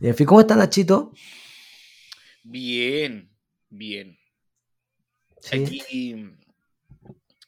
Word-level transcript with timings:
Y 0.00 0.08
en 0.08 0.14
fin, 0.14 0.26
¿cómo 0.26 0.40
está 0.40 0.54
Nachito? 0.54 1.12
Bien, 2.44 3.30
bien. 3.68 4.18
Sí. 5.40 5.56
Aquí 5.62 5.82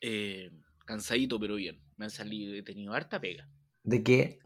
eh, 0.00 0.50
cansadito, 0.84 1.38
pero 1.38 1.54
bien. 1.56 1.80
Me 1.96 2.06
han 2.06 2.10
salido, 2.10 2.54
he 2.54 2.62
tenido 2.62 2.92
harta 2.92 3.20
pega. 3.20 3.48
¿De 3.82 4.02
qué? 4.02 4.38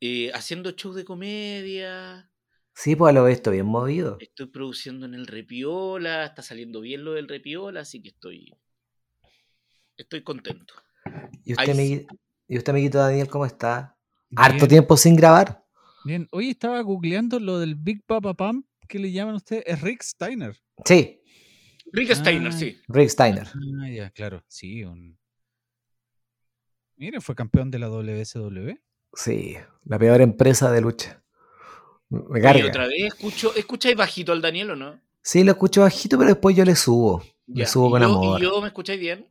Eh, 0.00 0.30
haciendo 0.34 0.72
shows 0.72 0.96
de 0.96 1.04
comedia. 1.04 2.30
Sí, 2.74 2.96
pues 2.96 3.14
lo 3.14 3.26
he 3.26 3.30
visto 3.30 3.50
bien 3.50 3.66
movido. 3.66 4.18
Estoy 4.20 4.46
produciendo 4.46 5.06
en 5.06 5.14
el 5.14 5.26
Repiola. 5.26 6.24
Está 6.24 6.42
saliendo 6.42 6.80
bien 6.80 7.04
lo 7.04 7.12
del 7.12 7.28
Repiola, 7.28 7.80
así 7.80 8.02
que 8.02 8.08
estoy. 8.08 8.52
Estoy 9.96 10.22
contento. 10.22 10.74
¿Y 11.44 11.52
usted, 11.52 11.68
Ay, 11.72 11.78
amigui- 11.78 12.18
¿Y 12.48 12.58
usted, 12.58 12.70
amiguito 12.72 12.98
Daniel, 12.98 13.28
cómo 13.28 13.46
está? 13.46 13.96
¿Harto 14.36 14.56
Bien, 14.56 14.68
tiempo 14.68 14.96
sin 14.96 15.14
grabar? 15.16 15.63
Bien, 16.04 16.28
hoy 16.32 16.50
estaba 16.50 16.80
googleando 16.82 17.40
lo 17.40 17.58
del 17.58 17.74
Big 17.76 18.04
Papa 18.04 18.34
Pump, 18.34 18.66
¿qué 18.88 18.98
le 18.98 19.10
llaman 19.10 19.36
ustedes? 19.36 19.64
Es 19.66 19.80
Rick 19.80 20.02
Steiner. 20.02 20.56
Sí, 20.84 21.20
Rick 21.92 22.12
Steiner, 22.12 22.48
Ah, 22.48 22.52
sí. 22.52 22.76
Rick 22.88 23.08
Steiner. 23.08 23.46
Ah, 23.80 23.88
ya, 23.88 24.10
claro, 24.10 24.42
sí. 24.48 24.84
Un... 24.84 25.16
Mire, 26.96 27.20
fue 27.20 27.34
campeón 27.34 27.70
de 27.70 27.78
la 27.78 27.88
WSW. 27.88 28.72
Sí, 29.14 29.56
la 29.84 29.98
peor 29.98 30.20
empresa 30.20 30.70
de 30.72 30.80
lucha. 30.80 31.22
Me 32.08 32.40
carga. 32.40 32.66
otra 32.66 32.86
vez 32.86 33.04
escucho, 33.06 33.54
¿escucháis 33.56 33.96
bajito 33.96 34.32
al 34.32 34.42
Daniel 34.42 34.70
o 34.72 34.76
no? 34.76 35.00
Sí, 35.22 35.42
lo 35.42 35.52
escucho 35.52 35.80
bajito, 35.82 36.18
pero 36.18 36.30
después 36.30 36.54
yo 36.54 36.64
le 36.64 36.74
subo. 36.76 37.22
Le 37.46 37.60
Ya, 37.62 37.66
subo 37.66 37.88
¿y 37.88 37.90
con 37.92 38.02
yo, 38.02 38.06
amor. 38.08 38.40
¿Y 38.40 38.42
yo 38.42 38.60
me 38.60 38.66
escucháis 38.68 39.00
bien? 39.00 39.26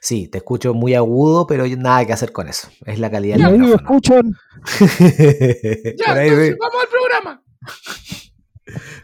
Sí, 0.00 0.28
te 0.28 0.38
escucho 0.38 0.74
muy 0.74 0.94
agudo, 0.94 1.46
pero 1.46 1.66
yo- 1.66 1.76
nada 1.76 2.04
que 2.06 2.12
hacer 2.12 2.32
con 2.32 2.48
eso. 2.48 2.68
Es 2.86 2.98
la 2.98 3.10
calidad 3.10 3.36
del 3.36 3.42
Ya, 3.46 3.50
micrófono. 3.50 3.76
escuchan. 3.76 4.32
Ya, 5.98 6.22
entonces 6.22 6.56
vamos 6.58 6.82
al 6.82 6.88
programa. 6.88 7.44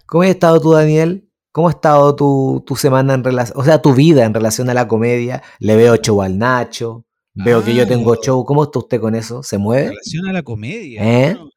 ¿Cómo 0.06 0.22
has 0.22 0.30
estado 0.30 0.60
tú, 0.60 0.72
Daniel? 0.72 1.28
¿Cómo 1.52 1.68
ha 1.68 1.70
estado 1.72 2.14
tu, 2.14 2.62
tu 2.66 2.76
semana 2.76 3.14
en 3.14 3.24
relación, 3.24 3.58
o 3.58 3.64
sea, 3.64 3.80
tu 3.80 3.94
vida 3.94 4.24
en 4.24 4.34
relación 4.34 4.68
a 4.68 4.74
la 4.74 4.86
comedia? 4.86 5.42
Le 5.58 5.74
veo 5.76 5.96
show 5.96 6.20
al 6.22 6.36
Nacho, 6.38 7.06
veo 7.34 7.64
que 7.64 7.74
yo 7.74 7.84
Ah, 7.84 7.86
tengo 7.88 8.14
show. 8.16 8.44
¿Cómo 8.44 8.64
está 8.64 8.78
usted 8.78 9.00
con 9.00 9.14
eso? 9.14 9.42
¿Se 9.42 9.56
En 9.56 9.62
mueve? 9.62 9.88
relación 9.88 10.26
a 10.28 10.32
la 10.32 10.42
comedia. 10.42 11.02
¿Eh? 11.02 11.34
bueno, 11.34 11.50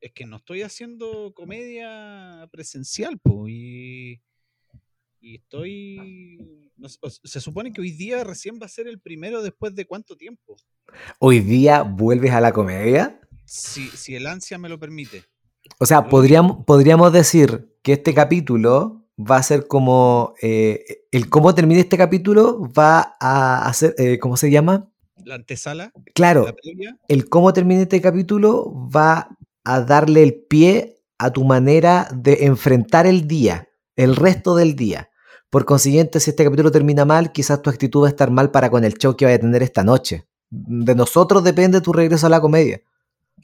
es 0.00 0.12
que 0.12 0.26
no 0.26 0.38
estoy 0.38 0.62
haciendo 0.62 1.32
comedia 1.34 2.48
presencial, 2.50 3.20
y, 3.48 4.20
y 5.20 5.34
estoy... 5.36 6.69
se 7.24 7.40
supone 7.40 7.72
que 7.72 7.80
hoy 7.80 7.92
día 7.92 8.24
recién 8.24 8.58
va 8.60 8.66
a 8.66 8.68
ser 8.68 8.86
el 8.88 9.00
primero 9.00 9.42
después 9.42 9.74
de 9.74 9.86
cuánto 9.86 10.16
tiempo. 10.16 10.56
¿Hoy 11.18 11.40
día 11.40 11.82
vuelves 11.82 12.32
a 12.32 12.40
la 12.40 12.52
comedia? 12.52 13.20
Si, 13.44 13.88
si 13.88 14.14
el 14.14 14.26
ansia 14.26 14.58
me 14.58 14.68
lo 14.68 14.78
permite. 14.78 15.24
O 15.78 15.86
sea, 15.86 16.08
podríamos, 16.08 16.64
podríamos 16.64 17.12
decir 17.12 17.76
que 17.82 17.92
este 17.94 18.14
capítulo 18.14 19.06
va 19.18 19.36
a 19.36 19.42
ser 19.42 19.66
como. 19.66 20.34
eh, 20.42 21.04
el 21.10 21.28
cómo 21.28 21.54
termine 21.54 21.80
este 21.80 21.98
capítulo 21.98 22.62
va 22.76 23.16
a 23.20 23.66
hacer. 23.68 23.94
eh, 23.98 24.18
¿Cómo 24.18 24.36
se 24.36 24.50
llama? 24.50 24.90
La 25.24 25.34
antesala, 25.34 25.92
Claro, 26.14 26.46
la 26.46 26.96
el 27.08 27.28
cómo 27.28 27.52
termine 27.52 27.82
este 27.82 28.00
capítulo 28.00 28.72
va 28.94 29.36
a 29.64 29.80
darle 29.82 30.22
el 30.22 30.34
pie 30.34 30.96
a 31.18 31.30
tu 31.30 31.44
manera 31.44 32.08
de 32.14 32.46
enfrentar 32.46 33.06
el 33.06 33.28
día, 33.28 33.68
el 33.96 34.16
resto 34.16 34.56
del 34.56 34.74
día. 34.76 35.09
Por 35.50 35.64
consiguiente, 35.64 36.20
si 36.20 36.30
este 36.30 36.44
capítulo 36.44 36.70
termina 36.70 37.04
mal, 37.04 37.32
quizás 37.32 37.60
tu 37.60 37.70
actitud 37.70 38.02
va 38.02 38.06
a 38.06 38.10
estar 38.10 38.30
mal 38.30 38.50
para 38.52 38.70
con 38.70 38.84
el 38.84 38.96
show 38.96 39.16
que 39.16 39.24
vaya 39.24 39.36
a 39.36 39.40
tener 39.40 39.62
esta 39.64 39.82
noche. 39.82 40.26
De 40.48 40.94
nosotros 40.94 41.42
depende 41.44 41.80
tu 41.80 41.92
regreso 41.92 42.26
a 42.26 42.30
la 42.30 42.40
comedia. 42.40 42.80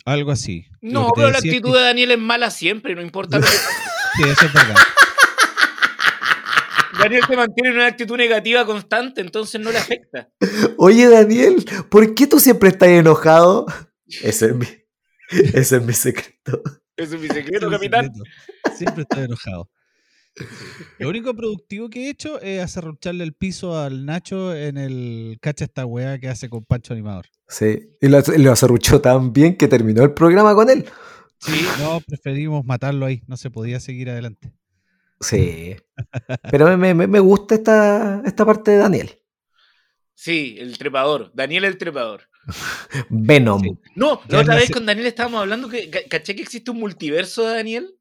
Algo 0.05 0.31
así. 0.31 0.67
No, 0.81 1.11
pero 1.15 1.31
la 1.31 1.39
actitud 1.39 1.73
que- 1.73 1.79
de 1.79 1.85
Daniel 1.85 2.11
es 2.13 2.19
mala 2.19 2.51
siempre, 2.51 2.95
no 2.95 3.03
importa 3.03 3.39
lo 3.39 3.45
que 3.45 3.51
Sí, 4.17 4.23
eso 4.23 4.47
es 4.47 4.53
verdad. 4.53 4.77
Daniel 6.99 7.23
se 7.29 7.37
mantiene 7.37 7.71
en 7.71 7.75
una 7.77 7.87
actitud 7.87 8.17
negativa 8.17 8.65
constante, 8.65 9.21
entonces 9.21 9.61
no 9.61 9.71
le 9.71 9.79
afecta. 9.79 10.29
Oye, 10.79 11.09
Daniel, 11.09 11.65
¿por 11.91 12.15
qué 12.15 12.27
tú 12.27 12.41
siempre 12.41 12.71
estás 12.71 12.89
enojado? 12.89 13.67
Ese 14.23 14.47
es 14.47 14.55
mi, 14.55 14.67
ese 15.31 15.77
es 15.77 15.83
mi 15.83 15.93
secreto. 15.93 16.63
Ese 16.97 17.17
es 17.17 17.21
mi 17.21 17.29
secreto, 17.29 17.71
capitán. 17.71 18.11
Siempre 18.77 19.03
estoy 19.03 19.25
enojado. 19.25 19.69
Lo 20.99 21.09
único 21.09 21.35
productivo 21.35 21.89
que 21.89 22.07
he 22.07 22.11
hecho 22.11 22.41
es 22.41 22.63
acerrucharle 22.63 23.25
el 23.25 23.33
piso 23.35 23.79
al 23.79 24.05
Nacho 24.07 24.55
en 24.55 24.77
el 24.77 25.39
cacha 25.41 25.65
esta 25.65 25.87
weá 25.87 26.19
que 26.19 26.29
hace 26.29 26.49
con 26.49 26.65
Pancho 26.65 26.93
Animador. 26.93 27.27
Sí, 27.49 27.91
y 28.01 28.09
lo, 28.09 28.21
lo 28.21 28.53
acerruchó 28.53 29.01
tan 29.01 29.33
bien 29.33 29.57
que 29.57 29.69
terminó 29.69 30.03
el 30.03 30.13
programa 30.13 30.55
con 30.55 30.69
él. 30.71 30.85
Sí, 31.39 31.67
No, 31.81 32.01
preferimos 32.07 32.65
matarlo 32.65 33.07
ahí. 33.07 33.23
No 33.27 33.37
se 33.37 33.51
podía 33.51 33.79
seguir 33.81 34.11
adelante. 34.11 34.53
Sí. 35.21 35.77
Pero 36.51 36.77
me, 36.77 36.93
me- 36.95 37.07
me 37.07 37.21
gusta 37.21 37.55
esta, 37.55 38.23
esta 38.27 38.45
parte 38.45 38.73
de 38.73 38.77
Daniel. 38.79 39.11
sí, 40.15 40.57
el 40.59 40.77
trepador. 40.79 41.31
Daniel 41.35 41.65
el 41.65 41.79
trepador. 41.79 42.23
Venom. 43.11 43.61
Sí. 43.63 43.71
No, 43.97 44.21
la 44.29 44.41
otra 44.41 44.55
vez 44.57 44.71
con 44.71 44.87
Daniel 44.87 45.07
estábamos 45.07 45.41
hablando 45.41 45.69
que 45.69 45.91
ca- 45.91 46.01
caché 46.09 46.35
que 46.37 46.43
existe 46.43 46.71
un 46.71 46.79
multiverso 46.79 47.47
de 47.47 47.55
Daniel. 47.55 47.96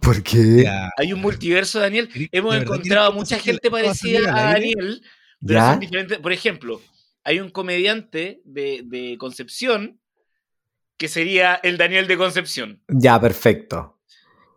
¿Por 0.00 0.22
qué? 0.22 0.62
Ya, 0.64 0.90
Hay 0.96 1.12
un 1.12 1.20
multiverso 1.20 1.78
de 1.78 1.84
Daniel. 1.84 2.08
¿Querí- 2.08 2.28
Hemos 2.32 2.56
encontrado 2.56 3.12
mucha 3.12 3.38
gente 3.38 3.70
parecida 3.70 4.30
a? 4.30 4.52
Daniel, 4.54 5.02
pero 5.46 5.60
son 5.60 5.80
diferentes. 5.80 6.18
Por 6.18 6.32
ejemplo, 6.32 6.80
hay 7.24 7.40
un 7.40 7.50
comediante 7.50 8.40
de, 8.44 8.82
de 8.84 9.16
Concepción 9.18 10.00
que 10.96 11.06
sería 11.08 11.54
el 11.62 11.76
Daniel 11.78 12.08
de 12.08 12.16
Concepción. 12.16 12.82
Ya, 12.88 13.20
perfecto. 13.20 14.00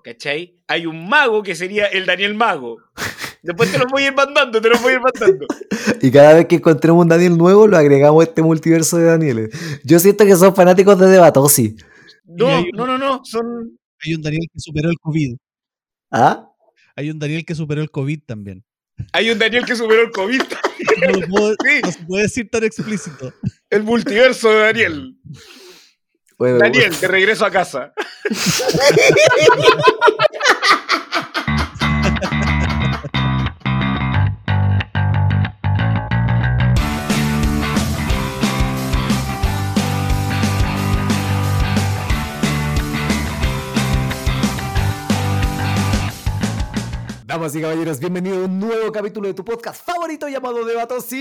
¿Cachai? 0.03 0.55
Hay 0.67 0.87
un 0.87 1.07
mago 1.07 1.43
que 1.43 1.53
sería 1.53 1.85
el 1.85 2.07
Daniel 2.07 2.33
Mago. 2.33 2.77
Después 3.43 3.71
te 3.71 3.77
los 3.77 3.91
voy 3.91 4.03
a 4.03 4.07
ir 4.07 4.15
mandando, 4.15 4.59
te 4.59 4.69
los 4.69 4.81
voy 4.81 4.93
a 4.93 4.95
ir 4.95 5.01
mandando. 5.01 5.45
Y 6.01 6.09
cada 6.11 6.33
vez 6.35 6.45
que 6.47 6.55
encontremos 6.55 7.01
un 7.03 7.09
Daniel 7.09 7.37
nuevo, 7.37 7.67
lo 7.67 7.77
agregamos 7.77 8.21
a 8.23 8.27
este 8.27 8.41
multiverso 8.41 8.97
de 8.97 9.05
Danieles. 9.05 9.49
Yo 9.83 9.99
siento 9.99 10.25
que 10.25 10.35
son 10.35 10.55
fanáticos 10.55 10.97
de 10.99 11.07
Debatosi. 11.07 11.75
No, 12.25 12.63
no, 12.73 12.87
no, 12.87 12.97
no. 12.97 13.21
Son. 13.23 13.77
Hay 14.03 14.15
un 14.15 14.21
Daniel 14.21 14.47
que 14.53 14.59
superó 14.59 14.89
el 14.89 14.97
COVID. 14.99 15.35
¿Ah? 16.11 16.47
Hay 16.95 17.09
un 17.09 17.19
Daniel 17.19 17.45
que 17.45 17.55
superó 17.55 17.81
el 17.81 17.89
COVID 17.91 18.21
también. 18.25 18.63
Hay 19.13 19.29
un 19.31 19.39
Daniel 19.39 19.65
que 19.65 19.75
superó 19.75 20.01
el 20.03 20.11
COVID. 20.11 20.41
No, 21.01 21.11
lo 21.19 21.27
puedo- 21.27 21.55
Sí. 21.65 21.81
no 21.83 21.91
se 21.91 22.03
puede 22.03 22.23
decir 22.23 22.49
tan 22.51 22.63
explícito. 22.63 23.33
El 23.69 23.83
multiverso 23.83 24.49
de 24.49 24.57
Daniel. 24.59 25.15
Bueno, 26.37 26.57
Daniel, 26.57 26.93
de 26.99 27.07
regreso 27.07 27.45
a 27.45 27.51
casa. 27.51 27.93
Damas 47.31 47.55
y 47.55 47.61
caballeros, 47.61 47.97
bienvenidos 47.97 48.39
a 48.39 48.45
un 48.45 48.59
nuevo 48.59 48.91
capítulo 48.91 49.25
de 49.29 49.33
tu 49.33 49.45
podcast 49.45 49.85
favorito 49.85 50.27
llamado 50.27 50.65
Debatosis. 50.65 51.17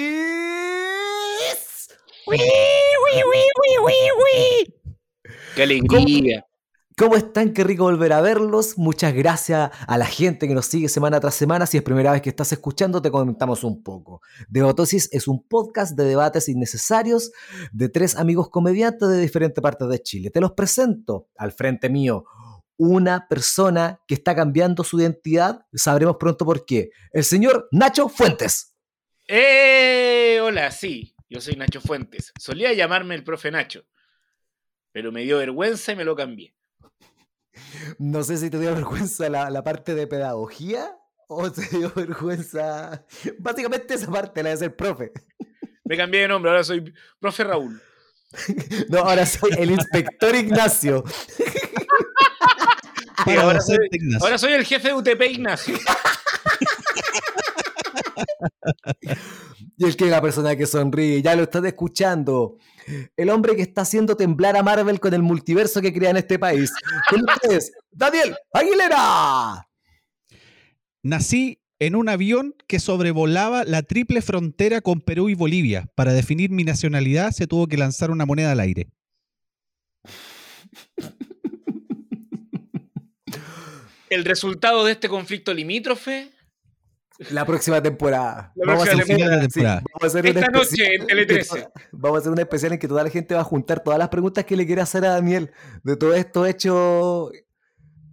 Qué 5.54 5.62
alegría. 5.62 6.44
¿Cómo 6.98 7.14
están? 7.14 7.52
Qué 7.52 7.62
rico 7.62 7.84
volver 7.84 8.12
a 8.12 8.20
verlos. 8.20 8.76
Muchas 8.76 9.14
gracias 9.14 9.70
a 9.86 9.98
la 9.98 10.06
gente 10.06 10.48
que 10.48 10.54
nos 10.54 10.66
sigue 10.66 10.88
semana 10.88 11.20
tras 11.20 11.36
semana. 11.36 11.64
Si 11.64 11.76
es 11.76 11.84
primera 11.84 12.10
vez 12.10 12.22
que 12.22 12.30
estás 12.30 12.50
escuchando, 12.50 13.00
te 13.00 13.12
comentamos 13.12 13.62
un 13.62 13.80
poco. 13.84 14.20
Debatosis 14.48 15.08
es 15.12 15.28
un 15.28 15.44
podcast 15.44 15.96
de 15.96 16.06
debates 16.06 16.48
innecesarios 16.48 17.30
de 17.70 17.88
tres 17.88 18.16
amigos 18.16 18.50
comediantes 18.50 19.08
de 19.08 19.20
diferentes 19.20 19.62
partes 19.62 19.88
de 19.88 20.02
Chile. 20.02 20.30
Te 20.30 20.40
los 20.40 20.52
presento 20.54 21.28
al 21.36 21.52
frente 21.52 21.88
mío. 21.88 22.24
Una 22.82 23.28
persona 23.28 24.00
que 24.08 24.14
está 24.14 24.34
cambiando 24.34 24.84
su 24.84 24.98
identidad, 24.98 25.66
sabremos 25.74 26.16
pronto 26.16 26.46
por 26.46 26.64
qué. 26.64 26.88
El 27.12 27.24
señor 27.24 27.68
Nacho 27.72 28.08
Fuentes. 28.08 28.74
¡Eh! 29.28 30.40
Hola, 30.42 30.70
sí. 30.70 31.14
Yo 31.28 31.42
soy 31.42 31.56
Nacho 31.56 31.82
Fuentes. 31.82 32.32
Solía 32.40 32.72
llamarme 32.72 33.14
el 33.16 33.22
profe 33.22 33.50
Nacho. 33.50 33.84
Pero 34.92 35.12
me 35.12 35.24
dio 35.24 35.36
vergüenza 35.36 35.92
y 35.92 35.96
me 35.96 36.04
lo 36.04 36.16
cambié. 36.16 36.54
No 37.98 38.22
sé 38.24 38.38
si 38.38 38.48
te 38.48 38.58
dio 38.58 38.74
vergüenza 38.74 39.28
la, 39.28 39.50
la 39.50 39.62
parte 39.62 39.94
de 39.94 40.06
pedagogía 40.06 40.96
o 41.28 41.52
te 41.52 41.66
dio 41.76 41.92
vergüenza. 41.94 43.04
Básicamente 43.40 43.92
esa 43.92 44.10
parte, 44.10 44.42
la 44.42 44.48
de 44.48 44.56
ser 44.56 44.74
profe. 44.74 45.12
Me 45.84 45.98
cambié 45.98 46.22
de 46.22 46.28
nombre, 46.28 46.50
ahora 46.50 46.64
soy 46.64 46.94
profe 47.18 47.44
Raúl. 47.44 47.78
No, 48.88 49.00
ahora 49.00 49.26
soy 49.26 49.50
el 49.58 49.70
inspector 49.70 50.34
Ignacio. 50.34 51.04
Sí, 53.24 53.30
ahora, 53.38 53.60
soy, 53.60 53.78
Ignacio. 53.90 54.24
ahora 54.24 54.38
soy 54.38 54.52
el 54.52 54.64
jefe 54.64 54.88
de 54.88 54.94
UTP 54.94 55.22
Ignacio. 55.30 55.76
Y 59.76 59.84
el 59.84 59.96
que 59.96 60.04
es 60.04 60.10
la 60.10 60.20
persona 60.20 60.56
que 60.56 60.66
sonríe, 60.66 61.22
ya 61.22 61.34
lo 61.34 61.44
estás 61.44 61.64
escuchando. 61.64 62.58
El 63.16 63.30
hombre 63.30 63.56
que 63.56 63.62
está 63.62 63.80
haciendo 63.82 64.16
temblar 64.16 64.56
a 64.56 64.62
Marvel 64.62 65.00
con 65.00 65.14
el 65.14 65.22
multiverso 65.22 65.80
que 65.80 65.92
crea 65.92 66.10
en 66.10 66.18
este 66.18 66.38
país. 66.38 66.70
Con 67.08 67.22
ustedes, 67.28 67.72
Daniel 67.90 68.36
Aguilera. 68.52 69.66
Nací 71.02 71.62
en 71.78 71.96
un 71.96 72.10
avión 72.10 72.54
que 72.66 72.78
sobrevolaba 72.78 73.64
la 73.64 73.82
triple 73.82 74.20
frontera 74.20 74.82
con 74.82 75.00
Perú 75.00 75.30
y 75.30 75.34
Bolivia. 75.34 75.88
Para 75.94 76.12
definir 76.12 76.50
mi 76.50 76.62
nacionalidad 76.62 77.30
se 77.30 77.46
tuvo 77.46 77.66
que 77.66 77.78
lanzar 77.78 78.10
una 78.10 78.26
moneda 78.26 78.52
al 78.52 78.60
aire. 78.60 78.90
El 84.10 84.24
resultado 84.26 84.84
de 84.84 84.92
este 84.92 85.08
conflicto 85.08 85.54
limítrofe 85.54 86.30
La 87.30 87.44
próxima 87.46 87.82
temporada. 87.82 88.52
La 88.56 88.72
vamos, 88.74 88.88
próxima 88.88 89.00
a 89.00 89.04
hacer, 89.04 89.48
temporada. 89.48 89.48
sí, 89.50 89.60
vamos 89.62 90.02
a 90.02 90.06
hacer 90.06 90.20
un 90.22 90.28
esta 90.38 90.50
noche 90.50 90.62
especial 90.64 90.92
en 91.00 91.06
Tele 91.06 91.22
en 91.22 91.28
que 91.28 91.34
13. 91.34 91.60
to- 91.62 91.72
Vamos 91.92 92.16
a 92.16 92.20
hacer 92.20 92.32
un 92.32 92.38
especial 92.40 92.72
en 92.72 92.78
que 92.78 92.88
toda 92.88 93.04
la 93.04 93.10
gente 93.10 93.34
va 93.34 93.40
a 93.40 93.44
juntar 93.44 93.82
todas 93.82 93.98
las 93.98 94.08
preguntas 94.08 94.44
que 94.44 94.56
le 94.56 94.66
quiera 94.66 94.82
hacer 94.82 95.04
a 95.04 95.10
Daniel 95.10 95.50
de 95.82 95.96
todo 95.96 96.14
esto 96.14 96.44
hecho 96.46 97.30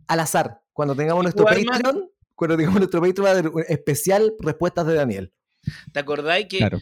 al 0.08 0.20
azar. 0.20 0.62
Cuando 0.74 0.96
tengamos 0.96 1.22
¿Y 1.22 1.26
nuestro? 1.26 1.46
Patreon, 1.46 2.10
cuando 2.36 2.56
tengamos 2.58 2.80
nuestro 2.80 3.02
Patreon 3.02 3.26
va 3.26 3.30
a 3.30 3.34
haber 3.34 3.48
un 3.50 3.64
especial 3.68 4.34
respuestas 4.40 4.86
de 4.86 4.94
Daniel. 4.94 5.34
¿Te 5.92 6.00
acordáis 6.00 6.48
que 6.48 6.58
Claro. 6.60 6.80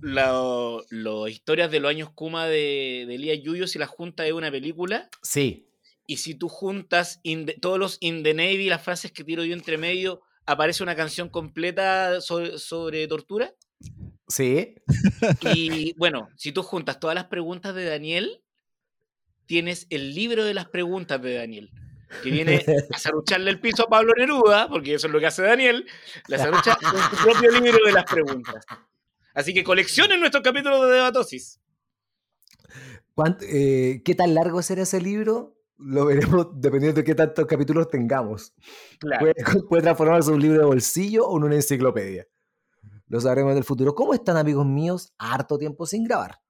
la- 0.00 0.78
las 0.90 1.30
historias 1.30 1.70
de 1.70 1.78
los 1.80 1.90
años 1.90 2.10
Kuma 2.14 2.46
de, 2.46 3.04
de 3.06 3.14
Elías 3.14 3.38
Yuyo, 3.42 3.66
si 3.68 3.78
las 3.78 3.88
juntas 3.88 4.26
es 4.26 4.32
una 4.32 4.50
película? 4.50 5.08
Sí. 5.22 5.66
Y 6.10 6.16
si 6.16 6.34
tú 6.34 6.48
juntas 6.48 7.20
the- 7.22 7.56
todos 7.60 7.78
los 7.78 7.96
In 8.00 8.24
the 8.24 8.34
Navy, 8.34 8.68
las 8.68 8.82
frases 8.82 9.12
que 9.12 9.22
tiro 9.22 9.44
yo 9.44 9.54
entre 9.54 9.78
medio, 9.78 10.22
aparece 10.44 10.82
una 10.82 10.96
canción 10.96 11.28
completa 11.28 12.20
sobre, 12.20 12.58
sobre 12.58 13.06
tortura. 13.06 13.54
Sí. 14.26 14.74
Y 15.54 15.94
bueno, 15.98 16.28
si 16.36 16.50
tú 16.50 16.64
juntas 16.64 16.98
todas 16.98 17.14
las 17.14 17.26
preguntas 17.26 17.76
de 17.76 17.84
Daniel, 17.84 18.42
tienes 19.46 19.86
el 19.90 20.12
libro 20.16 20.44
de 20.44 20.52
las 20.54 20.68
preguntas 20.68 21.22
de 21.22 21.34
Daniel. 21.34 21.70
Que 22.24 22.30
viene 22.32 22.64
a 22.92 22.98
zarrucharle 22.98 23.48
el 23.52 23.60
piso 23.60 23.84
a 23.84 23.88
Pablo 23.88 24.12
Neruda, 24.16 24.68
porque 24.68 24.94
eso 24.94 25.06
es 25.06 25.12
lo 25.12 25.20
que 25.20 25.26
hace 25.26 25.42
Daniel, 25.42 25.86
le 26.26 26.38
zarrucha 26.38 26.74
con 26.82 26.90
su 27.18 27.22
propio 27.24 27.52
libro 27.60 27.86
de 27.86 27.92
las 27.92 28.04
preguntas. 28.04 28.64
Así 29.32 29.54
que 29.54 29.62
coleccionen 29.62 30.18
nuestros 30.18 30.42
capítulos 30.42 30.84
de 30.88 30.92
Debatosis. 30.94 31.60
¿Cuánt- 33.14 33.44
eh, 33.48 34.02
¿Qué 34.04 34.16
tan 34.16 34.34
largo 34.34 34.60
será 34.62 34.82
ese 34.82 35.00
libro? 35.00 35.56
Lo 35.82 36.06
veremos 36.06 36.48
dependiendo 36.54 37.00
de 37.00 37.04
qué 37.04 37.14
tantos 37.14 37.46
capítulos 37.46 37.88
tengamos. 37.88 38.52
Claro. 38.98 39.20
Puede, 39.20 39.34
puede 39.68 39.82
transformarse 39.82 40.30
en 40.30 40.36
un 40.36 40.42
libro 40.42 40.58
de 40.60 40.66
bolsillo 40.66 41.26
o 41.26 41.38
en 41.38 41.44
una 41.44 41.54
enciclopedia. 41.56 42.26
Lo 43.06 43.20
sabremos 43.20 43.52
en 43.52 43.58
el 43.58 43.64
futuro. 43.64 43.94
¿Cómo 43.94 44.14
están, 44.14 44.36
amigos 44.36 44.66
míos? 44.66 45.12
Harto 45.18 45.58
tiempo 45.58 45.84
sin 45.86 46.04
grabar. 46.04 46.40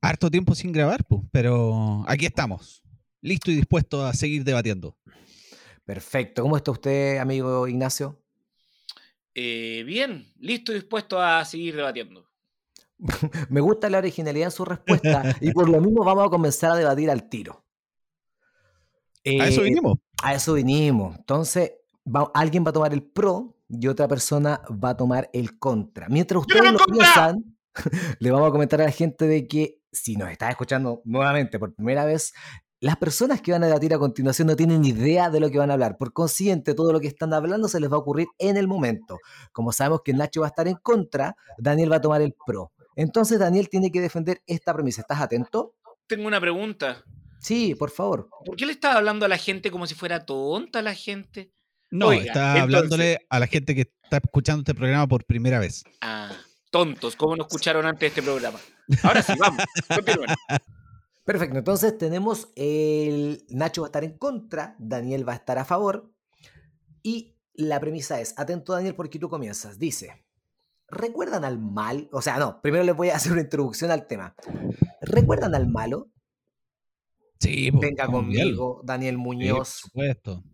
Harto 0.00 0.30
tiempo 0.30 0.54
sin 0.54 0.72
grabar, 0.72 1.04
pues, 1.04 1.22
pero 1.30 2.04
aquí 2.08 2.26
estamos. 2.26 2.82
Listo 3.20 3.50
y 3.50 3.56
dispuesto 3.56 4.04
a 4.04 4.14
seguir 4.14 4.44
debatiendo. 4.44 4.96
Perfecto. 5.84 6.42
¿Cómo 6.42 6.56
está 6.56 6.70
usted, 6.70 7.18
amigo 7.18 7.68
Ignacio? 7.68 8.18
Eh, 9.34 9.82
bien, 9.86 10.32
listo 10.38 10.72
y 10.72 10.76
dispuesto 10.76 11.20
a 11.20 11.44
seguir 11.44 11.76
debatiendo. 11.76 12.28
Me 13.48 13.60
gusta 13.60 13.88
la 13.90 13.98
originalidad 13.98 14.46
en 14.46 14.52
su 14.52 14.64
respuesta 14.64 15.36
y 15.40 15.52
por 15.52 15.68
lo 15.68 15.80
mismo 15.80 16.04
vamos 16.04 16.26
a 16.26 16.30
comenzar 16.30 16.72
a 16.72 16.76
debatir 16.76 17.10
al 17.10 17.28
tiro. 17.28 17.64
A 19.24 19.48
eso 19.48 19.60
Eh, 19.62 19.64
vinimos. 19.64 19.98
A 20.22 20.34
eso 20.34 20.54
vinimos. 20.54 21.16
Entonces, 21.16 21.72
va- 22.06 22.30
alguien 22.34 22.64
va 22.64 22.70
a 22.70 22.72
tomar 22.72 22.92
el 22.92 23.02
pro 23.02 23.56
y 23.68 23.86
otra 23.88 24.08
persona 24.08 24.60
va 24.82 24.90
a 24.90 24.96
tomar 24.96 25.30
el 25.32 25.58
contra. 25.58 26.08
Mientras 26.08 26.40
ustedes 26.40 26.72
lo 26.72 26.78
contra! 26.78 26.92
piensan, 26.94 27.56
le 28.20 28.30
vamos 28.30 28.48
a 28.48 28.52
comentar 28.52 28.80
a 28.80 28.84
la 28.84 28.90
gente 28.90 29.26
de 29.26 29.46
que 29.48 29.78
si 29.92 30.16
nos 30.16 30.30
está 30.30 30.50
escuchando 30.50 31.02
nuevamente 31.04 31.58
por 31.58 31.74
primera 31.74 32.04
vez, 32.04 32.32
las 32.80 32.96
personas 32.96 33.40
que 33.40 33.52
van 33.52 33.62
a 33.62 33.66
debatir 33.66 33.94
a 33.94 33.98
continuación 33.98 34.48
no 34.48 34.56
tienen 34.56 34.80
ni 34.80 34.88
idea 34.88 35.30
de 35.30 35.38
lo 35.38 35.50
que 35.50 35.58
van 35.58 35.70
a 35.70 35.74
hablar. 35.74 35.96
Por 35.98 36.12
consiguiente, 36.12 36.74
todo 36.74 36.92
lo 36.92 36.98
que 37.00 37.06
están 37.06 37.32
hablando 37.32 37.68
se 37.68 37.78
les 37.78 37.90
va 37.90 37.94
a 37.96 38.00
ocurrir 38.00 38.26
en 38.38 38.56
el 38.56 38.66
momento. 38.66 39.18
Como 39.52 39.70
sabemos 39.70 40.00
que 40.04 40.12
Nacho 40.12 40.40
va 40.40 40.48
a 40.48 40.50
estar 40.50 40.66
en 40.66 40.74
contra, 40.82 41.36
Daniel 41.58 41.92
va 41.92 41.96
a 41.96 42.00
tomar 42.00 42.22
el 42.22 42.34
pro. 42.44 42.72
Entonces, 42.96 43.38
Daniel 43.38 43.68
tiene 43.68 43.92
que 43.92 44.00
defender 44.00 44.42
esta 44.46 44.74
premisa. 44.74 45.02
¿Estás 45.02 45.20
atento? 45.20 45.76
Tengo 46.08 46.26
una 46.26 46.40
pregunta. 46.40 47.04
Sí, 47.42 47.74
por 47.74 47.90
favor. 47.90 48.28
¿Por 48.44 48.56
qué 48.56 48.64
le 48.64 48.72
estás 48.72 48.94
hablando 48.96 49.26
a 49.26 49.28
la 49.28 49.36
gente 49.36 49.70
como 49.70 49.86
si 49.86 49.94
fuera 49.94 50.24
tonta 50.24 50.80
la 50.80 50.94
gente? 50.94 51.52
No, 51.90 52.06
oiga, 52.08 52.26
está 52.26 52.40
entonces- 52.40 52.62
hablándole 52.62 53.18
a 53.28 53.38
la 53.40 53.46
gente 53.46 53.74
que 53.74 53.92
está 54.04 54.18
escuchando 54.18 54.60
este 54.60 54.74
programa 54.74 55.06
por 55.08 55.24
primera 55.24 55.58
vez. 55.58 55.84
Ah, 56.00 56.30
tontos, 56.70 57.16
¿cómo 57.16 57.36
no 57.36 57.42
escucharon 57.42 57.84
antes 57.84 58.00
de 58.00 58.06
este 58.06 58.22
programa? 58.22 58.58
Ahora 59.02 59.22
sí, 59.22 59.32
vamos. 59.38 59.62
Perfecto, 61.24 61.58
entonces 61.58 61.98
tenemos 61.98 62.48
el 62.56 63.44
Nacho 63.50 63.82
va 63.82 63.86
a 63.86 63.90
estar 63.90 64.04
en 64.04 64.16
contra, 64.16 64.74
Daniel 64.78 65.28
va 65.28 65.32
a 65.34 65.36
estar 65.36 65.58
a 65.58 65.64
favor 65.64 66.12
y 67.02 67.36
la 67.54 67.78
premisa 67.80 68.20
es, 68.20 68.34
atento 68.38 68.72
Daniel 68.72 68.94
porque 68.94 69.18
tú 69.18 69.28
comienzas, 69.28 69.78
dice, 69.78 70.24
¿recuerdan 70.88 71.44
al 71.44 71.58
mal? 71.58 72.08
O 72.12 72.22
sea, 72.22 72.38
no, 72.38 72.60
primero 72.62 72.84
les 72.84 72.96
voy 72.96 73.10
a 73.10 73.16
hacer 73.16 73.32
una 73.32 73.42
introducción 73.42 73.90
al 73.90 74.06
tema. 74.06 74.34
¿Recuerdan 75.00 75.54
al 75.54 75.68
malo? 75.68 76.10
Sí, 77.42 77.70
Venga 77.72 78.06
conmigo, 78.06 78.80
Daniel 78.84 79.14
Sí, 79.14 79.16
por 79.16 79.24
Muñoz. 79.24 79.68
supuesto. 79.68 80.44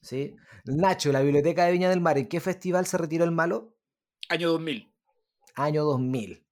¿sí? 0.00 0.36
Nacho, 0.64 1.10
la 1.12 1.20
Biblioteca 1.22 1.64
de 1.64 1.72
Viña 1.72 1.90
del 1.90 2.00
Mar, 2.00 2.18
¿en 2.18 2.28
qué 2.28 2.40
festival 2.40 2.86
se 2.86 2.98
retiró 2.98 3.24
el 3.24 3.32
malo? 3.32 3.76
Año 4.28 4.50
2000. 4.52 4.92
Año 5.56 5.84
2000. 5.84 6.46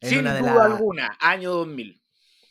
En 0.00 0.08
Sin 0.10 0.18
una 0.18 0.34
de 0.34 0.40
duda 0.40 0.54
la- 0.54 0.64
alguna, 0.64 1.16
año 1.20 1.50
2000. 1.52 2.02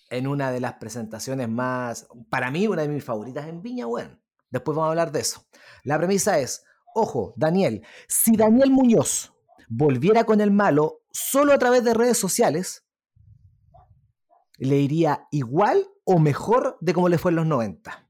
en 0.09 0.27
una 0.27 0.51
de 0.51 0.59
las 0.59 0.73
presentaciones 0.73 1.47
más, 1.49 2.07
para 2.29 2.49
mí, 2.51 2.67
una 2.67 2.81
de 2.81 2.87
mis 2.89 3.03
favoritas 3.03 3.47
en 3.47 3.61
Viña, 3.61 3.85
bueno. 3.85 4.19
Después 4.49 4.75
vamos 4.75 4.87
a 4.87 4.91
hablar 4.91 5.11
de 5.11 5.19
eso. 5.21 5.45
La 5.83 5.97
premisa 5.97 6.39
es, 6.39 6.63
ojo, 6.95 7.33
Daniel, 7.37 7.85
si 8.07 8.35
Daniel 8.35 8.71
Muñoz 8.71 9.33
volviera 9.69 10.23
con 10.25 10.41
el 10.41 10.51
malo 10.51 11.01
solo 11.11 11.53
a 11.53 11.57
través 11.59 11.83
de 11.83 11.93
redes 11.93 12.17
sociales, 12.17 12.85
le 14.57 14.77
iría 14.77 15.27
igual 15.31 15.87
o 16.11 16.19
mejor 16.19 16.77
de 16.81 16.93
como 16.93 17.07
le 17.07 17.17
fue 17.17 17.31
en 17.31 17.37
los 17.37 17.45
90. 17.45 18.07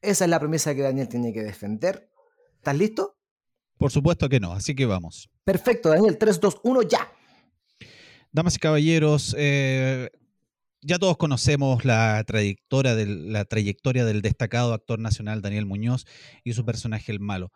Esa 0.00 0.24
es 0.24 0.30
la 0.30 0.38
premisa 0.38 0.74
que 0.76 0.82
Daniel 0.82 1.08
tiene 1.08 1.32
que 1.32 1.42
defender. 1.42 2.08
¿Estás 2.56 2.76
listo? 2.76 3.16
Por 3.78 3.90
supuesto 3.90 4.28
que 4.28 4.38
no, 4.38 4.52
así 4.52 4.76
que 4.76 4.86
vamos. 4.86 5.28
Perfecto, 5.42 5.88
Daniel, 5.88 6.16
3, 6.16 6.40
2, 6.40 6.60
1, 6.62 6.82
ya. 6.82 7.12
Damas 8.30 8.54
y 8.54 8.58
caballeros, 8.58 9.34
eh, 9.36 10.10
ya 10.80 10.98
todos 11.00 11.16
conocemos 11.16 11.84
la 11.84 12.22
trayectoria, 12.24 12.94
del, 12.94 13.32
la 13.32 13.44
trayectoria 13.44 14.04
del 14.04 14.22
destacado 14.22 14.72
actor 14.72 15.00
nacional 15.00 15.42
Daniel 15.42 15.66
Muñoz 15.66 16.06
y 16.44 16.52
su 16.52 16.64
personaje 16.64 17.10
El 17.10 17.18
Malo. 17.18 17.50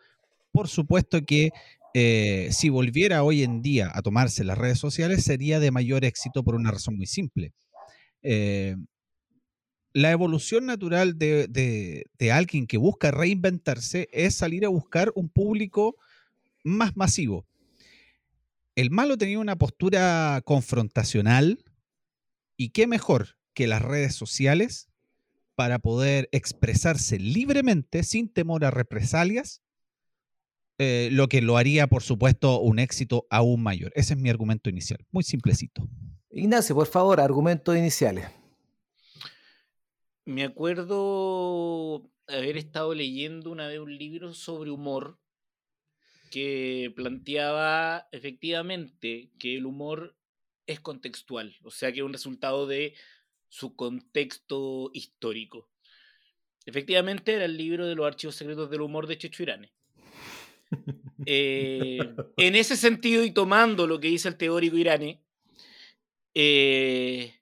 Por 0.51 0.67
supuesto 0.67 1.21
que 1.25 1.51
eh, 1.95 2.49
si 2.51 2.71
volviera 2.71 3.23
hoy 3.23 3.45
en 3.45 3.63
día 3.63 3.89
a 3.95 4.03
tomarse 4.03 4.43
las 4.43 4.59
redes 4.59 4.81
sociales 4.81 5.23
sería 5.23 5.61
de 5.61 5.71
mayor 5.71 6.05
éxito 6.05 6.43
por 6.43 6.57
una 6.57 6.73
razón 6.73 6.97
muy 6.97 7.07
simple. 7.07 7.53
Eh, 8.23 8.77
la 9.95 10.11
evolución 10.11 10.67
natural 10.67 11.19
de, 11.19 12.07
alguien 12.33 12.67
que 12.67 12.79
busca 12.79 13.11
reinventarse 13.11 14.09
es 14.13 14.35
salir 14.35 14.65
a 14.65 14.69
buscar 14.69 15.13
un 15.15 15.29
público 15.29 15.97
más 16.65 16.97
masivo. 16.97 17.47
El 18.75 18.91
malo 18.91 19.19
tenía 19.19 19.39
una 19.39 19.57
postura 19.57 20.41
confrontacional 20.45 21.63
y 22.57 22.71
qué 22.71 22.87
mejor 22.87 23.37
que 23.53 23.67
las 23.67 23.83
redes 23.83 24.15
sociales 24.15 24.89
para 25.55 25.79
poder 25.79 26.29
expresarse 26.33 27.19
libremente 27.19 28.03
sin 28.03 28.33
temor 28.33 28.65
a 28.65 28.71
represalias, 28.71 29.61
eh, 30.79 31.11
lo 31.13 31.29
que 31.29 31.43
lo 31.43 31.59
haría, 31.59 31.87
por 31.87 32.03
supuesto, 32.03 32.61
un 32.61 32.79
éxito 32.79 33.27
aún 33.29 33.63
mayor. 33.63 33.93
Ese 33.95 34.15
es 34.15 34.21
mi 34.21 34.31
argumento 34.31 34.71
inicial, 34.71 35.05
muy 35.11 35.23
simplecito. 35.23 35.87
Ignacio, 36.31 36.75
por 36.75 36.87
favor, 36.87 37.21
argumentos 37.21 37.77
iniciales. 37.77 38.25
Me 40.25 40.45
acuerdo 40.45 42.09
haber 42.29 42.57
estado 42.57 42.95
leyendo 42.95 43.51
una 43.51 43.67
vez 43.67 43.81
un 43.81 43.97
libro 43.97 44.35
sobre 44.35 44.71
humor 44.71 45.19
que 46.31 46.93
planteaba 46.95 48.09
efectivamente 48.13 49.31
que 49.39 49.57
el 49.57 49.67
humor 49.67 50.17
es 50.67 50.81
contextual, 50.81 51.57
o 51.63 51.71
sea 51.71 51.93
que 51.93 51.99
es 51.99 52.05
un 52.05 52.13
resultado 52.13 52.67
de 52.67 52.95
su 53.49 53.75
contexto 53.75 54.91
histórico. 54.95 55.69
Efectivamente 56.65 57.35
era 57.35 57.45
el 57.45 57.57
libro 57.57 57.87
de 57.87 57.97
los 57.97 58.07
archivos 58.07 58.37
secretos 58.37 58.71
del 58.71 58.83
humor 58.83 59.09
de 59.09 59.19
Checho 59.19 59.43
Irane. 59.43 59.73
Eh, 61.27 61.99
en 62.37 62.55
ese 62.55 62.77
sentido, 62.77 63.25
y 63.25 63.33
tomando 63.33 63.87
lo 63.87 63.99
que 63.99 64.09
dice 64.09 64.29
el 64.29 64.37
teórico 64.37 64.77
Irane, 64.77 65.21
eh, 66.35 67.41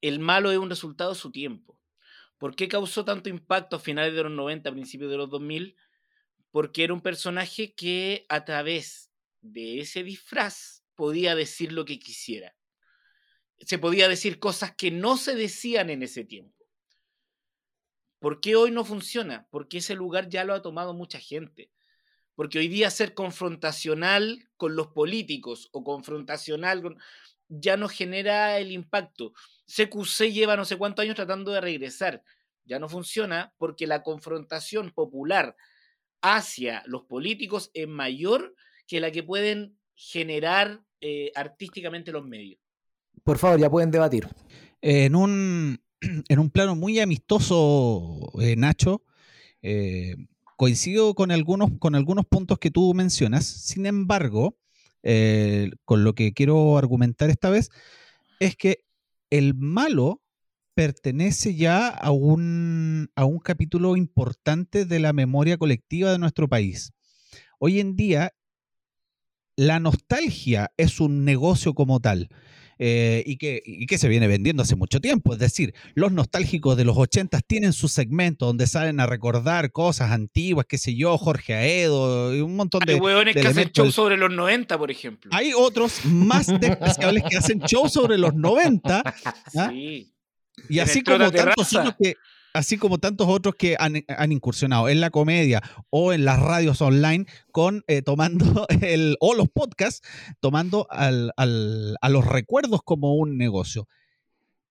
el 0.00 0.18
malo 0.18 0.50
es 0.50 0.58
un 0.58 0.68
resultado 0.68 1.10
de 1.10 1.16
su 1.16 1.30
tiempo. 1.30 1.75
¿Por 2.38 2.54
qué 2.54 2.68
causó 2.68 3.04
tanto 3.04 3.28
impacto 3.28 3.76
a 3.76 3.80
finales 3.80 4.14
de 4.14 4.22
los 4.22 4.32
90, 4.32 4.70
principios 4.72 5.10
de 5.10 5.16
los 5.16 5.30
2000? 5.30 5.76
Porque 6.50 6.84
era 6.84 6.92
un 6.92 7.00
personaje 7.00 7.74
que 7.74 8.26
a 8.28 8.44
través 8.44 9.10
de 9.40 9.80
ese 9.80 10.02
disfraz 10.02 10.84
podía 10.94 11.34
decir 11.34 11.72
lo 11.72 11.84
que 11.84 11.98
quisiera. 11.98 12.54
Se 13.58 13.78
podía 13.78 14.08
decir 14.08 14.38
cosas 14.38 14.74
que 14.74 14.90
no 14.90 15.16
se 15.16 15.34
decían 15.34 15.88
en 15.90 16.02
ese 16.02 16.24
tiempo. 16.24 16.56
¿Por 18.18 18.40
qué 18.40 18.56
hoy 18.56 18.70
no 18.70 18.84
funciona? 18.84 19.46
Porque 19.50 19.78
ese 19.78 19.94
lugar 19.94 20.28
ya 20.28 20.44
lo 20.44 20.54
ha 20.54 20.62
tomado 20.62 20.94
mucha 20.94 21.18
gente. 21.18 21.70
Porque 22.34 22.58
hoy 22.58 22.68
día 22.68 22.90
ser 22.90 23.14
confrontacional 23.14 24.48
con 24.56 24.76
los 24.76 24.88
políticos 24.88 25.68
o 25.72 25.84
confrontacional 25.84 26.82
con, 26.82 26.98
ya 27.48 27.76
no 27.76 27.88
genera 27.88 28.58
el 28.58 28.72
impacto. 28.72 29.32
CQC 29.66 30.32
lleva 30.32 30.56
no 30.56 30.64
sé 30.64 30.76
cuántos 30.76 31.02
años 31.02 31.16
tratando 31.16 31.52
de 31.52 31.60
regresar. 31.60 32.22
Ya 32.64 32.78
no 32.78 32.88
funciona 32.88 33.52
porque 33.58 33.86
la 33.86 34.02
confrontación 34.02 34.90
popular 34.90 35.56
hacia 36.22 36.82
los 36.86 37.04
políticos 37.04 37.70
es 37.74 37.86
mayor 37.86 38.54
que 38.86 39.00
la 39.00 39.10
que 39.10 39.22
pueden 39.22 39.78
generar 39.94 40.82
eh, 41.00 41.30
artísticamente 41.34 42.12
los 42.12 42.24
medios. 42.24 42.60
Por 43.24 43.38
favor, 43.38 43.58
ya 43.60 43.70
pueden 43.70 43.90
debatir. 43.90 44.28
en, 44.80 45.14
un, 45.14 45.80
en 46.28 46.38
un 46.38 46.50
plano 46.50 46.74
muy 46.76 47.00
amistoso, 47.00 48.32
eh, 48.40 48.56
Nacho, 48.56 49.02
eh, 49.62 50.16
coincido 50.56 51.14
con 51.14 51.30
algunos, 51.30 51.70
con 51.78 51.94
algunos 51.94 52.26
puntos 52.26 52.58
que 52.58 52.70
tú 52.70 52.94
mencionas. 52.94 53.46
Sin 53.46 53.86
embargo, 53.86 54.58
con 55.84 56.02
lo 56.02 56.14
que 56.16 56.32
quiero 56.32 56.78
argumentar 56.78 57.30
esta 57.30 57.48
vez, 57.48 57.70
es 58.40 58.56
que 58.56 58.85
el 59.38 59.54
malo 59.54 60.22
pertenece 60.74 61.54
ya 61.54 61.88
a 61.88 62.10
un, 62.10 63.10
a 63.16 63.24
un 63.24 63.38
capítulo 63.38 63.96
importante 63.96 64.84
de 64.84 65.00
la 65.00 65.12
memoria 65.12 65.56
colectiva 65.56 66.12
de 66.12 66.18
nuestro 66.18 66.48
país. 66.48 66.92
Hoy 67.58 67.80
en 67.80 67.96
día, 67.96 68.34
la 69.56 69.80
nostalgia 69.80 70.72
es 70.76 71.00
un 71.00 71.24
negocio 71.24 71.74
como 71.74 72.00
tal. 72.00 72.28
Eh, 72.78 73.22
y, 73.24 73.38
que, 73.38 73.62
que 73.88 73.96
se 73.96 74.08
viene 74.08 74.26
vendiendo 74.28 74.62
hace 74.62 74.76
mucho 74.76 75.00
tiempo. 75.00 75.32
Es 75.32 75.38
decir, 75.38 75.74
los 75.94 76.12
nostálgicos 76.12 76.76
de 76.76 76.84
los 76.84 76.96
80 76.96 77.40
tienen 77.40 77.72
su 77.72 77.88
segmento 77.88 78.46
donde 78.46 78.66
salen 78.66 79.00
a 79.00 79.06
recordar 79.06 79.72
cosas 79.72 80.10
antiguas, 80.10 80.66
qué 80.68 80.76
sé 80.76 80.94
yo, 80.94 81.16
Jorge 81.16 81.54
Aedo 81.54 82.34
y 82.34 82.40
un 82.40 82.54
montón 82.54 82.80
de. 82.84 82.94
Hay 82.94 83.00
hueones 83.00 83.34
que 83.34 83.46
hacen 83.46 83.70
shows 83.72 83.94
sobre 83.94 84.16
los 84.16 84.30
90, 84.30 84.78
por 84.78 84.90
ejemplo. 84.90 85.30
Hay 85.32 85.52
otros 85.54 86.04
más 86.04 86.48
despreciables 86.60 87.24
que 87.28 87.36
hacen 87.36 87.60
shows 87.60 87.92
sobre 87.92 88.18
los 88.18 88.34
90. 88.34 89.02
¿ah? 89.56 89.70
Sí. 89.70 90.12
Y 90.68 90.78
así 90.78 91.02
como 91.02 91.30
tantos 91.30 91.72
otros 91.74 91.94
que 91.98 92.14
así 92.56 92.78
como 92.78 92.98
tantos 92.98 93.28
otros 93.28 93.54
que 93.54 93.76
han, 93.78 94.32
incursionado 94.32 94.88
en 94.88 95.00
la 95.00 95.10
comedia 95.10 95.62
o 95.90 96.12
en 96.12 96.24
las 96.24 96.40
radios 96.40 96.80
online 96.80 97.26
con 97.52 97.84
eh, 97.86 98.02
tomando 98.02 98.66
el, 98.82 99.16
o 99.20 99.34
los 99.34 99.48
podcasts, 99.48 100.06
tomando 100.40 100.86
al, 100.90 101.32
a 101.36 102.08
los 102.08 102.24
recuerdos 102.24 102.80
como 102.82 103.14
un 103.14 103.36
negocio. 103.36 103.88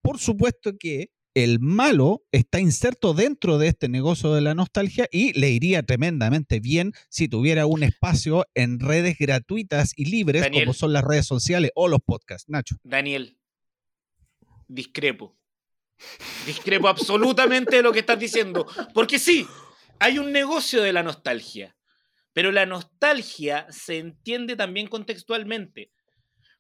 Por 0.02 0.20
supuesto 0.20 0.78
que 0.78 1.12
el 1.36 1.60
malo 1.60 2.24
está 2.32 2.60
inserto 2.60 3.14
dentro 3.14 3.58
de 3.58 3.68
este 3.68 3.90
negocio 3.90 4.34
de 4.34 4.42
la 4.42 4.56
nostalgia 4.56 5.08
y 5.12 5.38
le 5.38 5.50
iría 5.50 5.84
tremendamente 5.84 6.62
bien 6.62 6.94
si 7.10 7.28
tuviera 7.28 7.66
un 7.66 7.84
espacio 7.84 8.46
en 8.54 8.80
redes 8.80 9.18
gratuitas 9.18 9.92
y 9.98 10.06
libres 10.06 10.50
como 10.50 10.74
son 10.74 10.94
las 10.94 11.04
redes 11.04 11.26
sociales 11.26 11.72
o 11.76 11.90
los 11.90 12.00
podcasts. 12.02 12.50
Nacho. 12.50 12.78
Daniel, 12.84 13.38
discrepo. 14.68 15.36
Discrepo 16.46 16.88
absolutamente 16.88 17.78
de 17.78 17.84
lo 17.84 17.92
que 17.92 18.00
estás 18.00 18.20
diciendo. 18.20 18.66
Porque 18.94 19.20
sí, 19.20 19.48
hay 20.00 20.20
un 20.20 20.32
negocio 20.32 20.82
de 20.82 20.94
la 20.94 21.04
nostalgia. 21.04 21.76
Pero 22.34 22.52
la 22.52 22.66
nostalgia 22.66 23.66
se 23.70 23.98
entiende 23.98 24.56
también 24.56 24.88
contextualmente. 24.88 25.92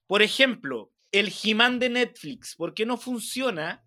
Por 0.07 0.21
ejemplo, 0.21 0.93
el 1.11 1.33
He-Man 1.43 1.79
de 1.79 1.89
Netflix, 1.89 2.55
¿por 2.55 2.73
qué 2.73 2.85
no 2.85 2.97
funciona 2.97 3.83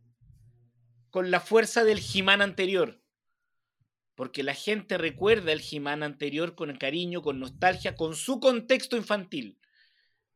con 1.10 1.30
la 1.30 1.40
fuerza 1.40 1.84
del 1.84 2.00
He-Man 2.00 2.42
anterior? 2.42 3.00
Porque 4.14 4.42
la 4.42 4.54
gente 4.54 4.98
recuerda 4.98 5.52
el 5.52 5.62
He-Man 5.62 6.02
anterior 6.02 6.54
con 6.54 6.76
cariño, 6.76 7.22
con 7.22 7.38
nostalgia, 7.38 7.94
con 7.94 8.16
su 8.16 8.40
contexto 8.40 8.96
infantil. 8.96 9.58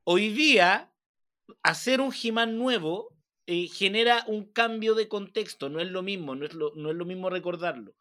Hoy 0.05 0.31
día, 0.31 0.93
hacer 1.63 2.01
un 2.01 2.13
He-Man 2.13 2.57
nuevo 2.57 3.15
eh, 3.47 3.69
genera 3.69 4.25
un 4.27 4.53
cambio 4.53 4.95
de 4.95 5.09
contexto, 5.09 5.69
no 5.69 5.81
es 5.81 5.89
lo 5.89 6.03
mismo, 6.03 6.35
no 6.35 6.47
es 6.47 6.55
lo, 6.55 6.73
no 6.75 6.91
es 6.91 6.97
lo 6.97 7.05
mismo 7.05 7.31
recordarlo. 7.31 7.95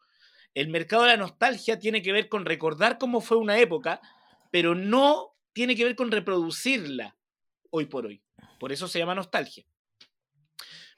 El 0.54 0.68
mercado 0.68 1.02
de 1.02 1.08
la 1.08 1.16
nostalgia 1.16 1.78
tiene 1.78 2.02
que 2.02 2.12
ver 2.12 2.28
con 2.28 2.44
recordar 2.44 2.98
cómo 2.98 3.20
fue 3.20 3.38
una 3.38 3.58
época, 3.58 4.00
pero 4.50 4.74
no 4.74 5.34
tiene 5.52 5.74
que 5.74 5.84
ver 5.84 5.96
con 5.96 6.10
reproducirla 6.10 7.16
hoy 7.70 7.86
por 7.86 8.06
hoy. 8.06 8.22
Por 8.60 8.72
eso 8.72 8.86
se 8.86 8.98
llama 8.98 9.14
nostalgia. 9.14 9.64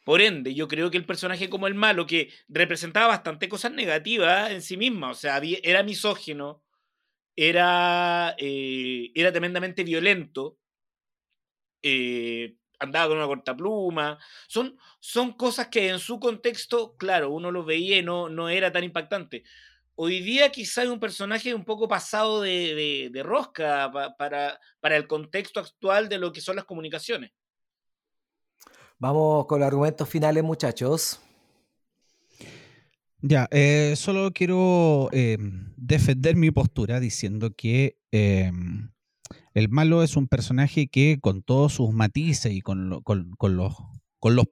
Por 0.05 0.21
ende, 0.21 0.55
yo 0.55 0.69
creo 0.69 0.91
que 0.91 0.99
el 0.99 1.07
personaje 1.07 1.49
como 1.49 1.67
el 1.67 1.75
malo, 1.75 2.07
que 2.07 2.31
representaba 2.49 3.07
bastante 3.07 3.49
cosas 3.49 3.73
negativas 3.73 4.51
en 4.51 4.61
sí 4.61 4.77
misma, 4.77 5.11
o 5.11 5.15
sea, 5.15 5.41
era 5.63 5.83
misógeno, 5.83 6.63
era, 7.37 8.35
eh, 8.37 9.11
era 9.15 9.33
tremendamente 9.33 9.83
violento, 9.83 10.59
eh, 11.83 12.57
andaba 12.78 13.09
con 13.09 13.19
una 13.19 13.26
cortapluma. 13.26 14.19
Son, 14.47 14.78
son 15.00 15.33
cosas 15.33 15.69
que 15.69 15.88
en 15.88 15.99
su 15.99 16.19
contexto, 16.21 16.97
claro, 16.97 17.31
uno 17.31 17.50
lo 17.50 17.64
veía 17.64 17.99
y 17.99 18.02
no, 18.02 18.28
no 18.28 18.49
era 18.49 18.73
tan 18.73 18.85
impactante. 18.85 19.45
Hoy 19.97 20.21
día 20.21 20.50
quizá 20.50 20.83
es 20.83 20.88
un 20.88 20.99
personaje 20.99 21.54
un 21.54 21.64
poco 21.64 21.87
pasado 21.87 22.40
de, 22.40 23.11
rosca 23.25 23.90
para, 24.19 24.59
para 24.81 24.97
el 24.97 25.07
contexto 25.07 25.61
actual 25.61 26.09
de 26.09 26.19
lo 26.19 26.33
que 26.33 26.40
son 26.40 26.57
las 26.57 26.64
comunicaciones. 26.64 27.31
Vamos 28.99 29.47
con 29.47 29.61
los 29.61 29.66
argumentos 29.66 30.09
finales, 30.09 30.43
muchachos. 30.43 31.21
Ya, 33.26 33.49
eh, 33.50 33.95
solo 33.97 34.33
quiero 34.35 35.09
eh, 35.11 35.38
defender 35.76 36.37
mi 36.37 36.50
postura 36.50 37.00
diciendo 37.00 37.54
que 37.57 37.99
eh, 38.12 38.52
el 39.55 39.69
malo 39.69 40.03
es 40.03 40.17
un 40.17 40.27
personaje 40.27 40.89
que 40.89 41.19
con 41.21 41.43
todos 41.43 41.75
sus 41.75 41.93
matices 41.93 42.53
y 42.53 42.61
con, 42.61 42.91
los, 42.91 43.03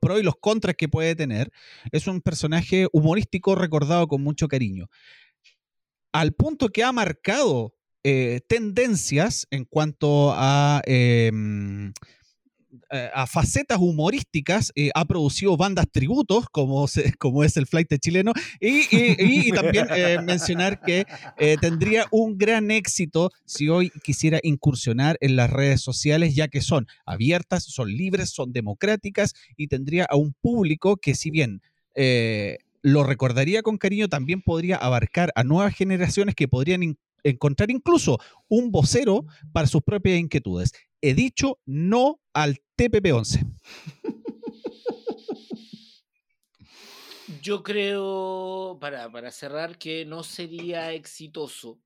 pros 0.01 0.21
y 0.21 0.23
los 0.23 0.37
contras 0.41 0.77
que 0.77 0.89
puede 0.89 1.17
tener, 1.17 1.51
es 1.91 2.07
un 2.07 2.21
personaje 2.21 2.87
humorístico 2.93 3.57
recordado 3.57 4.07
con 4.07 4.23
mucho 4.23 4.47
cariño. 4.47 4.89
Al 6.13 6.33
punto 6.33 6.69
que 6.69 6.85
ha 6.85 6.93
marcado 6.93 7.75
eh, 8.05 8.41
tendencias 8.47 9.47
en 9.51 9.65
cuanto 9.65 10.33
a 10.35 10.83
em, 10.87 11.93
a 12.91 13.27
facetas 13.27 13.79
humorísticas, 13.79 14.73
eh, 14.75 14.91
ha 14.95 15.05
producido 15.05 15.57
bandas 15.57 15.87
tributos, 15.91 16.47
como, 16.51 16.87
como 17.19 17.45
es 17.45 17.57
el 17.57 17.67
flight 17.67 17.93
chileno, 17.99 18.33
y, 18.61 19.51
también 19.53 19.87
eh, 19.95 20.19
mencionar 20.23 20.81
que 20.81 21.05
tendría 21.61 22.07
un 22.11 22.39
gran 22.39 22.71
éxito 22.71 23.31
si 23.45 23.69
hoy 23.69 23.91
quisiera 24.03 24.39
incursionar 24.43 25.19
en 25.21 25.37
las 25.37 25.51
redes 25.51 25.81
sociales, 25.81 26.35
ya 26.35 26.49
que 26.49 26.61
son 26.61 26.87
abiertas, 27.05 27.65
son 27.65 27.89
libres, 27.93 28.31
son 28.31 28.53
democráticas 28.53 29.35
y 29.57 29.69
tendría 29.69 30.05
a 30.05 30.17
un 30.17 30.35
público 30.41 30.97
que 30.97 31.15
si 31.15 31.31
bien 31.31 31.61
lo 32.83 33.05
recordaría 33.05 33.63
con 33.63 33.79
cariño, 33.79 34.09
también 34.09 34.43
podría 34.43 34.77
abarcar 34.77 35.33
a 35.37 35.45
nuevas 35.45 35.75
generaciones 35.75 36.35
que 36.35 36.49
podrían 36.49 36.97
encontrar 37.25 37.71
incluso 37.71 38.19
un 38.49 38.71
vocero 38.71 39.27
para 39.53 39.67
sus 39.67 39.83
propias 39.83 40.19
inquietudes. 40.19 40.73
He 41.01 41.15
dicho 41.15 41.59
no 41.67 42.21
al 42.33 42.59
TPP-11. 42.77 43.47
Yo 47.43 47.63
creo, 47.63 48.79
para, 48.81 49.11
para 49.11 49.31
cerrar, 49.33 49.79
que 49.79 50.05
no 50.05 50.23
sería 50.23 50.93
exitoso 50.93 51.81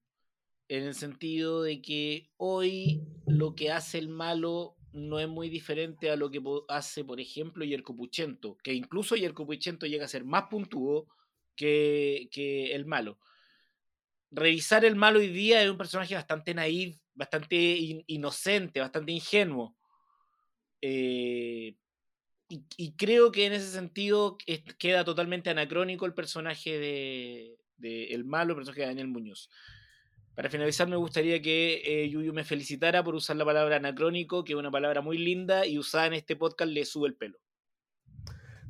en 0.68 0.84
el 0.84 0.94
sentido 0.94 1.62
de 1.62 1.80
que 1.80 2.28
hoy 2.36 3.02
lo 3.26 3.54
que 3.54 3.70
hace 3.70 3.98
el 3.98 4.08
malo 4.08 4.76
no 4.92 5.18
es 5.20 5.28
muy 5.28 5.48
diferente 5.48 6.10
a 6.10 6.16
lo 6.16 6.30
que 6.30 6.42
hace, 6.68 7.04
por 7.04 7.20
ejemplo, 7.20 7.64
Yerko 7.64 7.94
Puchento, 7.94 8.56
que 8.62 8.74
incluso 8.74 9.14
Yerko 9.14 9.46
Puchento 9.46 9.86
llega 9.86 10.06
a 10.06 10.08
ser 10.08 10.24
más 10.24 10.44
puntuo 10.50 11.06
que, 11.54 12.28
que 12.32 12.74
el 12.74 12.86
malo 12.86 13.18
revisar 14.36 14.84
el 14.84 14.96
malo 14.96 15.18
hoy 15.18 15.28
día 15.28 15.62
es 15.62 15.70
un 15.70 15.78
personaje 15.78 16.14
bastante 16.14 16.54
naive, 16.54 17.00
bastante 17.14 17.56
inocente, 18.06 18.80
bastante 18.80 19.12
ingenuo. 19.12 19.74
Eh, 20.82 21.74
y, 22.48 22.92
creo 22.96 23.32
que 23.32 23.46
en 23.46 23.54
ese 23.54 23.68
sentido 23.70 24.36
queda 24.78 25.04
totalmente 25.04 25.50
anacrónico 25.50 26.06
el 26.06 26.14
personaje 26.14 26.78
de, 26.78 27.56
el 28.12 28.24
malo, 28.24 28.52
el 28.52 28.56
personaje 28.58 28.82
de 28.82 28.86
Daniel 28.86 29.08
Muñoz. 29.08 29.50
Para 30.34 30.50
finalizar, 30.50 30.86
me 30.86 30.96
gustaría 30.96 31.40
que 31.40 31.82
eh, 31.84 32.08
Yuyu 32.10 32.32
me 32.32 32.44
felicitara 32.44 33.02
por 33.02 33.14
usar 33.14 33.36
la 33.36 33.44
palabra 33.44 33.76
anacrónico, 33.76 34.44
que 34.44 34.52
es 34.52 34.58
una 34.58 34.70
palabra 34.70 35.00
muy 35.00 35.18
linda 35.18 35.66
y 35.66 35.78
usada 35.78 36.06
en 36.06 36.12
este 36.12 36.36
podcast 36.36 36.70
le 36.70 36.84
sube 36.84 37.08
el 37.08 37.16
pelo. 37.16 37.38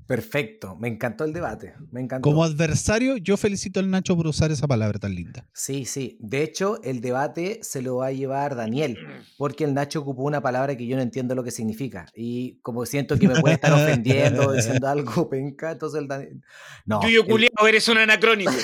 Perfecto, 0.06 0.76
me 0.76 0.86
encantó 0.86 1.24
el 1.24 1.32
debate, 1.32 1.74
me 1.90 2.00
encantó. 2.00 2.28
Como 2.28 2.44
adversario, 2.44 3.16
yo 3.16 3.36
felicito 3.36 3.80
al 3.80 3.90
Nacho 3.90 4.16
por 4.16 4.28
usar 4.28 4.52
esa 4.52 4.68
palabra 4.68 5.00
tan 5.00 5.14
linda. 5.14 5.48
Sí, 5.52 5.84
sí. 5.84 6.16
De 6.20 6.42
hecho, 6.44 6.80
el 6.84 7.00
debate 7.00 7.58
se 7.62 7.82
lo 7.82 7.96
va 7.96 8.06
a 8.06 8.12
llevar 8.12 8.54
Daniel, 8.54 8.96
porque 9.36 9.64
el 9.64 9.74
Nacho 9.74 10.00
ocupó 10.00 10.22
una 10.22 10.40
palabra 10.40 10.76
que 10.76 10.86
yo 10.86 10.94
no 10.96 11.02
entiendo 11.02 11.34
lo 11.34 11.42
que 11.42 11.50
significa. 11.50 12.06
Y 12.14 12.58
como 12.62 12.86
siento 12.86 13.18
que 13.18 13.26
me 13.26 13.40
puede 13.40 13.56
estar 13.56 13.72
ofendiendo, 13.82 14.52
diciendo 14.52 14.86
algo 14.86 15.06
penca, 15.30 15.72
entonces 15.72 16.00
el 16.00 16.06
Daniel. 16.08 16.40
No. 16.84 17.02
Yuyo 17.02 17.24
el- 17.26 17.48
eres 17.68 17.88
un 17.88 17.98
anacrónico. 17.98 18.52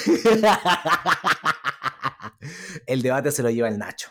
el 2.87 3.02
debate 3.02 3.30
se 3.32 3.42
lo 3.42 3.50
lleva 3.50 3.68
el 3.68 3.78
Nacho. 3.78 4.11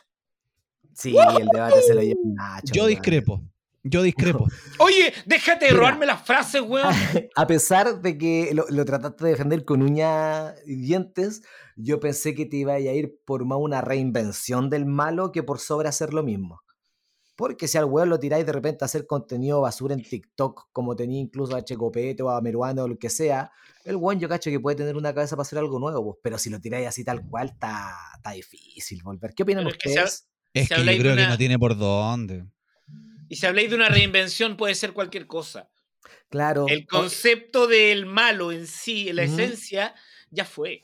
Sí, 0.93 1.15
el 1.17 1.47
debate 1.47 1.81
se 1.81 1.95
lo 1.95 2.01
lleva 2.01 2.19
el 2.23 2.33
Nacho. 2.33 2.73
Yo 2.73 2.85
discrepo. 2.88 3.41
Yo 3.83 4.03
discrepo. 4.03 4.47
Oye, 4.79 5.11
déjate 5.25 5.65
de 5.65 5.71
robarme 5.71 6.05
las 6.05 6.21
frases, 6.23 6.61
weón. 6.61 6.93
A 7.35 7.47
pesar 7.47 8.01
de 8.01 8.17
que 8.17 8.51
lo, 8.53 8.65
lo 8.69 8.85
trataste 8.85 9.25
de 9.25 9.31
defender 9.31 9.65
con 9.65 9.81
uñas 9.81 10.53
y 10.65 10.75
dientes, 10.75 11.41
yo 11.75 12.00
pensé 12.00 12.35
que 12.35 12.45
te 12.45 12.57
iba 12.57 12.73
a 12.73 12.79
ir 12.79 13.19
por 13.25 13.45
más 13.45 13.57
una 13.59 13.81
reinvención 13.81 14.69
del 14.69 14.85
malo 14.85 15.31
que 15.31 15.43
por 15.43 15.59
sobre 15.59 15.89
hacer 15.89 16.13
lo 16.13 16.23
mismo. 16.23 16.61
Porque 17.35 17.67
si 17.67 17.79
al 17.79 17.85
weón 17.85 18.09
lo 18.09 18.19
tiráis 18.19 18.45
de 18.45 18.51
repente 18.51 18.83
a 18.83 18.85
hacer 18.85 19.07
contenido 19.07 19.61
basura 19.61 19.95
en 19.95 20.03
TikTok, 20.03 20.69
como 20.71 20.95
tenía 20.95 21.19
incluso 21.19 21.55
a 21.55 21.63
Checopete 21.63 22.21
o 22.21 22.29
a 22.29 22.39
Meruano 22.39 22.83
o 22.83 22.88
lo 22.88 23.00
que 23.00 23.09
sea, 23.09 23.51
el 23.83 23.95
weón 23.95 24.19
yo 24.19 24.29
cacho 24.29 24.51
que 24.51 24.59
puede 24.59 24.77
tener 24.77 24.95
una 24.95 25.11
cabeza 25.11 25.35
para 25.35 25.41
hacer 25.41 25.57
algo 25.57 25.79
nuevo, 25.79 26.03
pues, 26.03 26.17
pero 26.21 26.38
si 26.38 26.51
lo 26.51 26.59
tiráis 26.59 26.88
así 26.88 27.03
tal 27.03 27.25
cual, 27.27 27.47
está, 27.47 27.95
está 28.15 28.31
difícil 28.31 29.01
volver. 29.01 29.33
¿Qué 29.33 29.41
opinan 29.41 29.63
Pero 29.63 29.75
es 29.75 29.81
que 29.81 29.89
se 29.89 29.95
ustedes? 29.95 30.27
Es 30.53 30.67
Si 30.67 30.75
que 30.75 30.95
yo 30.97 31.01
creo 31.01 31.15
que 31.15 31.27
no 31.27 31.38
tiene 31.38 31.57
por 31.57 31.75
dónde. 31.75 32.45
Y 33.31 33.38
si 33.38 33.45
habláis 33.45 33.69
de 33.69 33.77
una 33.77 33.88
reinvención, 33.88 34.57
puede 34.57 34.75
ser 34.75 34.91
cualquier 34.91 35.25
cosa. 35.25 35.69
Claro. 36.29 36.65
El 36.67 36.85
concepto 36.85 37.65
del 37.67 38.05
malo 38.05 38.51
en 38.51 38.67
sí, 38.67 39.07
en 39.07 39.15
la 39.15 39.23
esencia, 39.23 39.95
ya 40.31 40.43
fue. 40.43 40.83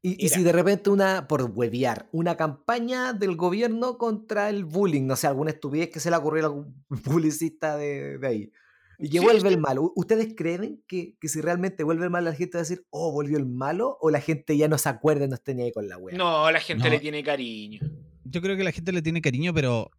Y, 0.00 0.24
y 0.24 0.28
si 0.28 0.44
de 0.44 0.52
repente 0.52 0.88
una, 0.90 1.26
por 1.26 1.42
huevear, 1.42 2.08
una 2.12 2.36
campaña 2.36 3.12
del 3.12 3.34
gobierno 3.34 3.98
contra 3.98 4.48
el 4.50 4.64
bullying, 4.64 5.06
no 5.06 5.16
sé, 5.16 5.26
alguna 5.26 5.50
estupidez 5.50 5.90
que 5.90 5.98
se 5.98 6.10
le 6.10 6.16
ocurrió 6.16 6.44
a 6.44 6.46
algún 6.46 6.84
publicista 7.02 7.76
de, 7.76 8.18
de 8.18 8.26
ahí. 8.28 8.52
Y 9.00 9.08
que 9.10 9.18
Sí, 9.18 9.24
vuelve 9.24 9.48
sí. 9.48 9.54
el 9.54 9.58
malo. 9.58 9.82
¿U- 9.82 9.92
¿Ustedes 9.96 10.34
creen 10.36 10.82
que, 10.86 11.16
que 11.20 11.28
si 11.28 11.40
realmente 11.40 11.82
vuelve 11.82 12.04
el 12.04 12.10
malo 12.10 12.30
la 12.30 12.36
gente 12.36 12.56
va 12.58 12.60
a 12.60 12.62
decir, 12.62 12.84
oh, 12.90 13.10
volvió 13.10 13.36
el 13.36 13.46
malo? 13.46 13.98
¿O 14.00 14.10
la 14.10 14.20
gente 14.20 14.56
ya 14.56 14.68
no 14.68 14.78
se 14.78 14.88
acuerda 14.88 15.24
y 15.24 15.28
no 15.28 15.34
está 15.34 15.52
ni 15.54 15.62
ahí 15.64 15.72
con 15.72 15.88
la 15.88 15.98
wea? 15.98 16.16
No, 16.16 16.48
la 16.52 16.60
gente 16.60 16.84
No. 16.84 16.90
le 16.90 17.00
tiene 17.00 17.24
cariño. 17.24 17.80
Yo 18.24 18.40
creo 18.40 18.56
que 18.56 18.62
la 18.62 18.70
gente 18.72 18.92
le 18.92 19.02
tiene 19.02 19.20
cariño, 19.20 19.52
pero. 19.52 19.90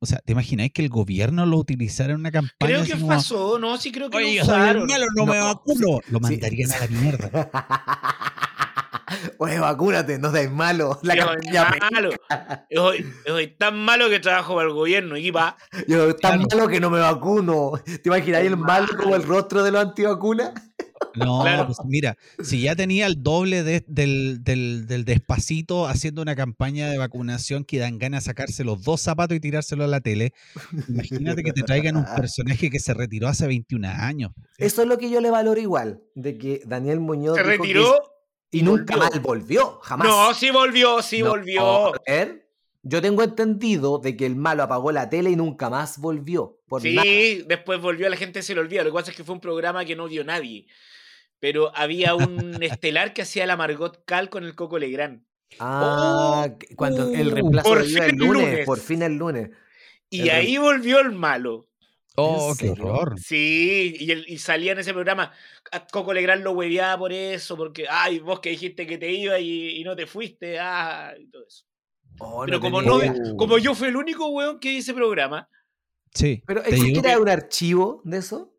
O 0.00 0.06
sea, 0.06 0.18
¿te 0.24 0.32
imagináis 0.32 0.72
que 0.72 0.82
el 0.82 0.88
gobierno 0.90 1.44
lo 1.44 1.56
utilizara 1.56 2.12
en 2.12 2.20
una 2.20 2.30
campaña? 2.30 2.54
Creo 2.60 2.84
que 2.84 2.92
como, 2.92 3.08
pasó, 3.08 3.58
¿no? 3.58 3.76
Sí 3.78 3.90
creo 3.90 4.08
que 4.10 4.16
Oye, 4.18 4.38
lo 4.38 4.44
soy 4.44 4.54
usaron. 4.54 4.86
malo, 4.86 5.06
no, 5.16 5.26
me 5.26 5.36
No, 5.38 5.44
vacuno. 5.46 6.00
Lo 6.08 6.18
sí. 6.18 6.22
mandarían 6.22 6.70
a 6.72 6.78
la 6.78 6.86
mierda. 6.86 7.50
Oye, 9.38 9.58
vacúnate, 9.58 10.18
no 10.18 10.30
dais 10.30 10.50
malo. 10.50 10.98
La 11.02 11.16
Yo, 11.16 11.26
malo. 11.90 12.10
Soy, 12.70 13.06
soy 13.26 13.46
tan 13.56 13.76
malo 13.78 14.08
que 14.08 14.20
trabajo 14.20 14.54
para 14.54 14.68
el 14.68 14.74
gobierno 14.74 15.16
y 15.16 15.30
va. 15.30 15.56
Yo 15.88 16.14
tan 16.14 16.38
Claro. 16.42 16.48
malo 16.56 16.68
que 16.68 16.78
no 16.80 16.90
me 16.90 17.00
vacuno. 17.00 17.72
¿Te 17.84 18.02
imagináis 18.04 18.46
el 18.46 18.56
malo 18.56 18.88
como 18.96 19.16
el 19.16 19.22
rostro 19.24 19.62
de 19.64 19.72
los 19.72 19.80
antivacunas? 19.82 20.52
No, 21.14 21.42
Claro. 21.42 21.66
pues 21.66 21.78
mira, 21.84 22.16
si 22.42 22.60
ya 22.62 22.76
tenía 22.76 23.06
el 23.06 23.22
doble 23.22 23.62
de- 23.62 23.84
del, 23.88 24.42
del- 24.44 24.86
del 24.86 25.04
despacito 25.04 25.86
haciendo 25.86 26.22
una 26.22 26.36
campaña 26.36 26.88
de 26.90 26.98
vacunación 26.98 27.64
que 27.64 27.78
dan 27.78 27.98
ganas 27.98 28.24
de 28.24 28.30
sacarse 28.30 28.62
los 28.64 28.82
dos 28.84 29.00
zapatos 29.00 29.36
y 29.36 29.40
tirárselo 29.40 29.84
a 29.84 29.86
la 29.88 30.00
tele, 30.00 30.32
imagínate 30.88 31.42
que 31.42 31.52
te 31.52 31.62
traigan 31.62 31.96
un 31.96 32.04
personaje 32.28 32.70
que 32.70 32.78
se 32.78 32.94
retiró 32.94 33.28
hace 33.28 33.46
21 33.46 33.88
años. 33.88 34.32
Eso 34.58 34.82
es 34.82 34.88
lo 34.88 34.98
que 34.98 35.10
yo 35.10 35.20
le 35.20 35.30
valoro 35.30 35.60
igual, 35.60 36.02
de 36.14 36.38
que 36.38 36.62
Daniel 36.66 37.00
Muñoz 37.00 37.36
Se 37.36 37.42
retiró. 37.42 37.94
y 38.50 38.62
nunca 38.62 38.94
volvió. 38.96 39.10
más 39.10 39.22
volvió, 39.22 39.78
jamás. 39.82 40.06
No, 40.08 40.34
sí 40.34 40.50
volvió, 40.50 41.02
sí 41.02 41.20
No, 41.22 41.30
volvió. 41.30 41.94
a 41.96 42.00
ver, 42.06 42.48
yo 42.82 43.02
tengo 43.02 43.22
entendido 43.22 43.98
de 43.98 44.16
que 44.16 44.24
el 44.26 44.36
malo 44.36 44.62
apagó 44.62 44.92
la 44.92 45.08
tele 45.08 45.30
y 45.30 45.36
nunca 45.36 45.68
más 45.70 45.98
volvió. 45.98 46.57
Por 46.68 46.82
Sí, 46.82 46.94
nada. 46.94 47.44
después 47.46 47.80
volvió, 47.80 48.06
a 48.06 48.10
la 48.10 48.16
gente 48.16 48.42
se 48.42 48.54
lo 48.54 48.60
olvida. 48.60 48.82
Lo 48.84 48.90
que 48.90 48.94
pasa 48.94 49.10
es 49.10 49.16
que 49.16 49.24
fue 49.24 49.34
un 49.34 49.40
programa 49.40 49.84
que 49.84 49.96
no 49.96 50.06
vio 50.08 50.22
nadie. 50.24 50.66
Pero 51.40 51.72
había 51.76 52.14
un 52.14 52.62
estelar 52.62 53.14
que 53.14 53.22
hacía 53.22 53.46
la 53.46 53.56
Margot 53.56 54.04
Cal 54.04 54.28
con 54.28 54.44
el 54.44 54.54
Coco 54.54 54.78
Legrand. 54.78 55.22
Ah, 55.60 56.48
que- 56.58 56.74
cuando 56.76 57.12
el 57.12 57.30
reemplazo 57.30 57.68
por 57.68 57.84
fin 57.84 58.02
el 58.02 58.16
lunes, 58.16 58.42
lunes. 58.44 58.66
por 58.66 58.78
fin 58.80 59.02
el 59.02 59.16
lunes. 59.16 59.50
Y 60.10 60.22
El 60.22 60.30
ahí 60.30 60.58
volvió 60.58 61.00
el 61.00 61.12
malo. 61.12 61.68
Oh, 62.20 62.52
qué 62.58 62.68
serio? 62.68 62.84
horror. 62.86 63.18
Sí, 63.20 63.96
y, 64.00 64.10
el- 64.10 64.24
y 64.28 64.38
salía 64.38 64.72
en 64.72 64.80
ese 64.80 64.92
programa. 64.92 65.32
A 65.70 65.86
Coco 65.86 66.12
Legrand 66.12 66.42
lo 66.42 66.50
hueveaba 66.52 66.98
por 66.98 67.12
eso, 67.12 67.56
porque, 67.56 67.86
ay, 67.88 68.18
vos 68.18 68.40
que 68.40 68.50
dijiste 68.50 68.86
que 68.86 68.98
te 68.98 69.10
iba 69.12 69.38
y, 69.38 69.78
y 69.80 69.84
no 69.84 69.94
te 69.94 70.06
fuiste, 70.06 70.58
ah, 70.58 71.14
y 71.18 71.28
todo 71.28 71.46
eso. 71.46 71.64
Oh, 72.18 72.42
Pero 72.44 72.58
como, 72.58 72.82
tenía 72.82 73.12
no, 73.12 73.36
como 73.36 73.58
yo 73.58 73.74
fui 73.76 73.88
el 73.88 73.96
único 73.96 74.26
weón 74.30 74.58
que 74.58 74.78
ese 74.78 74.92
programa, 74.92 75.48
Sí. 76.18 76.42
Pero 76.46 76.62
¿te 76.62 76.70
¿existe 76.70 77.08
llegó? 77.08 77.22
un 77.22 77.28
archivo 77.28 78.02
de 78.04 78.18
eso? 78.18 78.52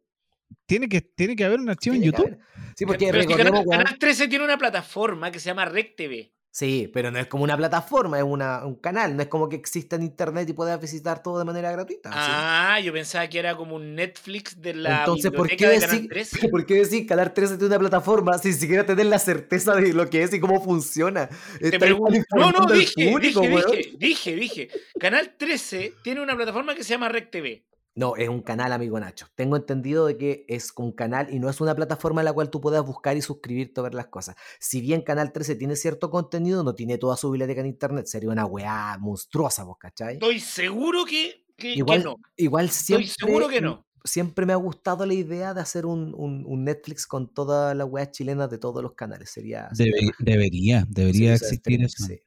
¿Tiene, 0.66 0.88
que, 0.88 1.02
tiene 1.02 1.36
que 1.36 1.44
haber 1.44 1.60
un 1.60 1.70
archivo 1.70 1.96
en 1.96 2.02
Tiene 2.02 2.16
que 2.16 2.24
YouTube. 2.24 2.40
Sí, 2.76 2.86
porque 2.86 3.08
pero 3.08 3.20
es 3.20 3.28
que 3.28 3.34
recordemos, 3.34 3.66
Canal, 3.66 3.84
Canal 3.84 4.00
13 4.00 4.28
tiene 4.28 4.46
una 4.46 4.58
plataforma 4.58 5.32
que 5.32 5.40
se 5.40 5.48
llama 5.48 5.66
Rec 5.66 5.96
TV. 5.96 6.32
Sí, 6.52 6.90
pero 6.92 7.12
no 7.12 7.20
es 7.20 7.28
como 7.28 7.44
una 7.44 7.56
plataforma, 7.56 8.18
es 8.18 8.24
una, 8.24 8.66
un 8.66 8.76
canal. 8.76 9.16
No 9.16 9.22
es 9.22 9.28
como 9.28 9.48
que 9.48 9.56
exista 9.56 9.96
en 9.96 10.04
internet 10.04 10.50
y 10.50 10.54
puedas 10.54 10.82
visitar 10.82 11.22
todo 11.22 11.38
de 11.38 11.46
manera 11.46 11.72
gratuita. 11.72 12.10
¿sí? 12.10 12.18
Ah, 12.20 12.80
yo 12.84 12.92
pensaba 12.92 13.28
que 13.28 13.38
era 13.38 13.56
como 13.56 13.76
un 13.76 13.94
Netflix 13.94 14.60
de 14.60 14.74
la 14.74 15.00
Entonces, 15.00 15.32
¿por 15.32 15.48
qué, 15.48 15.68
de 15.68 15.80
Canal 15.80 15.92
decir, 15.92 16.10
13. 16.10 16.48
¿por 16.50 16.66
qué 16.66 16.76
decir 16.76 17.06
Canal 17.06 17.34
13 17.34 17.58
tiene 17.58 17.68
una 17.68 17.80
plataforma 17.80 18.38
sin 18.40 18.54
siquiera 18.56 18.86
tener 18.86 19.06
la 19.06 19.20
certeza 19.20 19.76
de 19.76 19.94
lo 19.94 20.10
que 20.10 20.24
es 20.24 20.34
y 20.34 20.40
cómo 20.40 20.62
funciona? 20.64 21.30
Te 21.60 21.78
No, 21.78 22.52
no, 22.52 22.66
dije, 22.66 23.12
público, 23.12 23.42
dije, 23.42 23.96
dije, 23.98 23.98
dije, 23.98 24.36
dije. 24.36 24.70
Canal 25.00 25.36
13 25.38 25.94
tiene 26.04 26.22
una 26.22 26.36
plataforma 26.36 26.74
que 26.74 26.84
se 26.84 26.90
llama 26.90 27.10
Rec 27.10 27.30
TV. 27.30 27.69
No, 28.00 28.16
es 28.16 28.30
un 28.30 28.42
canal, 28.42 28.72
amigo 28.72 28.98
Nacho. 28.98 29.28
Tengo 29.36 29.58
entendido 29.58 30.06
de 30.06 30.18
que 30.18 30.46
es 30.48 30.72
un 30.78 30.94
canal 30.94 31.34
y 31.34 31.40
no 31.40 31.50
es 31.50 31.60
una 31.60 31.76
plataforma 31.76 32.22
en 32.22 32.26
la 32.26 32.34
cual 32.34 32.50
tú 32.50 32.62
puedas 32.62 32.86
buscar 32.86 33.18
y 33.18 33.22
suscribirte 33.22 33.82
a 33.82 33.84
ver 33.84 33.94
las 33.94 34.08
cosas. 34.08 34.38
Si 34.58 34.80
bien 34.80 35.02
Canal 35.02 35.34
13 35.34 35.56
tiene 35.58 35.76
cierto 35.76 36.10
contenido, 36.10 36.64
no 36.64 36.76
tiene 36.76 36.98
toda 36.98 37.18
su 37.18 37.30
biblioteca 37.30 37.60
en 37.60 37.68
internet. 37.68 38.06
Sería 38.06 38.30
una 38.30 38.46
weá 38.46 38.98
monstruosa, 39.02 39.66
¿vos 39.66 39.78
cachai? 39.78 40.14
Estoy 40.14 40.40
seguro 40.40 41.04
que, 41.04 41.46
que, 41.58 41.74
que 41.74 41.80
Igual, 41.80 42.04
no. 42.06 42.16
igual 42.38 42.66
Estoy 42.68 43.04
siempre. 43.04 43.08
seguro 43.28 43.48
que 43.50 43.60
no. 43.60 43.86
Siempre 44.06 44.46
me 44.46 44.54
ha 44.54 44.56
gustado 44.56 45.06
la 45.06 45.14
idea 45.14 45.54
de 45.54 45.60
hacer 45.60 45.86
un, 45.86 46.14
un- 46.16 46.46
un 46.48 46.64
Netflix 46.64 47.06
con 47.06 47.34
todas 47.34 47.76
las 47.76 47.86
weas 47.90 48.12
chilenas 48.12 48.50
de 48.50 48.60
todos 48.60 48.82
los 48.82 48.94
canales. 48.94 49.30
Sería. 49.30 49.68
sería 49.76 49.92
Debe- 50.00 50.14
debería, 50.20 50.86
debería 50.88 51.34
existir 51.34 51.84
eso. 51.84 52.06
sí. 52.06 52.22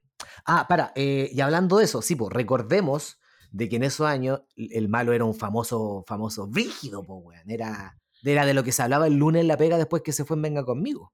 Ah, 0.45 0.67
para, 0.69 0.93
eh, 0.97 1.31
y 1.33 1.41
hablando 1.41 1.79
de 1.79 1.85
eso, 1.87 2.03
sí, 2.03 2.15
pues 2.15 2.31
recordemos 2.31 3.19
de 3.53 3.69
que 3.69 3.77
en 3.77 3.85
esos 3.85 4.07
años 4.07 4.41
el 4.57 4.89
malo 4.89 5.13
era 5.13 5.25
un 5.25 5.35
famoso, 5.35 6.05
famoso 6.07 6.47
brígido, 6.49 7.05
pues, 7.05 7.21
weón. 7.23 7.51
Era, 7.51 7.97
era 8.25 8.45
de 8.47 8.55
lo 8.55 8.65
que 8.65 8.73
se 8.73 8.83
hablaba 8.83 9.07
el 9.07 9.15
lunes 9.15 9.43
en 9.43 9.49
la 9.49 9.57
pega 9.57 9.77
después 9.79 10.03
que 10.03 10.13
se 10.13 10.25
fue 10.25 10.37
en 10.37 10.43
Venga 10.43 10.65
conmigo. 10.65 11.13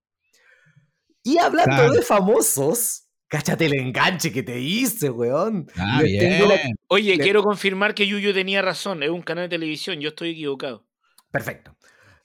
Y 1.22 1.38
hablando 1.38 1.74
Claro. 1.74 1.92
de 1.92 2.02
famosos, 2.02 3.08
cáchate 3.26 3.66
el 3.66 3.74
enganche 3.78 4.32
que 4.32 4.42
te 4.42 4.58
hice, 4.60 5.10
weón. 5.10 5.66
Ah, 5.76 6.00
la-. 6.02 6.60
Oye, 6.86 7.16
Le- 7.16 7.22
quiero 7.24 7.42
confirmar 7.42 7.94
que 7.94 8.06
Yuyu 8.06 8.32
tenía 8.32 8.62
razón. 8.62 9.02
Es 9.02 9.10
un 9.10 9.22
canal 9.22 9.44
de 9.44 9.56
televisión. 9.56 9.98
Yo 10.00 10.10
estoy 10.10 10.30
equivocado. 10.30 10.86
Perfecto. 11.30 11.76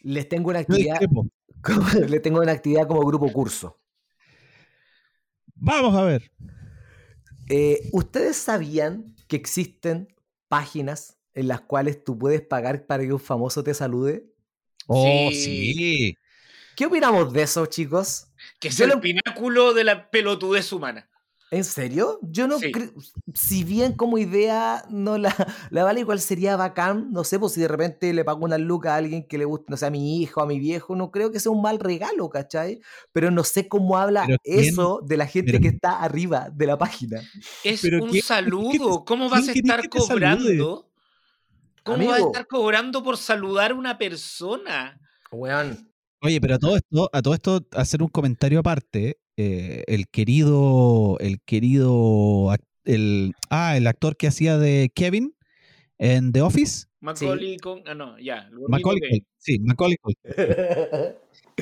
Les 0.02 0.30
tengo 0.30 0.49
una 0.52 0.60
actividad, 0.60 0.99
les 2.08 2.21
tengo 2.21 2.39
una 2.39 2.52
actividad 2.52 2.88
como 2.88 3.02
grupo 3.02 3.32
curso. 3.34 3.80
Vamos 5.56 5.95
a 5.95 6.04
ver. 6.04 6.32
Eh, 7.49 7.89
¿Ustedes 7.91 8.38
sabían 8.38 9.12
que 9.28 9.36
existen 9.36 10.14
páginas 10.48 11.18
en 11.34 11.48
las 11.48 11.62
cuales 11.62 12.04
tú 12.04 12.18
puedes 12.18 12.42
pagar 12.42 12.86
para 12.86 13.04
que 13.04 13.14
un 13.14 13.20
famoso 13.20 13.64
te 13.64 13.74
salude? 13.74 14.26
Oh, 14.88 15.30
Sí. 15.32 15.74
sí. 15.74 16.18
¿Qué 16.76 16.86
opinamos 16.88 17.32
de 17.34 17.44
eso, 17.44 17.66
chicos? 17.68 18.28
Que 18.60 18.70
es 18.70 18.78
Yo 18.78 18.86
el 18.86 18.92
lo- 18.92 19.02
pináculo 19.02 19.74
de 19.74 19.84
la 19.84 20.10
pelotudez 20.10 20.72
humana. 20.74 21.08
¿En 21.54 21.63
serio? 21.63 22.18
Yo 22.24 22.48
no 22.48 22.58
Sí. 22.58 22.72
creo. 22.72 22.92
Si 23.36 23.63
bien 23.63 23.94
como 23.94 24.18
idea 24.18 24.84
no 24.89 25.18
la, 25.18 25.30
la 25.72 25.84
vale, 25.84 26.00
igual 26.00 26.20
sería 26.20 26.56
bacán. 26.58 27.12
No 27.12 27.24
sé, 27.24 27.38
pues 27.38 27.54
si 27.54 27.62
de 27.62 27.68
repente 27.68 28.12
le 28.12 28.26
pago 28.26 28.44
una 28.44 28.58
luca 28.58 28.94
a 28.94 28.98
alguien 28.98 29.28
que 29.28 29.38
le 29.38 29.46
guste, 29.46 29.66
no 29.70 29.78
sé, 29.78 29.86
a 29.86 29.89
mi 29.92 30.20
hijo, 30.22 30.42
a 30.42 30.48
mi 30.48 30.60
viejo, 30.60 30.96
no 30.96 31.12
creo 31.12 31.32
que 31.32 31.39
sea 31.39 31.52
un 31.52 31.62
mal 31.62 31.80
regalo, 31.80 32.30
¿cachai? 32.30 32.82
Pero 33.12 33.30
no 33.30 33.44
sé 33.44 33.68
cómo 33.68 33.98
habla 33.98 34.26
eso 34.44 35.02
de 35.06 35.18
la 35.18 35.28
gente 35.28 35.52
Pero- 35.52 35.62
que 35.62 35.68
está 35.70 36.02
arriba 36.02 36.50
de 36.52 36.66
la 36.66 36.78
página. 36.78 37.22
Es 37.63 37.82
Pero 37.82 38.04
un 38.04 38.10
¿quién- 38.10 38.24
saludo. 38.24 39.06
¿Cómo 39.06 39.30
vas 39.30 39.48
a 39.48 39.52
estar 39.52 39.88
cobrando? 39.89 40.89
¿Cómo 41.84 42.08
vas 42.08 42.20
a 42.22 42.26
estar 42.26 42.48
cobrando 42.48 43.04
por 43.04 43.18
saludar 43.18 43.72
a 43.72 43.76
una 43.76 43.98
persona? 43.98 45.00
Weón. 45.32 45.89
Oye, 46.22 46.39
pero 46.39 46.56
a 46.56 46.60
todo 46.60 46.78
esto, 46.78 47.10
a 47.12 47.22
todo 47.22 47.34
esto, 47.34 47.68
hacer 47.74 48.02
un 48.02 48.08
comentario 48.08 48.60
aparte. 48.60 49.20
Eh, 49.38 49.84
el 49.88 50.08
querido, 50.08 51.17
el 51.19 51.41
querido, 51.41 52.56
el, 52.86 53.34
ah, 53.50 53.78
el 53.78 53.88
actor 53.88 54.17
que 54.17 54.28
hacía 54.28 54.58
de 54.58 54.91
Kevin 54.93 55.36
en 55.98 56.32
The 56.32 56.41
Office, 56.41 56.88
Macaulay 57.00 57.58
con. 57.58 57.82
Ah, 57.86 57.93
no, 57.96 58.17
ya. 58.17 58.50
Macaulay 58.69 59.02
que- 59.02 59.26
sí, 59.38 59.60
Macaulay. 59.60 59.98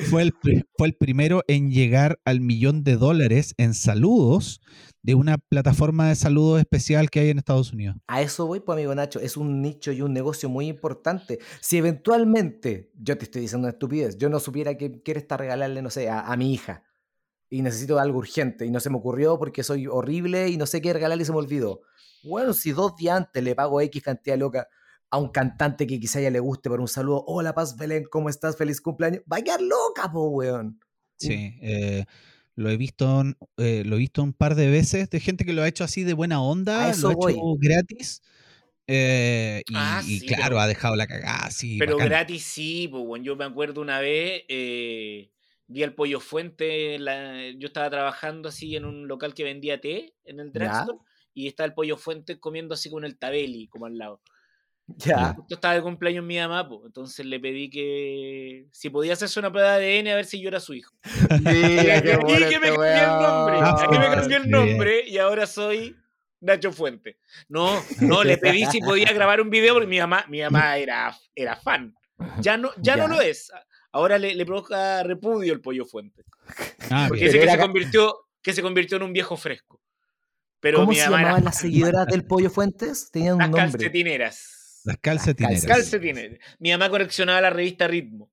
Fue 0.08 0.22
el, 0.22 0.32
fue 0.78 0.86
el 0.88 0.94
primero 0.94 1.42
en 1.48 1.70
llegar 1.70 2.18
al 2.24 2.40
millón 2.40 2.82
de 2.82 2.96
dólares 2.96 3.54
en 3.58 3.74
saludos 3.74 4.60
de 5.02 5.14
una 5.14 5.36
plataforma 5.36 6.08
de 6.08 6.14
saludos 6.14 6.60
especial 6.60 7.10
que 7.10 7.20
hay 7.20 7.28
en 7.30 7.36
Estados 7.38 7.72
Unidos. 7.74 7.96
A 8.06 8.22
eso 8.22 8.46
voy, 8.46 8.60
pues, 8.60 8.76
amigo 8.76 8.94
Nacho. 8.94 9.20
Es 9.20 9.36
un 9.36 9.60
nicho 9.60 9.92
y 9.92 10.00
un 10.00 10.14
negocio 10.14 10.48
muy 10.48 10.66
importante. 10.68 11.40
Si 11.60 11.76
eventualmente, 11.76 12.90
yo 12.98 13.18
te 13.18 13.24
estoy 13.24 13.42
diciendo 13.42 13.66
una 13.66 13.72
estupidez, 13.72 14.16
yo 14.16 14.30
no 14.30 14.40
supiera 14.40 14.78
que 14.78 15.02
quieres 15.02 15.24
estar 15.24 15.38
regalarle, 15.38 15.82
no 15.82 15.90
sé, 15.90 16.08
a, 16.08 16.20
a 16.20 16.36
mi 16.38 16.54
hija 16.54 16.84
y 17.52 17.60
necesito 17.60 17.98
algo 17.98 18.18
urgente 18.18 18.64
y 18.64 18.70
no 18.70 18.80
se 18.80 18.88
me 18.88 18.96
ocurrió 18.96 19.38
porque 19.38 19.62
soy 19.62 19.86
horrible 19.86 20.48
y 20.48 20.56
no 20.56 20.64
sé 20.64 20.80
qué 20.80 20.92
regalarle 20.94 21.22
y 21.22 21.26
se 21.26 21.32
me 21.32 21.38
olvidó. 21.38 21.82
Bueno, 22.22 22.54
si 22.54 22.72
dos 22.72 22.96
días 22.96 23.16
antes 23.18 23.42
le 23.42 23.54
pago 23.54 23.78
X 23.82 24.02
cantidad 24.02 24.38
loca 24.38 24.68
a 25.10 25.18
un 25.18 25.28
cantante 25.28 25.86
que 25.86 26.00
quizá 26.00 26.18
a 26.18 26.22
ella 26.22 26.30
le 26.30 26.40
guste 26.40 26.70
por 26.70 26.80
un 26.80 26.88
saludo, 26.88 27.22
hola 27.26 27.52
Paz 27.54 27.76
Belén, 27.76 28.04
¿cómo 28.10 28.30
estás? 28.30 28.56
Feliz 28.56 28.80
cumpleaños. 28.80 29.22
Va 29.30 29.36
a 29.36 29.42
quedar 29.42 29.60
loca, 29.60 30.10
po, 30.10 30.28
weón. 30.30 30.80
Sí, 31.18 31.58
eh, 31.60 32.06
lo 32.54 32.70
he 32.70 32.76
visto, 32.78 33.22
eh, 33.58 33.82
lo 33.84 33.96
he 33.96 33.98
visto 33.98 34.22
un 34.22 34.32
par 34.32 34.54
de 34.54 34.70
veces 34.70 35.10
de 35.10 35.20
gente 35.20 35.44
que 35.44 35.52
lo 35.52 35.62
ha 35.62 35.68
hecho 35.68 35.84
así 35.84 36.04
de 36.04 36.14
buena 36.14 36.40
onda, 36.42 36.88
eso 36.90 37.12
lo 37.12 37.26
ha 37.26 37.30
hecho 37.30 37.54
gratis. 37.58 38.22
eh, 38.86 39.62
y, 39.68 39.74
Ah, 39.76 40.02
y 40.06 40.20
sí, 40.20 40.26
claro, 40.26 40.42
pero- 40.44 40.60
ha 40.60 40.66
dejado 40.66 40.96
la 40.96 41.06
cagada 41.06 41.46
así. 41.46 41.78
Pero 41.78 41.92
bacán. 41.96 42.08
gratis 42.08 42.42
sí, 42.44 42.88
pues, 42.90 43.02
weón. 43.06 43.22
Yo 43.24 43.36
me 43.36 43.44
acuerdo 43.44 43.80
una 43.82 44.00
vez, 44.00 44.42
eh, 44.48 45.30
vi 45.72 45.82
al 45.82 45.94
Pollo 45.94 46.20
Fuente, 46.20 46.94
en 46.96 47.04
la- 47.04 47.50
yo 47.56 47.66
estaba 47.68 47.88
trabajando 47.90 48.48
así 48.48 48.76
en 48.76 48.84
un 48.84 49.08
local 49.08 49.34
que 49.34 49.44
vendía 49.44 49.80
té 49.80 50.14
en 50.24 50.40
el 50.40 50.52
drugstore 50.52 50.98
y 51.34 51.48
estaba 51.48 51.66
el 51.66 51.74
Pollo 51.74 51.96
Fuente 51.96 52.38
comiendo 52.38 52.74
así 52.74 52.90
con 52.90 53.04
el 53.04 53.18
tabeli, 53.18 53.68
como 53.68 53.86
al 53.86 53.96
lado. 53.98 54.20
Ya. 54.88 55.32
Justo 55.34 55.54
estaba 55.54 55.74
de 55.74 55.82
cumpleaños 55.82 56.24
mi 56.24 56.36
mamá, 56.38 56.68
pues, 56.68 56.80
entonces 56.86 57.24
le 57.24 57.38
pedí 57.40 57.70
que 57.70 58.66
si 58.72 58.90
podía 58.90 59.14
hacerse 59.14 59.38
una 59.38 59.50
prueba 59.50 59.78
de 59.78 59.98
ADN 59.98 60.08
a 60.12 60.16
ver 60.16 60.24
si 60.26 60.40
yo 60.40 60.48
era 60.48 60.60
su 60.60 60.74
hijo. 60.74 60.94
Mira, 61.40 61.96
y 61.98 62.02
qué 62.02 62.48
que 62.50 62.58
me 62.60 62.68
este 62.68 62.78
cambié 62.78 63.04
el 63.04 63.18
nombre, 63.22 63.56
Ah, 63.60 63.76
aquí 63.84 63.98
me 63.98 64.04
cambié 64.10 64.36
el 64.36 64.42
sí. 64.44 64.48
nombre 64.50 65.04
y 65.08 65.18
ahora 65.18 65.46
soy 65.46 65.96
Nacho 66.40 66.72
Fuente. 66.72 67.16
No, 67.48 67.80
no, 68.00 68.24
le 68.24 68.36
pedí 68.36 68.66
si 68.66 68.80
podía 68.80 69.12
grabar 69.12 69.40
un 69.40 69.48
video 69.48 69.74
porque 69.74 69.86
mi 69.86 69.98
mamá, 70.00 70.26
mi 70.28 70.40
mamá 70.42 70.76
era, 70.76 71.16
era 71.34 71.56
fan. 71.56 71.94
Ya 72.40 72.56
no, 72.56 72.70
ya, 72.78 72.96
no 72.96 73.04
Ya. 73.08 73.14
lo 73.14 73.20
es. 73.20 73.50
Ahora 73.92 74.18
le, 74.18 74.34
le 74.34 74.46
provoca 74.46 75.02
repudio 75.02 75.52
el 75.52 75.60
pollo 75.60 75.84
fuente. 75.84 76.24
Ah, 76.90 77.06
Porque 77.08 77.24
dice 77.26 77.36
que 77.38 77.42
era 77.44 77.52
se 77.52 77.58
convirtió, 77.60 78.16
que 78.42 78.52
se 78.52 78.62
convirtió 78.62 78.96
en 78.96 79.02
un 79.04 79.12
viejo 79.12 79.36
fresco. 79.36 79.80
Pero 80.60 80.78
¿Cómo 80.78 80.90
mi 80.90 80.94
se 80.96 81.02
era 81.02 81.10
llamaban 81.10 81.44
las 81.44 81.58
seguidoras 81.58 82.06
del 82.06 82.24
Pollo 82.24 82.48
Fuentes? 82.48 83.10
Tenían 83.10 83.34
un 83.34 83.38
Las 83.40 83.50
nombre. 83.50 83.70
calcetineras. 83.72 84.80
Las 84.84 84.96
calcetineras. 84.98 85.66
calcetines. 85.66 85.66
Calcetineras. 85.66 86.56
Mi 86.60 86.70
mamá 86.70 86.88
coleccionaba 86.88 87.40
la 87.40 87.50
revista 87.50 87.88
Ritmo. 87.88 88.30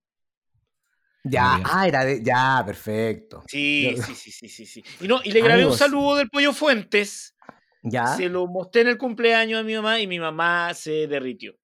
Ya, 1.24 1.60
ah, 1.64 1.88
era 1.88 2.06
de. 2.06 2.24
Ya, 2.24 2.64
perfecto. 2.66 3.44
Sí, 3.48 3.96
sí, 4.06 4.16
sí, 4.16 4.32
sí, 4.32 4.48
sí, 4.48 4.66
sí. 4.66 4.84
Y, 5.02 5.08
no, 5.08 5.20
y 5.24 5.32
le 5.32 5.40
grabé 5.42 5.64
Amigos. 5.64 5.74
un 5.74 5.80
saludo 5.80 6.16
del 6.16 6.30
pollo 6.30 6.54
Fuentes. 6.54 7.36
Ya, 7.82 8.08
Se 8.16 8.30
lo 8.30 8.46
mostré 8.48 8.82
en 8.82 8.90
el 8.90 8.98
cumpleaños 8.98 9.60
a 9.60 9.64
mi 9.64 9.74
mamá 9.76 10.00
y 10.00 10.08
mi 10.08 10.20
mamá 10.20 10.74
se 10.74 11.08
derritió. 11.08 11.56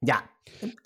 Ya. 0.00 0.30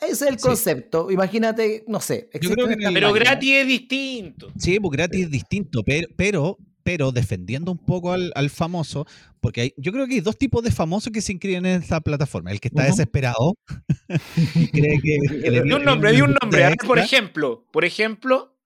Ese 0.00 0.10
es 0.10 0.22
el 0.22 0.38
Sí. 0.38 0.48
concepto. 0.48 1.10
Imagínate, 1.10 1.84
no 1.86 2.00
sé. 2.00 2.28
creo 2.32 2.68
que 2.68 2.76
Pero 2.92 3.12
gratis 3.12 3.52
es 3.54 3.66
distinto. 3.66 4.52
Sí, 4.58 4.78
pues 4.80 4.90
gratis 4.92 5.24
es 5.24 5.30
distinto, 5.30 5.82
pero, 5.84 6.08
pero, 6.16 6.58
pero 6.82 7.12
defendiendo 7.12 7.70
un 7.70 7.78
poco 7.78 8.12
al, 8.12 8.32
al 8.34 8.50
famoso, 8.50 9.06
porque 9.40 9.60
hay- 9.62 9.74
yo 9.76 9.92
creo 9.92 10.06
que 10.06 10.14
hay 10.14 10.20
dos 10.20 10.36
tipos 10.36 10.62
de 10.64 10.72
famosos 10.72 11.12
que 11.12 11.20
se 11.20 11.32
inscriben 11.32 11.64
en 11.64 11.80
esta 11.80 12.00
plataforma. 12.00 12.50
El 12.50 12.60
que 12.60 12.68
está 12.68 12.82
Ujú. 12.82 12.90
desesperado 12.90 13.54
y 14.56 14.66
cree 14.68 15.00
que, 15.00 15.50
Di 15.50 15.58
un 15.72 15.84
nombre, 15.84 16.12
di 16.12 16.20
un 16.22 16.34
nombre. 16.42 16.64
A 16.64 16.68
ver, 16.70 16.78
por 16.84 16.98
ejemplo, 16.98 17.64
por 17.72 17.84
ejemplo, 17.84 18.56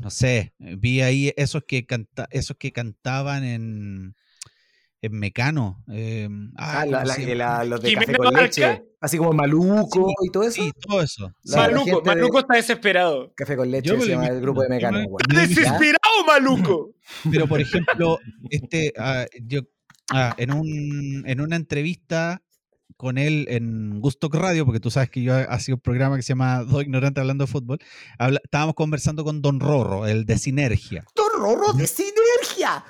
no 0.00 0.10
sé, 0.10 0.54
vi 0.58 1.00
ahí 1.00 1.32
esos 1.36 1.64
que 1.66 1.84
canta, 1.84 2.28
esos 2.30 2.56
que 2.56 2.72
cantaban 2.72 3.42
en, 3.44 4.14
en 5.02 5.12
Mecano. 5.18 5.84
eh, 5.92 6.28
Ah, 6.56 6.80
ay, 6.80 6.90
la- 6.90 6.96
¿cómo 6.98 7.08
la- 7.08 7.14
se 7.14 7.20
llama? 7.22 7.34
la- 7.34 7.64
los 7.64 7.80
de 7.82 7.92
café 7.94 8.14
con 8.16 8.34
leche. 8.34 8.82
Así 9.00 9.16
como 9.16 9.32
Maluco 9.32 10.10
y 10.24 10.30
todo 10.30 10.42
eso. 10.42 10.60
Sí, 10.62 10.72
todo 10.80 11.00
eso. 11.02 11.32
La- 11.44 11.56
Maluco, 11.58 12.00
de- 12.00 12.06
Maluco 12.06 12.38
está 12.40 12.54
desesperado. 12.54 13.32
Café 13.36 13.56
con 13.56 13.70
leche 13.70 13.96
se 14.00 14.08
llama 14.08 14.26
el 14.26 14.40
grupo 14.40 14.62
de 14.62 14.68
me- 14.70 14.74
Mecano. 14.76 14.98
me- 14.98 15.40
¡Desesperado, 15.40 16.24
Maluco! 16.26 16.90
Pero 17.44 17.46
por 17.46 17.60
ejemplo, 17.60 18.18
este, 18.50 18.92
ah, 18.98 19.26
yo, 19.42 19.60
ah, 20.10 20.34
en, 20.36 20.52
un, 20.52 21.22
en 21.26 21.40
una 21.40 21.54
entrevista 21.54 22.42
con 22.96 23.16
él 23.18 23.46
en 23.48 24.00
Gusto 24.00 24.28
Radio, 24.32 24.64
porque 24.66 24.80
tú 24.80 24.90
sabes 24.90 25.08
que 25.10 25.22
yo 25.22 25.32
hacía 25.48 25.76
un 25.76 25.80
programa 25.80 26.16
que 26.16 26.22
se 26.22 26.30
llama 26.30 26.64
Dos 26.64 26.82
Ignorantes 26.82 27.20
Hablando 27.20 27.44
de 27.44 27.52
Fútbol, 27.52 27.78
habla- 28.18 28.40
estábamos 28.42 28.74
conversando 28.74 29.22
con 29.22 29.40
Don 29.40 29.60
Rorro, 29.60 30.08
el 30.08 30.24
de 30.26 30.36
Sinergia. 30.38 31.04
¡Torrorro 31.14 31.72
de 31.74 31.86
sinergia! 31.86 32.18
Ya. 32.56 32.84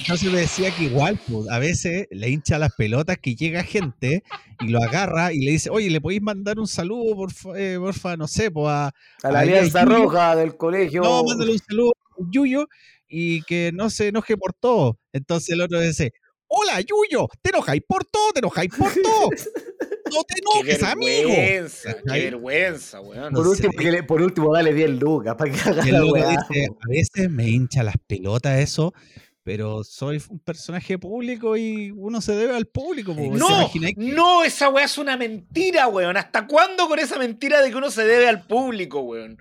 Entonces 0.00 0.30
me 0.30 0.40
decía 0.40 0.70
que 0.74 0.84
igual, 0.84 1.18
pues, 1.28 1.48
a 1.50 1.58
veces 1.58 2.06
le 2.10 2.28
hincha 2.28 2.58
las 2.58 2.72
pelotas 2.74 3.18
que 3.18 3.34
llega 3.34 3.62
gente 3.62 4.22
y 4.60 4.68
lo 4.68 4.82
agarra 4.82 5.32
y 5.32 5.38
le 5.40 5.52
dice, 5.52 5.70
oye, 5.70 5.88
¿le 5.90 6.00
podéis 6.00 6.22
mandar 6.22 6.58
un 6.58 6.66
saludo, 6.66 7.16
porfa, 7.16 7.50
eh, 7.56 7.78
porfa 7.78 8.16
no 8.16 8.28
sé, 8.28 8.50
pues 8.50 8.68
a, 8.68 8.92
A 9.22 9.30
la 9.30 9.40
Alianza 9.40 9.84
Yuyo. 9.84 9.96
Roja 9.96 10.36
del 10.36 10.56
colegio. 10.56 11.02
No, 11.02 11.24
mándale 11.24 11.52
un 11.52 11.58
saludo 11.58 11.92
a 11.92 12.30
Yuyo 12.30 12.68
y 13.08 13.42
que 13.42 13.70
no 13.72 13.88
se 13.90 14.08
enoje 14.08 14.36
por 14.36 14.52
todo. 14.52 14.98
Entonces 15.12 15.50
el 15.50 15.60
otro 15.62 15.80
dice, 15.80 16.12
hola 16.48 16.80
Yuyo, 16.80 17.28
te 17.42 17.50
enojáis 17.50 17.82
por 17.86 18.04
todo, 18.04 18.32
te 18.32 18.40
enojáis 18.40 18.70
por 18.76 18.92
todo. 18.92 19.30
No 20.12 20.22
te 20.24 20.34
¡Qué 20.34 20.40
enojes, 20.72 20.82
amigo. 20.82 21.28
vergüenza! 21.28 21.96
¡Qué 22.06 22.20
vergüenza, 22.24 23.00
weón! 23.00 23.32
Por 23.34 23.44
no 23.44 23.50
último, 23.50 23.72
que 23.76 23.90
le- 23.90 24.02
por 24.02 24.22
último, 24.22 24.52
dale 24.54 24.72
10 24.72 24.90
lucas 25.00 25.34
para 25.36 25.50
que 25.50 25.60
haga 25.60 25.84
la 25.86 26.04
weá. 26.04 26.28
dice, 26.30 26.66
a 26.70 26.88
veces 26.88 27.30
me 27.30 27.48
hincha 27.48 27.82
las 27.82 27.96
pelotas 28.06 28.58
eso, 28.60 28.94
pero 29.42 29.84
soy 29.84 30.22
un 30.28 30.38
personaje 30.40 30.98
público 30.98 31.56
y 31.56 31.90
uno 31.96 32.20
se 32.20 32.34
debe 32.34 32.54
al 32.56 32.66
público. 32.66 33.14
po. 33.14 33.22
¿Se 33.22 33.28
No, 33.30 33.70
que- 33.72 33.94
no, 33.96 34.42
esa 34.44 34.68
weá 34.68 34.84
es 34.84 34.98
una 34.98 35.16
mentira, 35.16 35.88
weón. 35.88 36.16
¿Hasta 36.16 36.46
cuándo 36.46 36.88
con 36.88 36.98
esa 36.98 37.18
mentira 37.18 37.60
de 37.62 37.70
que 37.70 37.76
uno 37.76 37.90
se 37.90 38.04
debe 38.04 38.28
al 38.28 38.46
público, 38.46 39.00
weón? 39.00 39.38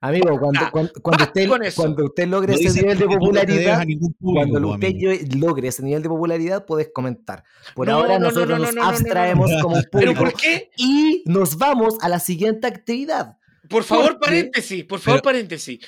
Amigo, 0.00 0.38
cuando, 0.38 0.60
usted, 0.66 1.48
cuando 1.48 2.12
logre 2.26 2.52
no 2.52 2.58
ese 2.58 2.80
nivel 2.82 2.98
de 2.98 3.06
popularidad, 3.06 3.80
público, 3.80 4.08
cuando 4.20 4.68
usted 4.70 4.88
amigo. 4.88 5.12
logre 5.46 5.68
ese 5.68 5.82
nivel 5.82 6.02
de 6.02 6.08
popularidad, 6.08 6.66
puedes 6.66 6.90
comentar. 6.92 7.44
Por 7.74 7.86
No, 7.88 7.94
ahora 7.94 8.18
no, 8.18 8.20
no, 8.20 8.26
nosotros 8.26 8.58
no, 8.58 8.64
nos 8.66 8.74
no, 8.74 8.82
no, 8.82 8.86
no, 8.86 8.92
no, 8.92 8.92
no. 8.92 8.96
abstraemos 8.98 9.50
como 9.62 9.76
¿Pero 9.90 10.12
público 10.12 10.20
por 10.20 10.32
qué? 10.34 10.70
y 10.76 11.22
nos 11.26 11.56
vamos 11.56 11.96
a 12.02 12.08
la 12.10 12.20
siguiente 12.20 12.66
actividad. 12.66 13.38
Por 13.68 13.84
favor, 13.84 14.18
paréntesis, 14.20 14.84
por 14.84 15.00
favor, 15.00 15.20
Pero- 15.22 15.32
paréntesis. 15.32 15.80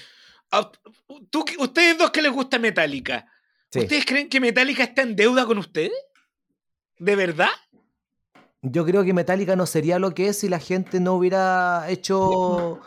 Ah, 0.50 0.70
tú 1.30 1.44
ustedes 1.58 1.98
dos 1.98 2.10
que 2.10 2.22
les 2.22 2.32
gusta 2.32 2.58
Metallica, 2.58 3.26
Sí. 3.70 3.80
¿ustedes 3.80 4.06
creen 4.06 4.30
que 4.30 4.40
Metallica 4.40 4.82
está 4.84 5.02
en 5.02 5.14
deuda 5.14 5.44
con 5.44 5.58
ustedes? 5.58 5.92
¿De 6.98 7.14
verdad? 7.14 7.50
Yo 8.62 8.84
creo 8.86 9.04
que 9.04 9.12
Metallica 9.12 9.54
no 9.54 9.66
sería 9.66 9.98
lo 9.98 10.14
que 10.14 10.28
es 10.28 10.38
si 10.38 10.48
la 10.48 10.58
gente 10.58 10.98
no 10.98 11.12
hubiera 11.14 11.84
hecho 11.90 12.80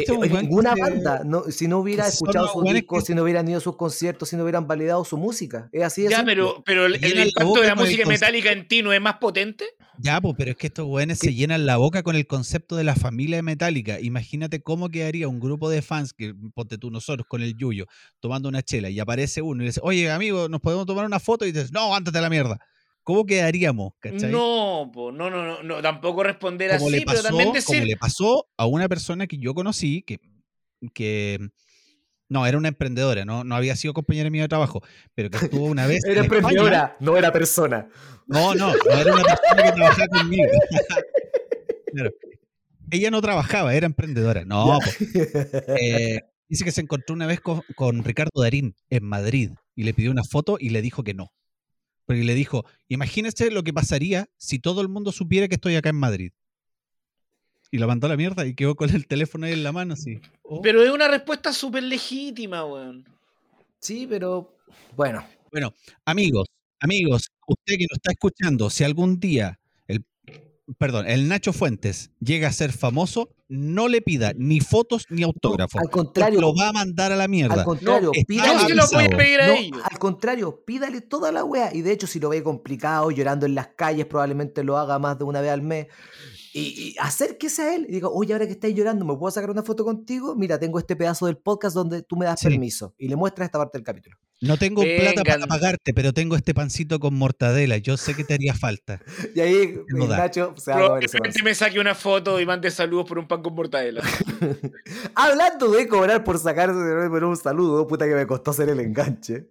Este 0.00 0.12
eh, 0.12 0.42
ninguna 0.42 0.74
banda, 0.74 1.22
no, 1.24 1.44
si 1.44 1.68
no 1.68 1.78
hubiera 1.78 2.08
escuchado 2.08 2.46
discos, 2.62 3.00
que- 3.02 3.06
si 3.06 3.14
no 3.14 3.22
hubieran 3.22 3.48
ido 3.48 3.58
a 3.58 3.60
sus 3.60 3.76
conciertos, 3.76 4.28
si 4.28 4.36
no 4.36 4.42
hubieran 4.42 4.66
validado 4.66 5.04
su 5.04 5.16
música. 5.16 5.68
Es 5.72 5.82
así 5.82 6.02
de 6.02 6.10
Ya, 6.10 6.16
simple. 6.18 6.34
pero, 6.34 6.62
pero 6.64 6.86
el, 6.86 6.94
impacto 6.94 7.60
de 7.60 7.66
la 7.66 7.74
música 7.74 8.06
metálica 8.06 8.52
en 8.52 8.66
ti 8.66 8.82
no 8.82 8.92
es 8.92 9.00
más 9.00 9.18
potente. 9.18 9.64
Ya, 9.98 10.20
pues, 10.20 10.34
pero 10.36 10.50
es 10.50 10.56
que 10.56 10.66
estos 10.66 10.86
weones 10.86 11.20
¿Qué? 11.20 11.28
se 11.28 11.34
llenan 11.34 11.66
la 11.66 11.76
boca 11.76 12.02
con 12.02 12.16
el 12.16 12.26
concepto 12.26 12.74
de 12.74 12.84
la 12.84 12.96
familia 12.96 13.42
metálica. 13.42 14.00
Imagínate 14.00 14.60
cómo 14.60 14.88
quedaría 14.88 15.28
un 15.28 15.38
grupo 15.38 15.70
de 15.70 15.82
fans, 15.82 16.12
que 16.12 16.34
ponte 16.54 16.78
tú 16.78 16.90
nosotros 16.90 17.26
con 17.28 17.42
el 17.42 17.56
Yuyo, 17.56 17.86
tomando 18.18 18.48
una 18.48 18.62
chela 18.62 18.90
y 18.90 18.98
aparece 18.98 19.40
uno 19.42 19.62
y 19.62 19.66
dice, 19.66 19.80
oye, 19.82 20.10
amigo, 20.10 20.48
¿nos 20.48 20.60
podemos 20.60 20.86
tomar 20.86 21.06
una 21.06 21.20
foto? 21.20 21.46
Y 21.46 21.52
dices, 21.52 21.72
no, 21.72 21.94
ándate 21.94 22.18
a 22.18 22.22
la 22.22 22.30
mierda. 22.30 22.58
¿Cómo 23.04 23.26
quedaríamos? 23.26 23.92
¿Cachai? 24.00 24.32
No, 24.32 24.90
po, 24.92 25.12
no, 25.12 25.28
no, 25.28 25.44
no, 25.44 25.62
no, 25.62 25.82
tampoco 25.82 26.22
responder 26.22 26.70
como, 26.78 26.88
así, 26.88 27.00
le 27.00 27.04
pasó, 27.04 27.16
pero 27.16 27.28
también 27.28 27.48
como 27.50 27.54
decir. 27.54 27.84
le 27.84 27.96
pasó 27.98 28.46
a 28.56 28.66
una 28.66 28.88
persona 28.88 29.26
que 29.26 29.36
yo 29.36 29.54
conocí, 29.54 30.02
que, 30.02 30.20
que 30.94 31.38
no, 32.30 32.46
era 32.46 32.56
una 32.56 32.68
emprendedora, 32.68 33.26
no, 33.26 33.44
no 33.44 33.54
había 33.54 33.76
sido 33.76 33.92
compañera 33.92 34.30
mía 34.30 34.42
de 34.42 34.48
trabajo, 34.48 34.82
pero 35.14 35.28
que 35.28 35.36
estuvo 35.36 35.66
una 35.66 35.86
vez. 35.86 36.02
Era 36.06 36.20
en 36.20 36.24
España. 36.24 36.38
emprendedora, 36.38 36.96
no 36.98 37.16
era 37.18 37.30
persona. 37.30 37.88
No, 38.26 38.54
no, 38.54 38.72
no 38.72 38.90
era 38.90 39.14
una 39.14 39.22
persona 39.22 39.62
que 39.62 39.72
trabajaba 39.72 40.08
conmigo. 40.08 40.44
Claro. 41.94 42.10
Ella 42.90 43.12
no 43.12 43.22
trabajaba, 43.22 43.72
era 43.72 43.86
emprendedora. 43.86 44.44
No, 44.44 44.80
eh, 45.80 46.22
dice 46.48 46.64
que 46.64 46.72
se 46.72 46.80
encontró 46.80 47.14
una 47.14 47.28
vez 47.28 47.40
con, 47.40 47.62
con 47.76 48.02
Ricardo 48.02 48.42
Darín 48.42 48.74
en 48.90 49.04
Madrid 49.04 49.52
y 49.76 49.84
le 49.84 49.94
pidió 49.94 50.10
una 50.10 50.24
foto 50.24 50.56
y 50.58 50.70
le 50.70 50.82
dijo 50.82 51.04
que 51.04 51.14
no. 51.14 51.30
Porque 52.06 52.24
le 52.24 52.34
dijo, 52.34 52.64
imagínese 52.88 53.50
lo 53.50 53.62
que 53.62 53.72
pasaría 53.72 54.28
si 54.36 54.58
todo 54.58 54.80
el 54.80 54.88
mundo 54.88 55.12
supiera 55.12 55.48
que 55.48 55.54
estoy 55.54 55.76
acá 55.76 55.88
en 55.88 55.96
Madrid. 55.96 56.32
Y 57.70 57.78
lo 57.78 57.88
mandó 57.88 58.06
a 58.06 58.10
la 58.10 58.16
mierda 58.16 58.46
y 58.46 58.54
quedó 58.54 58.76
con 58.76 58.90
el 58.90 59.06
teléfono 59.06 59.46
ahí 59.46 59.52
en 59.52 59.64
la 59.64 59.72
mano 59.72 59.94
así. 59.94 60.20
Oh. 60.42 60.60
Pero 60.62 60.82
es 60.82 60.90
una 60.90 61.08
respuesta 61.08 61.52
súper 61.52 61.82
legítima, 61.82 62.64
weón. 62.64 63.04
Sí, 63.80 64.06
pero 64.08 64.56
bueno, 64.96 65.26
Bueno, 65.50 65.74
amigos, 66.04 66.48
amigos, 66.80 67.30
usted 67.46 67.74
que 67.76 67.86
nos 67.90 67.96
está 67.96 68.12
escuchando, 68.12 68.70
si 68.70 68.84
algún 68.84 69.18
día 69.20 69.58
perdón, 70.78 71.06
el 71.06 71.28
Nacho 71.28 71.52
Fuentes 71.52 72.10
llega 72.20 72.48
a 72.48 72.52
ser 72.52 72.72
famoso, 72.72 73.30
no 73.48 73.88
le 73.88 74.00
pida 74.00 74.32
ni 74.36 74.60
fotos 74.60 75.06
ni 75.10 75.22
autógrafos. 75.22 75.80
al 75.80 75.90
contrario. 75.90 76.40
Lo 76.40 76.54
va 76.54 76.68
a 76.68 76.72
mandar 76.72 77.12
a 77.12 77.16
la 77.16 77.28
mierda. 77.28 77.56
Al 77.56 77.64
contrario, 77.64 78.10
pídale. 78.26 78.52
Yo 78.62 78.68
se 78.68 78.74
lo 78.74 78.86
voy 78.86 78.94
a 78.94 78.98
avisado. 79.00 79.18
pedir 79.18 79.40
a 79.40 79.46
No, 79.48 79.52
ellos. 79.54 79.80
al 79.90 79.98
contrario, 79.98 80.64
pídale 80.64 81.00
toda 81.02 81.30
la 81.32 81.44
wea. 81.44 81.74
Y 81.74 81.82
de 81.82 81.92
hecho, 81.92 82.06
si 82.06 82.18
lo 82.20 82.28
ve 82.30 82.42
complicado, 82.42 83.10
llorando 83.10 83.46
en 83.46 83.54
las 83.54 83.68
calles, 83.76 84.06
probablemente 84.06 84.64
lo 84.64 84.78
haga 84.78 84.98
más 84.98 85.18
de 85.18 85.24
una 85.24 85.40
vez 85.40 85.50
al 85.52 85.62
mes. 85.62 85.86
Y, 86.52 86.60
y 86.60 86.94
acérquese 87.00 87.62
a 87.62 87.74
él 87.74 87.86
y 87.88 87.92
diga, 87.92 88.08
oye, 88.08 88.32
ahora 88.32 88.46
que 88.46 88.52
estáis 88.52 88.74
llorando, 88.76 89.04
¿me 89.04 89.16
puedo 89.16 89.30
sacar 89.30 89.50
una 89.50 89.62
foto 89.64 89.84
contigo? 89.84 90.34
Mira, 90.36 90.58
tengo 90.58 90.78
este 90.78 90.94
pedazo 90.96 91.26
del 91.26 91.36
podcast 91.36 91.74
donde 91.74 92.02
tú 92.02 92.16
me 92.16 92.26
das 92.26 92.38
Sí. 92.40 92.46
permiso. 92.48 92.94
Y 92.96 93.08
le 93.08 93.16
muestras 93.16 93.46
esta 93.46 93.58
parte 93.58 93.76
del 93.78 93.84
capítulo. 93.84 94.16
No 94.46 94.56
tengo 94.56 94.82
plata 94.82 95.22
para 95.24 95.46
pagarte, 95.46 95.94
pero 95.94 96.12
tengo 96.12 96.36
este 96.36 96.54
pancito 96.54 97.00
con 97.00 97.14
mortadela. 97.14 97.78
Yo 97.78 97.96
sé 97.96 98.14
que 98.14 98.24
te 98.24 98.34
haría 98.34 98.54
falta. 98.54 99.00
Y 99.34 99.40
ahí 99.40 99.78
No 99.88 100.06
da. 100.06 100.18
Nacho 100.18 100.54
se 100.56 100.70
va 100.70 100.76
a 100.78 100.80
comer 100.88 101.04
ese 101.04 101.18
Probablemente 101.18 101.38
pan. 101.40 101.44
me 101.44 101.54
saque 101.54 101.80
una 101.80 101.94
foto 101.94 102.40
y 102.40 102.46
mande 102.46 102.70
saludos 102.70 103.06
por 103.06 103.18
un 103.18 103.26
pan 103.26 103.42
con 103.42 103.54
mortadela. 103.54 104.02
Hablando 105.14 105.70
de 105.70 105.88
cobrar 105.88 106.24
por 106.24 106.38
sacarse 106.38 106.74
por 107.08 107.24
un 107.24 107.36
saludo, 107.36 107.86
puta 107.86 108.06
que 108.06 108.14
me 108.14 108.26
costó 108.26 108.50
hacer 108.50 108.68
el 108.68 108.80
enganche. 108.80 109.50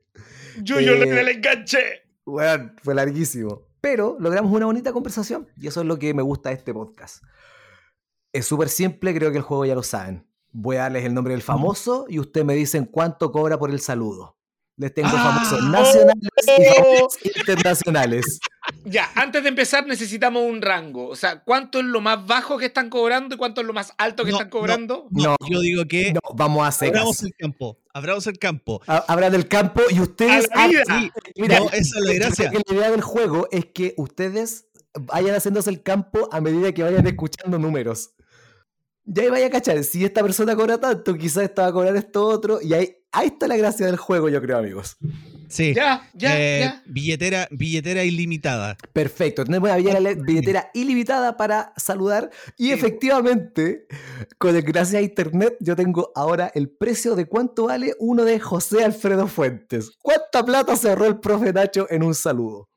Yo, 0.61 0.79
yo 0.79 0.93
Eh, 0.93 1.05
le 1.05 1.21
el 1.21 1.27
enganche. 1.29 1.79
Weón, 2.25 2.75
fue 2.83 2.95
larguísimo. 2.95 3.67
Pero 3.81 4.15
logramos 4.19 4.51
una 4.51 4.65
bonita 4.65 4.93
conversación 4.93 5.47
y 5.59 5.67
eso 5.67 5.81
es 5.81 5.87
lo 5.87 5.99
que 5.99 6.13
me 6.13 6.21
gusta 6.21 6.49
de 6.49 6.55
este 6.55 6.73
podcast. 6.73 7.23
Es 8.31 8.45
súper 8.45 8.69
simple, 8.69 9.13
creo 9.13 9.31
que 9.31 9.37
el 9.37 9.43
juego 9.43 9.65
ya 9.65 9.75
lo 9.75 9.83
saben. 9.83 10.25
Voy 10.51 10.77
a 10.77 10.81
darles 10.83 11.03
el 11.05 11.13
nombre 11.13 11.33
del 11.33 11.41
famoso 11.41 12.05
y 12.07 12.19
ustedes 12.19 12.45
me 12.45 12.53
dicen 12.53 12.85
cuánto 12.85 13.31
cobra 13.31 13.57
por 13.57 13.71
el 13.71 13.79
saludo. 13.79 14.37
Les 14.75 14.93
tengo 14.93 15.09
Ah, 15.11 15.45
famosos 15.47 15.63
nacionales 15.69 16.15
y 16.47 16.51
oh. 16.51 16.83
famosos 16.83 17.25
internacionales. 17.35 18.39
Ya, 18.85 19.09
antes 19.15 19.43
de 19.43 19.49
empezar 19.49 19.85
necesitamos 19.85 20.41
un 20.49 20.61
rango. 20.61 21.09
O 21.09 21.17
sea, 21.17 21.41
¿cuánto 21.43 21.79
es 21.79 21.85
lo 21.85 21.99
más 21.99 22.25
bajo 22.25 22.57
que 22.57 22.65
están 22.67 22.89
cobrando 22.89 23.35
y 23.35 23.37
cuánto 23.37 23.59
es 23.59 23.67
lo 23.67 23.73
más 23.73 23.93
alto 23.97 24.23
que 24.23 24.31
No, 24.31 24.37
están 24.37 24.49
cobrando? 24.49 25.07
No, 25.11 25.31
No. 25.31 25.35
yo 25.49 25.59
digo 25.59 25.85
que 25.85 26.13
No, 26.13 26.21
vamos 26.33 26.65
a 26.65 26.71
secas. 26.71 26.95
abramos 27.01 27.23
el 27.23 27.33
campo. 27.37 27.77
Abramos 27.93 28.25
el 28.27 28.39
campo. 28.39 28.81
Ha- 28.87 29.03
Habrá 29.09 29.29
del 29.29 29.49
campo 29.49 29.81
y 29.89 29.99
ustedes. 29.99 30.47
A 30.53 30.61
la 30.61 30.67
vida. 30.69 30.83
Ah, 30.87 31.09
mira, 31.35 31.59
No, 31.59 31.65
esa 31.67 31.77
es 31.79 31.93
la 32.05 32.13
gracia. 32.13 32.51
la 32.53 32.73
idea 32.75 32.89
del 32.91 33.01
juego 33.01 33.49
es 33.51 33.65
que 33.65 33.95
ustedes 33.97 34.67
vayan 34.97 35.35
haciéndose 35.35 35.69
el 35.69 35.83
campo 35.83 36.29
a 36.31 36.39
medida 36.39 36.71
que 36.71 36.83
vayan 36.83 37.05
escuchando 37.05 37.59
números. 37.59 38.11
Y 39.05 39.19
ahí 39.19 39.29
vaya 39.29 39.47
a 39.47 39.49
cachar, 39.49 39.83
si 39.83 40.05
esta 40.05 40.21
persona 40.21 40.55
cobra 40.55 40.77
tanto, 40.79 41.13
quizás 41.15 41.43
esta 41.43 41.63
va 41.63 41.67
a 41.69 41.73
cobrar 41.73 41.95
esto 41.95 42.25
otro. 42.25 42.59
Y 42.61 42.73
ahí, 42.73 42.95
ahí 43.11 43.27
está 43.27 43.47
la 43.47 43.57
gracia 43.57 43.85
del 43.85 43.97
juego, 43.97 44.29
yo 44.29 44.41
creo, 44.41 44.57
amigos. 44.57 44.95
Sí. 45.49 45.73
Ya, 45.75 46.09
ya, 46.13 46.39
Eh, 46.39 46.59
ya. 46.61 46.83
Billetera, 46.87 47.47
billetera 47.51 48.03
ilimitada. 48.05 48.77
Perfecto, 48.93 49.43
tenemos 49.43 49.67
una 49.69 49.75
billetera, 49.77 50.13
billetera 50.23 50.71
ilimitada 50.73 51.35
para 51.37 51.73
saludar. 51.75 52.31
Y 52.57 52.67
Sí. 52.67 52.71
efectivamente, 52.71 53.87
con 54.37 54.55
el- 54.55 54.63
gracias 54.63 54.99
a 54.99 55.03
internet, 55.03 55.57
yo 55.59 55.75
tengo 55.75 56.11
ahora 56.15 56.49
el 56.55 56.69
precio 56.69 57.15
de 57.15 57.25
cuánto 57.27 57.65
vale 57.65 57.93
uno 57.99 58.23
de 58.23 58.39
José 58.39 58.83
Alfredo 58.85 59.27
Fuentes. 59.27 59.91
¿Cuánta 60.01 60.43
plata 60.45 60.75
se 60.77 60.89
ahorró 60.89 61.05
el 61.07 61.19
profe 61.19 61.51
Nacho 61.51 61.87
en 61.89 62.03
un 62.03 62.15
saludo? 62.15 62.69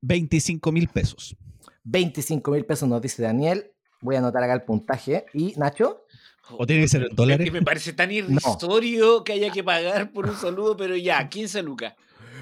25 0.00 0.72
mil 0.72 0.88
pesos. 0.88 1.36
25 1.84 2.50
mil 2.50 2.64
pesos 2.64 2.88
nos 2.88 3.00
dice 3.02 3.22
Daniel. 3.22 3.70
Voy 4.02 4.16
a 4.16 4.18
anotar 4.18 4.42
acá 4.42 4.52
el 4.54 4.62
puntaje. 4.62 5.24
¿Y 5.32 5.54
Nacho? 5.56 6.04
¿O 6.50 6.66
tiene 6.66 6.82
que 6.82 6.88
ser 6.88 7.02
en 7.04 7.10
Es 7.10 7.16
dólares? 7.16 7.44
que 7.46 7.50
me 7.52 7.62
parece 7.62 7.92
tan 7.94 8.10
irrisorio 8.12 9.24
que 9.24 9.32
haya 9.32 9.50
que 9.50 9.64
pagar 9.64 10.12
por 10.12 10.26
un 10.28 10.36
saludo, 10.36 10.76
pero 10.76 10.94
ya, 10.96 11.28
15 11.28 11.62
lucas. 11.62 11.94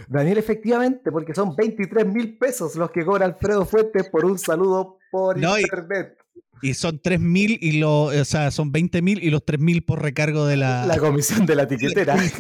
Daniel, 0.09 0.39
efectivamente, 0.39 1.13
porque 1.13 1.33
son 1.35 1.55
23 1.55 2.05
mil 2.07 2.37
pesos 2.37 2.75
los 2.75 2.91
que 2.91 3.05
cobra 3.05 3.27
Alfredo 3.27 3.65
Fuentes 3.65 4.09
por 4.09 4.25
un 4.25 4.39
saludo 4.39 4.99
por 5.13 5.39
No, 5.39 5.57
internet. 5.57 6.17
Y 6.63 6.75
son 6.75 6.99
3 6.99 7.21
mil 7.21 7.57
y 7.61 7.79
lo, 7.79 8.05
o 8.05 8.25
sea, 8.25 8.51
son 8.51 8.73
20 8.73 9.01
mil 9.03 9.23
y 9.23 9.31
los 9.31 9.45
3 9.45 9.61
mil 9.61 9.83
por 9.85 10.03
recargo 10.03 10.47
de 10.47 10.57
la. 10.57 10.85
La 10.87 10.99
comisión 10.99 11.47
de 11.47 11.55
la 11.55 11.67
tiquetera. 11.69 12.17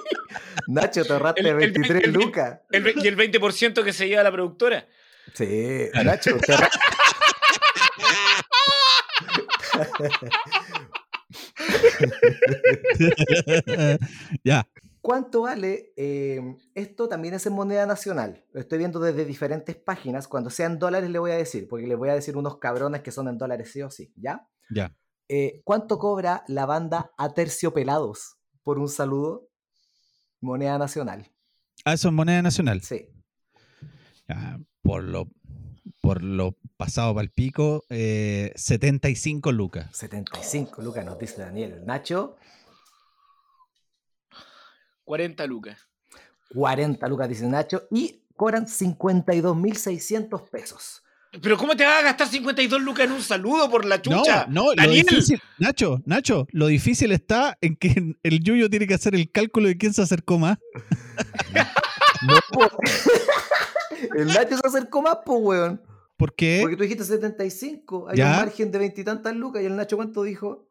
Nacho, 0.68 1.04
te 1.04 1.12
ahorraste 1.12 1.40
El- 1.40 1.46
el- 1.48 1.56
23 1.56 2.04
el- 2.04 2.12
lucas. 2.12 2.60
Y 2.72 2.76
el 2.76 3.16
20% 3.16 3.82
que 3.82 3.92
se 3.92 4.08
lleva 4.08 4.22
la 4.22 4.30
productora. 4.32 4.86
Sí, 5.34 5.88
Nacho, 6.04 6.36
te 6.38 6.52
ahorra- 6.52 6.70
ya. 14.44 14.66
¿Cuánto 15.00 15.42
vale? 15.42 15.92
eh, 15.96 16.56
esto 16.74 17.08
también 17.08 17.34
es 17.34 17.46
en 17.46 17.54
moneda 17.54 17.86
nacional. 17.86 18.44
Lo 18.52 18.60
estoy 18.60 18.78
viendo 18.78 19.00
desde 19.00 19.24
diferentes 19.24 19.76
páginas. 19.76 20.28
Cuando 20.28 20.50
sean 20.50 20.78
dólares 20.78 21.10
le 21.10 21.18
voy 21.18 21.30
a 21.30 21.36
decir, 21.36 21.66
porque 21.68 21.86
les 21.86 21.96
voy 21.96 22.10
a 22.10 22.14
decir 22.14 22.36
unos 22.36 22.58
cabrones 22.58 23.00
que 23.00 23.10
son 23.10 23.28
en 23.28 23.38
dólares 23.38 23.70
sí 23.72 23.82
o 23.82 23.90
sí, 23.90 24.12
¿ya? 24.16 24.46
Ya. 24.68 24.94
Eh, 25.28 25.62
¿Cuánto 25.64 25.98
cobra 25.98 26.44
la 26.48 26.66
banda 26.66 27.12
Aterciopelados 27.16 28.36
por 28.62 28.78
un 28.78 28.88
saludo? 28.88 29.48
Moneda 30.40 30.78
nacional. 30.78 31.30
Ah, 31.84 31.94
eso 31.94 32.08
es 32.08 32.14
moneda 32.14 32.42
nacional. 32.42 32.82
Sí. 32.82 33.08
Ya, 34.28 34.60
por 34.82 35.02
lo 35.02 35.30
por 36.00 36.22
lo 36.22 36.56
pasado 36.76 37.14
para 37.14 37.24
el 37.24 37.30
pico, 37.30 37.84
eh, 37.90 38.52
75 38.56 39.52
lucas. 39.52 39.88
75 39.96 40.82
lucas 40.82 41.04
nos 41.04 41.18
dice 41.18 41.42
Daniel. 41.42 41.82
Nacho, 41.84 42.36
40 45.04 45.46
lucas. 45.46 45.78
40 46.54 47.06
lucas 47.08 47.28
dice 47.28 47.46
Nacho. 47.46 47.84
Y 47.90 48.22
cobran 48.36 48.66
52.600 48.66 50.48
pesos. 50.48 51.02
Pero 51.42 51.56
¿cómo 51.56 51.76
te 51.76 51.84
vas 51.84 52.00
a 52.00 52.02
gastar 52.02 52.26
52 52.26 52.80
lucas 52.82 53.06
en 53.06 53.12
un 53.12 53.22
saludo 53.22 53.70
por 53.70 53.84
la 53.84 53.98
No, 53.98 54.02
chucha? 54.02 54.46
no, 54.48 54.64
lo 54.64 54.74
Daniel. 54.74 55.06
difícil, 55.06 55.40
Nacho, 55.58 56.02
Nacho, 56.04 56.48
lo 56.50 56.66
difícil 56.66 57.12
está 57.12 57.56
en 57.60 57.76
que 57.76 58.16
el 58.24 58.40
Yuyo 58.42 58.68
tiene 58.68 58.88
que 58.88 58.94
hacer 58.94 59.14
el 59.14 59.30
cálculo 59.30 59.68
de 59.68 59.76
quién 59.78 59.94
se 59.94 60.02
acercó 60.02 60.38
más. 60.38 60.58
No. 62.22 62.34
El 64.16 64.26
Nacho 64.28 64.56
se 64.56 64.66
acercó 64.66 65.02
más, 65.02 65.18
pues, 65.24 65.38
weón. 65.42 65.82
Porque 66.16 66.58
Porque 66.60 66.76
tú 66.76 66.82
dijiste 66.82 67.04
75. 67.04 68.08
Hay 68.10 68.18
Ya. 68.18 68.26
un 68.30 68.36
margen 68.36 68.70
de 68.70 68.78
veintitantas 68.78 69.34
lucas. 69.34 69.62
¿Y 69.62 69.66
el 69.66 69.76
Nacho 69.76 69.96
cuánto 69.96 70.22
dijo? 70.22 70.66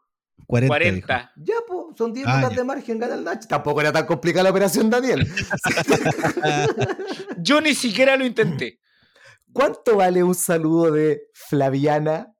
40. 0.46 0.78
dijo. 0.80 1.08
40. 1.08 1.32
Ya, 1.38 1.56
pues, 1.68 1.80
son 1.98 2.13
10 2.13 2.28
Ah, 2.28 2.36
lucas 2.38 2.52
ya. 2.52 2.58
de 2.58 2.63
margen, 2.63 3.00
gana 3.00 3.15
el 3.15 3.24
Nacho. 3.24 3.48
Tampoco 3.48 3.82
era 3.82 3.92
tan 3.92 4.06
complicada 4.06 4.44
la 4.44 4.52
operación, 4.52 4.89
Daniel. 4.89 5.28
Yo 7.38 7.62
ni 7.62 7.74
siquiera 7.74 8.15
lo 8.15 8.26
intenté. 8.26 8.80
¿Cuánto 9.52 9.96
vale 9.98 10.24
un 10.24 10.36
saludo 10.36 10.92
de 10.92 11.24
Flaviana, 11.34 12.34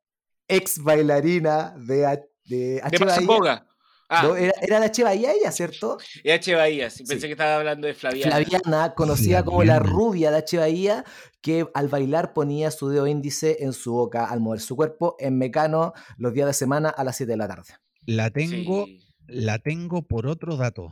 ex 0.48 0.82
bailarina 0.84 1.74
de, 1.78 2.20
de. 2.46 2.82
De? 2.90 3.26
Boga. 3.26 3.66
Ah, 4.12 4.24
No, 4.24 4.36
era, 4.36 4.54
era 4.62 4.80
de 4.80 4.88
H. 4.88 5.04
Bahía 5.04 5.32
ella, 5.34 5.52
¿cierto? 5.52 5.98
y 6.24 6.32
H. 6.32 6.56
Bahía. 6.56 6.90
sí, 6.90 6.98
Sí. 7.00 7.04
Pensé 7.06 7.28
que 7.28 7.34
estaba 7.34 7.58
hablando 7.58 7.86
de 7.88 7.94
Flaviana. 7.94 8.36
Flaviana, 8.38 8.94
conocida 8.96 9.46
como 9.46 9.64
la 9.64 9.78
rubia 9.80 10.32
de 10.32 10.38
H. 10.40 10.58
Bahía, 10.58 11.06
que 11.42 11.68
al 11.76 11.88
bailar 11.90 12.34
ponía 12.34 12.72
su 12.72 12.90
dedo 12.90 13.06
índice 13.08 13.58
en 13.62 13.72
su 13.74 13.94
boca 13.94 14.26
al 14.26 14.40
mover 14.40 14.60
su 14.62 14.76
cuerpo 14.76 15.16
en 15.20 15.38
Mecano 15.38 15.94
los 16.18 16.34
días 16.34 16.48
de 16.48 16.54
semana 16.54 16.90
a 16.90 17.04
las 17.04 17.18
7 17.18 17.32
de 17.34 17.38
la 17.38 17.48
tarde. 17.48 17.74
La 18.06 18.32
tengo, 18.32 18.86
Sí. 18.86 19.00
la 19.28 19.60
tengo 19.60 20.02
por 20.02 20.26
otro 20.26 20.58
dato. 20.58 20.92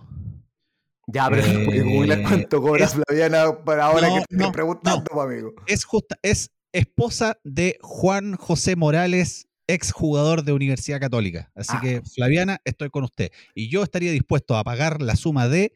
Ya, 1.08 1.30
pero 1.30 1.42
Eh, 1.48 2.22
cuánto 2.24 2.62
cobra 2.62 2.86
es- 2.86 2.94
Flaviana 2.94 3.64
para 3.64 3.86
ahora 3.86 4.10
No, 4.10 4.14
que 4.16 4.20
te 4.20 4.24
estoy 4.36 4.38
no, 4.48 4.52
preguntando, 4.52 5.22
amigo. 5.22 5.54
Es 5.66 5.86
justa, 5.86 6.18
es 6.22 6.52
esposa 6.74 7.40
de 7.44 7.78
Juan 7.82 8.36
José 8.36 8.76
Morales, 8.76 9.47
ex 9.68 9.92
jugador 9.92 10.44
de 10.44 10.54
Universidad 10.54 11.00
Católica. 11.00 11.52
Así 11.56 11.74
Ah. 11.76 11.82
que, 11.82 12.02
Flaviana, 12.02 12.60
estoy 12.66 12.90
con 12.90 13.04
usted. 13.04 13.32
Y 13.54 13.70
yo 13.70 13.84
estaría 13.84 14.12
dispuesto 14.12 14.56
a 14.58 14.64
pagar 14.64 15.02
la 15.02 15.16
suma 15.16 15.48
de 15.48 15.74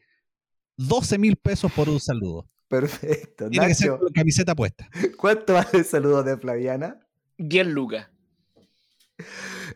12 0.76 1.18
mil 1.18 1.36
pesos 1.36 1.70
por 1.72 1.88
un 1.88 2.00
saludo. 2.00 2.48
Perfecto. 2.68 3.50
Tiene 3.50 3.66
que 3.68 3.74
ser 3.74 3.90
Nacho, 3.90 4.00
con 4.00 4.12
camiseta 4.12 4.54
puesta. 4.54 4.88
¿cuánto 5.18 5.52
vale 5.52 5.68
el 5.74 5.84
saludo 5.84 6.22
de 6.22 6.36
Flaviana? 6.38 7.06
10 7.36 7.66
lucas. 7.66 8.08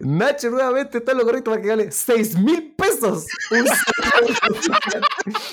Nacho 0.01 0.51
nuevamente 0.51 0.99
está 0.99 1.13
en 1.13 1.19
lo 1.19 1.25
correcto 1.25 1.51
para 1.51 1.63
que 1.63 1.69
gane 1.69 1.91
6 1.93 2.39
mil 2.39 2.75
pesos. 2.77 3.27
Un 3.51 3.67
saludo. 3.67 4.35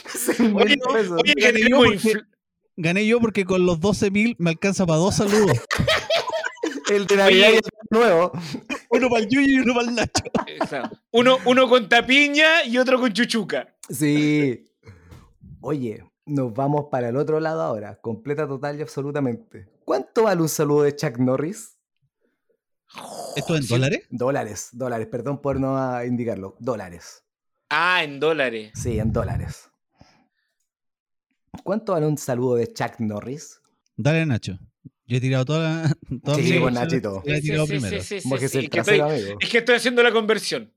6 0.08 0.40
mil 0.40 0.80
pesos. 0.94 1.22
Oye, 1.22 1.34
Gané 1.38 1.60
yo 1.70 1.78
porque- 1.78 2.22
Gané 2.76 3.06
yo 3.06 3.20
porque 3.20 3.46
con 3.46 3.66
los 3.68 3.80
12 3.80 4.10
mil 4.10 4.36
me 4.40 4.50
alcanza 4.50 4.86
para 4.88 4.98
dos 4.98 5.16
saludos. 5.18 5.60
El 6.96 7.08
de 7.08 7.16
Navidad 7.18 7.50
y 7.52 7.56
el 7.56 7.62
nuevo. 7.90 8.32
uno 8.90 9.10
para 9.10 9.22
el 9.24 9.30
Yuyo 9.30 9.48
y 9.48 9.60
uno 9.60 9.74
para 9.74 9.88
el 9.90 9.96
Nacho. 9.96 10.92
Uno, 11.12 11.38
uno 11.46 11.70
con 11.70 11.90
tapiña 11.90 12.64
y 12.66 12.78
otro 12.78 13.00
con 13.00 13.12
chuchuca. 13.14 13.76
Sí. 13.90 14.66
Oye, 15.62 16.04
nos 16.26 16.54
vamos 16.54 16.86
para 16.92 17.10
el 17.10 17.18
otro 17.18 17.40
lado 17.40 17.62
ahora. 17.62 17.96
Completa, 18.02 18.48
total 18.48 18.78
y 18.80 18.82
absolutamente. 18.82 19.68
¿Cuánto 19.86 20.24
vale 20.24 20.42
un 20.42 20.50
saludo 20.50 20.84
de 20.84 20.96
Chuck 20.96 21.18
Norris? 21.18 21.78
¿Esto 23.36 23.56
en 23.56 23.64
Sí. 23.64 23.70
dólares? 23.74 24.06
Dólares, 24.10 24.70
dólares. 24.72 25.08
Perdón 25.08 25.42
por 25.42 25.60
no 25.60 26.04
indicarlo. 26.04 26.56
Dólares. 26.60 27.24
Ah, 27.70 28.04
en 28.04 28.20
dólares. 28.20 28.72
Sí, 28.76 29.00
en 29.00 29.12
dólares. 29.12 29.70
¿Cuánto 31.64 31.94
vale 31.94 32.06
un 32.08 32.18
saludo 32.18 32.56
de 32.56 32.72
Chuck 32.72 33.00
Norris? 33.00 33.60
Dale, 33.96 34.26
Nacho. 34.26 34.60
Yo 35.06 35.18
he 35.18 35.22
tirado 35.22 35.46
toda 35.46 35.60
la. 35.84 35.98
todas 36.24 36.38
Sí, 36.38 36.44
mis 36.44 36.52
opciones, 36.54 36.74
Nachito. 36.80 37.24
la 37.26 37.34
he 37.34 37.42
Sí, 37.42 37.48
tirado 37.50 37.68
sí, 37.68 37.74
sí, 37.74 37.80
primero. 37.80 38.04
sí, 38.04 38.20
sí, 38.20 38.24
Como 38.24 38.36
que 38.36 38.48
sí, 38.50 38.58
es 38.58 38.64
el 38.64 38.70
que 38.70 38.80
estoy- 38.80 39.00
amigo. 39.00 39.38
Es 39.40 39.50
que 39.50 39.58
estoy 39.60 39.76
haciendo 39.76 40.04
la 40.04 40.12
conversión. 40.12 40.74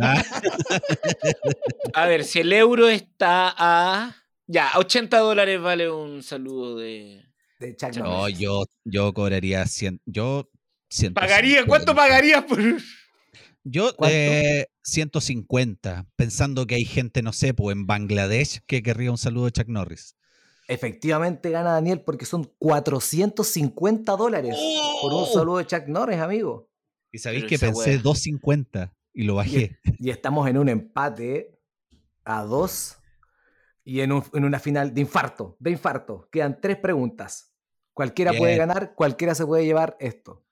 Ah, 0.00 0.22
A 1.94 2.06
ver, 2.06 2.24
si 2.24 2.40
el 2.40 2.52
euro 2.52 2.88
está 2.88 3.54
a. 3.56 4.16
Ya, 4.46 4.70
80 4.76 5.18
dólares 5.18 5.60
vale 5.60 5.90
un 5.90 6.22
saludo 6.22 6.76
de. 6.76 7.22
De 7.58 7.74
Chuck 7.74 7.96
No, 7.96 8.28
yo, 8.28 8.64
yo 8.84 9.12
cobraría 9.14 9.66
100. 9.66 10.02
Yo. 10.06 10.48
150. 10.88 11.20
¿Pagaría? 11.20 11.66
¿Cuánto 11.66 11.94
pagarías 11.96 12.44
por.? 12.44 12.60
Yo 13.64 13.92
eh, 14.08 14.66
150, 14.84 16.06
pensando 16.14 16.66
que 16.68 16.76
hay 16.76 16.84
gente, 16.84 17.22
no 17.22 17.32
sé, 17.32 17.52
pues 17.54 17.74
en 17.76 17.86
Bangladesh 17.86 18.60
que 18.68 18.84
querría 18.84 19.10
un 19.10 19.18
saludo 19.18 19.46
de 19.46 19.50
Chuck 19.52 19.66
Norris. 19.68 20.14
Efectivamente 20.68 21.50
gana 21.50 21.72
Daniel 21.72 22.00
porque 22.00 22.24
son 22.26 22.44
450 22.58 24.16
dólares 24.16 24.56
por 25.00 25.12
un 25.12 25.22
¡Oh! 25.22 25.26
saludo 25.26 25.58
de 25.58 25.66
Chuck 25.66 25.86
Norris, 25.86 26.18
amigo. 26.18 26.68
Y 27.12 27.18
sabéis 27.18 27.44
Pero 27.44 27.48
que 27.50 27.58
pensé 27.58 27.90
wea. 27.90 27.98
250 28.02 28.92
y 29.12 29.22
lo 29.24 29.36
bajé. 29.36 29.78
Y 29.98 30.10
estamos 30.10 30.48
en 30.48 30.58
un 30.58 30.68
empate 30.68 31.58
a 32.24 32.42
dos 32.42 32.96
y 33.84 34.00
en, 34.00 34.10
un- 34.12 34.24
en 34.34 34.44
una 34.44 34.58
final 34.58 34.92
de 34.92 35.00
infarto, 35.00 35.56
de 35.60 35.70
infarto. 35.70 36.28
Quedan 36.32 36.60
tres 36.60 36.76
preguntas. 36.78 37.52
Cualquiera 37.94 38.32
puede 38.32 38.56
ganar, 38.56 38.94
cualquiera 38.94 39.34
se 39.34 39.46
puede 39.46 39.64
llevar 39.64 39.96
esto. 40.00 40.44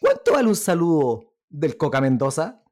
¿Cuánto 0.00 0.32
vale 0.32 0.48
un 0.48 0.56
saludo 0.56 1.34
del 1.48 1.76
Coca 1.76 2.00
Mendoza? 2.00 2.62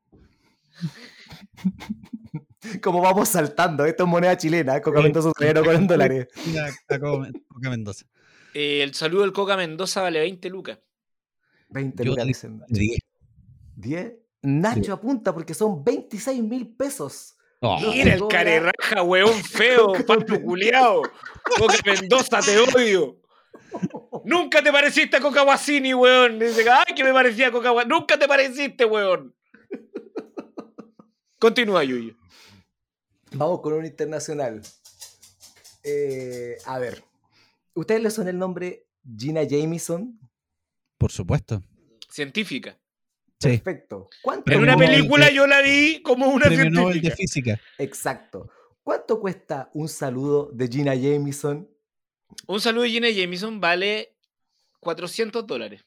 Como 2.83 3.01
vamos 3.01 3.29
saltando, 3.29 3.85
esto 3.85 4.05
es 4.05 4.09
moneda 4.09 4.37
chilena, 4.37 4.81
Coca 4.81 4.99
Sí. 4.99 5.05
Mendoza 5.05 5.31
se 5.39 5.45
dieron 5.45 5.65
con 5.65 5.87
dólares. 5.87 6.27
Coca 6.89 7.01
Coca 7.49 7.71
Mendoza. 7.71 8.05
Eh, 8.55 8.83
el 8.83 8.95
saludo 8.95 9.23
del 9.23 9.33
Coca 9.33 9.57
Mendoza 9.57 10.01
vale 10.03 10.21
20 10.21 10.49
lucas. 10.51 10.79
20 11.69 12.05
Yo 12.05 12.11
lucas 12.11 12.25
di- 12.25 12.29
dicen. 12.31 12.63
10. 12.69 12.99
10. 13.77 14.13
Nacho 14.43 14.93
apunta 14.93 15.35
porque 15.35 15.55
son 15.55 15.85
26 15.85 16.43
mil 16.43 16.69
pesos. 16.77 17.37
Oh, 17.61 17.79
Mira 17.81 18.15
el 18.15 18.27
carerraja, 18.29 19.03
weón 19.03 19.33
feo, 19.43 19.93
pato 20.07 20.41
culiao. 20.43 21.03
Coca 21.59 21.75
Mendoza, 21.85 22.41
te 22.41 22.59
odio. 22.59 23.21
Nunca 24.25 24.63
te 24.63 24.73
pareciste 24.73 25.19
a 25.19 25.21
Coca 25.21 25.43
Guasini, 25.43 25.93
weón. 25.95 26.39
Dice, 26.39 26.65
ay, 26.71 26.95
que 26.95 27.05
me 27.05 27.13
parecía 27.13 27.49
a 27.49 27.51
Coca 27.53 27.71
Guasini. 27.71 27.95
Nunca 27.95 28.19
te 28.19 28.27
pareciste, 28.27 28.85
weón. 28.87 29.35
Continúa, 31.47 31.85
Yuyo. 31.85 32.13
Vamos 33.31 33.61
con 33.61 33.75
un 33.75 33.87
internacional. 33.87 34.61
Eh, 35.85 36.57
a 36.65 36.81
ver, 36.81 37.05
¿ustedes 37.73 38.03
le 38.03 38.11
suena 38.11 38.31
el 38.31 38.39
nombre 38.39 38.89
Gina 39.17 39.45
Jameson? 39.45 40.19
por 40.99 41.13
supuesto. 41.13 41.63
Científica. 42.11 42.77
Sí. 43.39 43.59
Perfecto. 43.59 44.09
¿Cuánto 44.23 44.51
En 44.51 44.61
una 44.61 44.77
película 44.77 45.27
de- 45.27 45.35
yo 45.35 45.47
la 45.47 45.61
vi 45.63 46.03
como 46.03 46.27
una 46.27 46.47
Premio 46.47 46.69
Nobel 46.69 46.95
de 47.01 47.15
científica. 47.15 47.17
Física. 47.17 47.61
Exacto. 47.79 48.51
¿Cuánto 48.83 49.21
cuesta 49.21 49.71
un 49.75 49.89
saludo 49.89 50.51
de 50.53 50.67
Gina 50.67 50.97
Jameson? 50.97 51.69
Un 52.49 52.61
saludo 52.61 52.83
de 52.83 52.91
Gina 52.91 53.09
Jameson 53.11 53.61
vale 53.61 54.17
400 54.81 55.47
dólares. 55.47 55.85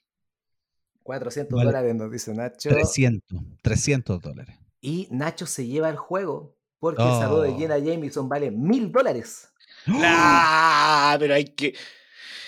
400 1.03 1.53
Vale. 1.57 1.65
dólares, 1.65 1.95
nos 1.95 2.09
dice 2.11 2.33
Nacho. 2.33 2.69
300. 2.69 3.41
300 3.61 4.21
dólares. 4.21 4.55
Y 4.81 5.07
Nacho 5.11 5.45
se 5.45 5.65
lleva 5.67 5.89
el 5.89 5.97
juego 5.97 6.55
porque 6.79 7.03
el 7.03 7.09
saludo 7.09 7.41
de. 7.41 7.53
Gina 7.53 7.77
Jameson 7.77 8.29
vale 8.29 8.51
mil 8.51 8.91
dólares. 8.91 9.49
Ah, 9.87 11.15
pero 11.19 11.33
hay 11.33 11.45
que 11.45 11.73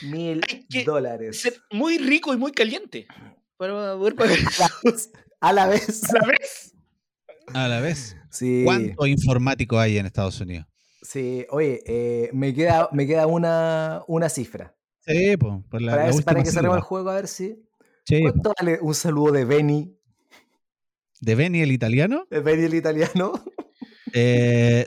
Mil 0.03 0.41
Hay 0.49 0.65
que 0.67 0.83
dólares. 0.83 1.41
ser 1.41 1.55
muy 1.71 1.97
rico 1.97 2.33
y 2.33 2.37
muy 2.37 2.51
caliente 2.51 3.07
para 3.57 3.95
poder 3.95 4.15
pagar 4.15 4.37
A 5.39 5.53
la 5.53 5.67
vez. 5.67 6.01
a 6.09 6.17
la 6.19 6.27
vez. 6.27 6.73
A 7.53 7.67
la 7.67 7.79
vez. 7.81 8.15
Sí. 8.31 8.63
¿Cuántos 8.65 9.07
informáticos 9.07 9.79
hay 9.79 9.97
en 9.97 10.05
Estados 10.07 10.39
Unidos? 10.41 10.65
Sí, 11.03 11.45
oye, 11.49 11.81
eh, 11.85 12.29
me 12.33 12.53
queda, 12.53 12.89
me 12.91 13.05
queda 13.05 13.27
una, 13.27 14.03
una 14.07 14.29
cifra. 14.29 14.75
Sí, 15.05 15.35
pues. 15.37 15.53
Por 15.69 15.81
la, 15.81 15.91
para, 15.93 16.03
la 16.07 16.11
ver- 16.15 16.23
para 16.23 16.37
última 16.39 16.43
que 16.43 16.51
cerremos 16.51 16.77
el 16.77 16.83
juego, 16.83 17.09
a 17.09 17.15
ver 17.15 17.27
si. 17.27 17.55
Sí, 18.05 18.21
po. 18.21 18.29
¿Cuánto 18.31 18.53
vale 18.59 18.79
un 18.81 18.95
saludo 18.95 19.31
de 19.33 19.45
Benny? 19.45 19.97
¿De 21.21 21.35
Benny 21.35 21.61
el 21.61 21.71
italiano? 21.71 22.25
De 22.29 22.39
Benny 22.41 22.65
el 22.65 22.73
italiano. 22.73 23.31
Eh, 24.13 24.85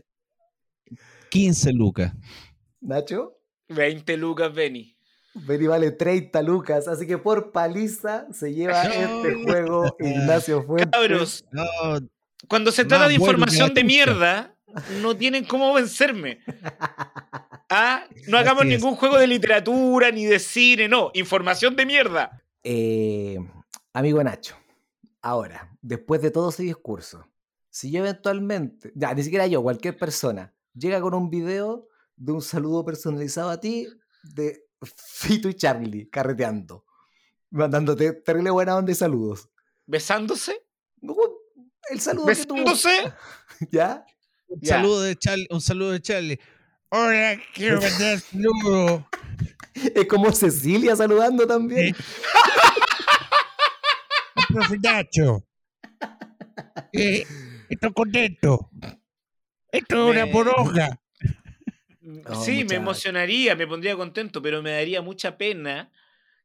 15 1.31 1.73
lucas. 1.73 2.13
Nacho. 2.81 3.39
20 3.69 4.17
lucas, 4.19 4.53
Benny. 4.53 4.97
Benny 5.35 5.67
vale 5.67 5.91
30 5.93 6.43
lucas. 6.43 6.87
Así 6.89 7.07
que 7.07 7.17
por 7.19 7.51
paliza 7.53 8.27
se 8.33 8.53
lleva 8.53 8.85
No. 8.85 8.91
este 8.93 9.35
juego 9.45 9.97
Ignacio 9.99 10.63
Fuentes. 10.65 10.91
Cabros, 10.93 11.45
No, 11.53 11.65
cuando 12.49 12.71
se 12.71 12.85
trata 12.85 13.05
Más 13.05 13.09
de 13.13 13.19
bueno 13.19 13.33
información 13.33 13.73
de 13.75 13.85
mierda, 13.85 14.55
no 15.01 15.17
tienen 15.17 15.45
cómo 15.45 15.73
vencerme. 15.75 16.41
Ah, 17.77 18.05
no 18.29 18.37
hagamos 18.39 18.63
Así 18.65 18.75
es. 18.75 18.81
ningún 18.81 18.95
juego 18.95 19.19
de 19.19 19.27
literatura 19.27 20.11
ni 20.13 20.27
de 20.27 20.39
cine, 20.39 20.87
no. 20.87 21.11
Información 21.15 21.75
de 21.75 21.87
mierda. 21.87 22.41
Eh, 22.63 23.37
amigo 23.95 24.23
Nacho, 24.23 24.55
ahora, 25.25 25.77
después 25.83 26.21
de 26.23 26.31
todo 26.31 26.51
ese 26.51 26.63
discurso, 26.63 27.27
si 27.71 27.91
yo 27.91 28.01
eventualmente, 28.01 28.93
ya, 28.95 29.13
ni 29.15 29.23
siquiera 29.25 29.47
yo, 29.47 29.63
cualquier 29.63 29.97
persona, 29.97 30.55
llega 30.75 31.01
con 31.01 31.15
un 31.15 31.31
video 31.31 31.89
de 32.17 32.33
un 32.33 32.43
saludo 32.43 32.85
personalizado 32.85 33.51
a 33.51 33.59
ti 33.59 33.89
de 34.23 34.65
Fito 34.83 35.49
y 35.49 35.55
Charlie 35.55 36.09
carreteando, 36.11 36.85
mandándote 37.51 38.13
terrible 38.13 38.51
buena 38.51 38.77
onda 38.77 38.93
y 38.93 38.95
saludos. 38.95 39.49
¿Besándose? 39.87 40.63
No, 41.01 41.17
El 41.91 42.01
saludo 42.01 42.27
que 42.27 42.37
tú, 42.37 42.55
¿Besándose? 42.55 43.13
¿ya? 43.73 44.05
un 44.49 44.61
Ya. 44.61 44.77
saludo 44.77 45.01
de 45.03 45.17
Charlie. 45.17 45.47
Un 45.51 45.61
saludo 45.61 45.91
de 45.93 46.01
Charlie. 46.03 46.41
Hola, 46.91 47.41
quiero 47.55 47.81
mandar 47.81 48.21
saludos. 48.21 49.03
Es 49.75 50.07
como 50.07 50.31
Cecilia 50.33 50.95
saludando 50.95 51.47
también. 51.47 51.97
Profe 54.55 54.79
Nacho. 54.83 55.45
Eh, 56.97 57.25
estoy 57.69 57.93
contento. 57.93 58.71
Esto 59.73 60.13
es 60.13 60.17
una 60.17 60.31
poronga. 60.31 61.01
Oh, 62.29 62.35
sí, 62.37 62.65
me 62.65 62.77
emocionaría, 62.77 63.57
me 63.57 63.67
pondría 63.67 63.97
contento, 63.97 64.41
pero 64.41 64.63
me 64.63 64.71
daría 64.71 65.03
mucha 65.03 65.37
pena 65.37 65.91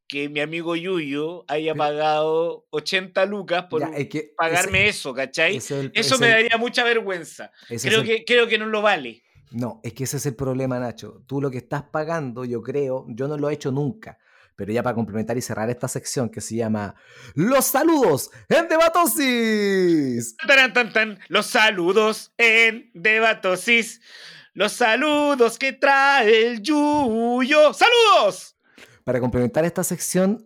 que 0.07 0.27
mi 0.27 0.39
amigo 0.39 0.75
Yuyo 0.75 1.45
haya 1.47 1.75
pagado 1.75 2.65
80 2.71 3.25
lucas 3.27 3.65
por 3.69 3.81
Ya, 3.81 3.95
es 3.95 4.09
que 4.09 4.33
pagarme 4.35 4.87
eso, 4.87 5.13
¿cachai? 5.13 5.57
ese 5.57 5.75
es 5.75 5.85
el- 5.85 5.91
Eso 5.93 6.17
me 6.17 6.25
el- 6.27 6.31
daría 6.31 6.57
mucha 6.57 6.83
vergüenza. 6.83 7.51
Creo 7.67 8.01
el- 8.01 8.07
que, 8.07 8.25
creo 8.25 8.47
que 8.47 8.57
no 8.57 8.65
lo 8.65 8.81
vale. 8.81 9.21
No, 9.51 9.81
es 9.83 9.93
que 9.93 10.05
ese 10.05 10.17
es 10.17 10.25
el 10.25 10.35
problema, 10.35 10.79
Nacho. 10.79 11.21
Tú 11.27 11.41
lo 11.41 11.51
que 11.51 11.59
estás 11.59 11.83
pagando, 11.83 12.43
yo 12.43 12.63
creo, 12.63 13.05
yo 13.09 13.27
no 13.27 13.37
lo 13.37 13.49
he 13.51 13.53
hecho 13.53 13.71
nunca, 13.71 14.17
pero 14.59 14.73
ya 14.73 14.83
para 14.83 14.93
complementar 14.93 15.37
y 15.37 15.41
cerrar 15.41 15.69
esta 15.69 15.87
sección 15.87 16.27
que 16.27 16.41
se 16.41 16.57
llama 16.57 16.93
Los 17.33 17.63
saludos 17.63 18.29
en 18.49 18.67
Debatosis. 18.67 20.35
Taran, 20.35 20.73
tan, 20.73 20.91
tan, 20.91 21.17
Los 21.29 21.45
saludos 21.45 22.33
en 22.37 22.91
Debatosis. 22.93 24.01
Los 24.53 24.73
saludos 24.73 25.57
que 25.57 25.71
trae 25.71 26.47
el 26.47 26.61
Yuyo. 26.61 27.73
¡Saludos! 27.73 28.57
Para 29.05 29.21
complementar 29.21 29.63
esta 29.63 29.85
sección, 29.85 30.45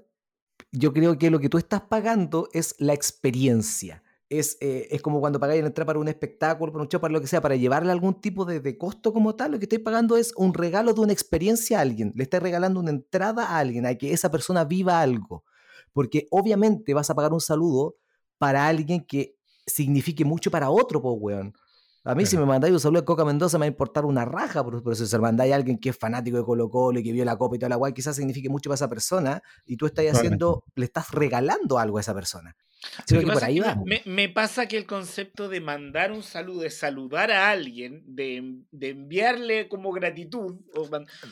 yo 0.72 0.94
creo 0.94 1.18
que 1.18 1.32
lo 1.32 1.40
que 1.40 1.50
tú 1.50 1.58
estás 1.58 1.82
pagando 1.82 2.50
es 2.54 2.76
la 2.78 2.94
experiencia. 2.94 4.03
Es, 4.40 4.58
eh, 4.62 4.88
es 4.90 5.02
como 5.02 5.20
cuando 5.20 5.40
pagáis 5.40 5.62
la 5.62 5.68
entrada 5.68 5.86
para 5.88 6.00
un 6.00 6.08
espectáculo, 6.08 6.72
para 6.72 6.84
un 6.84 6.88
show, 6.90 7.00
para 7.00 7.14
lo 7.14 7.22
que 7.22 7.28
sea, 7.28 7.42
para 7.42 7.56
llevarle 7.56 7.92
algún 7.92 8.20
tipo 8.20 8.46
de, 8.46 8.60
de 8.60 8.78
costo 8.78 9.14
como 9.14 9.36
tal, 9.36 9.52
lo 9.52 9.60
que 9.60 9.66
estáis 9.66 9.82
pagando 9.82 10.18
es 10.18 10.34
un 10.36 10.54
regalo 10.54 10.94
de 10.94 11.02
una 11.02 11.14
experiencia 11.14 11.78
a 11.78 11.82
alguien. 11.82 12.12
Le 12.16 12.24
estás 12.24 12.42
regalando 12.42 12.80
una 12.80 12.90
entrada 12.92 13.46
a 13.46 13.60
alguien, 13.60 13.86
a 13.86 13.96
que 13.96 14.12
esa 14.14 14.32
persona 14.32 14.64
viva 14.66 15.02
algo. 15.02 15.44
Porque 15.92 16.28
obviamente 16.32 16.94
vas 16.94 17.10
a 17.10 17.16
pagar 17.16 17.34
un 17.34 17.42
saludo 17.42 17.96
para 18.38 18.68
alguien 18.68 19.06
que 19.06 19.36
signifique 19.66 20.26
mucho 20.26 20.50
para 20.52 20.70
otro, 20.70 21.02
pues, 21.02 21.16
weón. 21.20 21.54
A 22.06 22.16
mí, 22.16 22.26
si 22.26 22.32
Claro. 22.32 22.46
me 22.48 22.52
mandáis 22.54 22.74
un 22.74 22.80
saludo 22.82 23.02
de 23.02 23.06
Coca 23.06 23.24
Mendoza, 23.24 23.58
me 23.58 23.62
va 23.64 23.66
a 23.68 23.68
importar 23.70 24.04
una 24.04 24.26
raja, 24.26 24.66
pero, 24.66 24.84
pero 24.84 24.94
si 24.96 25.08
se 25.08 25.18
mandáis 25.20 25.54
a 25.54 25.56
alguien 25.56 25.78
que 25.78 25.90
es 25.90 25.98
fanático 25.98 26.36
de 26.38 26.44
Colo 26.44 26.70
Colo 26.70 27.00
y 27.00 27.04
que 27.04 27.14
vio 27.14 27.24
la 27.24 27.38
copa 27.38 27.56
y 27.56 27.60
toda 27.60 27.70
la 27.70 27.78
guay, 27.78 27.94
quizás 27.94 28.16
signifique 28.18 28.50
mucho 28.50 28.70
para 28.70 28.76
esa 28.76 28.90
persona 28.90 29.42
y 29.66 29.78
tú 29.78 29.86
estás 29.86 30.06
haciendo, 30.08 30.64
le 30.76 30.86
estás 30.86 31.12
regalando 31.12 31.80
algo 31.80 31.98
a 31.98 32.02
esa 32.02 32.14
persona. 32.14 32.58
Que 33.08 33.22
por 33.22 33.44
ahí 33.44 33.60
va. 33.60 33.78
me, 33.86 34.02
me 34.06 34.30
pasa 34.30 34.68
que 34.68 34.78
el 34.78 34.86
concepto 34.86 35.50
de 35.50 35.62
mandar 35.62 36.12
un 36.12 36.24
saludo, 36.24 36.62
de 36.62 36.70
saludar 36.70 37.32
a 37.32 37.50
alguien, 37.50 38.04
de, 38.06 38.60
de 38.72 38.90
enviarle 38.90 39.68
como 39.68 39.92
gratitud, 39.92 40.56
o, 40.76 40.90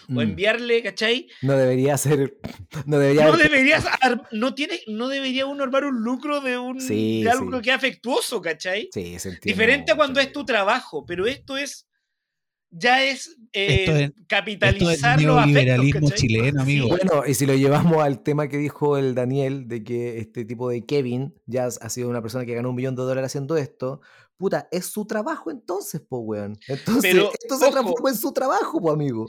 Mm. 0.08 0.20
enviarle, 0.20 0.82
¿cachai? 0.82 1.28
No 1.42 1.54
debería 1.58 1.98
ser. 1.98 2.38
No 2.86 2.98
debería 3.00 3.26
No 3.26 3.34
haber- 3.34 3.50
deberías, 3.50 3.86
ar- 4.02 4.28
no 4.32 4.54
tiene, 4.56 4.80
no 4.88 5.08
debería 5.08 5.46
uno 5.46 5.64
armar 5.64 5.86
un 5.86 6.02
lucro 6.04 6.42
de 6.42 6.58
un 6.58 6.80
Sí, 6.82 7.24
de 7.24 7.30
algo 7.30 7.58
sí. 7.58 7.62
que 7.62 7.70
es 7.70 7.76
afectuoso, 7.76 8.42
¿cachai? 8.42 8.90
Sí, 8.94 9.18
Diferente 9.44 9.92
a 9.92 9.96
cuando 9.96 10.20
es 10.20 10.32
tu 10.32 10.46
trabajo, 10.46 11.06
pero 11.06 11.28
esto 11.28 11.58
es 11.58 11.88
ya 12.72 13.04
es, 13.04 13.38
eh, 13.54 13.84
Esto 13.86 13.96
es- 13.98 14.12
capitalizar 14.28 14.76
Esto 14.80 14.92
es 14.92 15.02
los 15.28 15.38
afectos, 15.38 15.46
neoliberalismo 15.66 16.10
chileno, 16.12 16.62
amigo. 16.62 16.88
Bueno, 16.88 17.24
y 17.28 17.34
si 17.34 17.46
lo 17.46 17.54
llevamos 17.56 18.02
al 18.02 18.24
tema 18.24 18.48
que 18.48 18.58
dijo 18.58 18.98
el 18.98 19.14
Daniel, 19.14 19.68
de 19.68 19.84
que 19.84 20.18
este 20.20 20.46
tipo 20.46 20.70
de 20.70 20.86
Kevin 20.86 21.34
ya 21.46 21.66
ha 21.66 21.90
sido 21.90 22.10
una 22.10 22.22
persona 22.22 22.46
que 22.46 22.56
ganó 22.56 22.70
un 22.70 22.76
millón 22.76 22.96
de 22.96 23.04
dólares 23.04 23.28
haciendo 23.28 23.58
esto, 23.58 24.02
puta, 24.38 24.68
es 24.72 24.86
su 24.88 25.06
trabajo 25.06 25.52
entonces, 25.52 26.02
po, 26.02 26.20
weón. 26.20 26.58
Entonces, 26.68 27.12
Pero, 27.14 27.32
esto 27.40 27.58
se 27.58 27.66
ojo. 27.66 27.74
transforma 27.74 28.10
en 28.10 28.16
su 28.16 28.32
trabajo, 28.32 28.82
po, 28.82 28.92
amigo. 28.92 29.28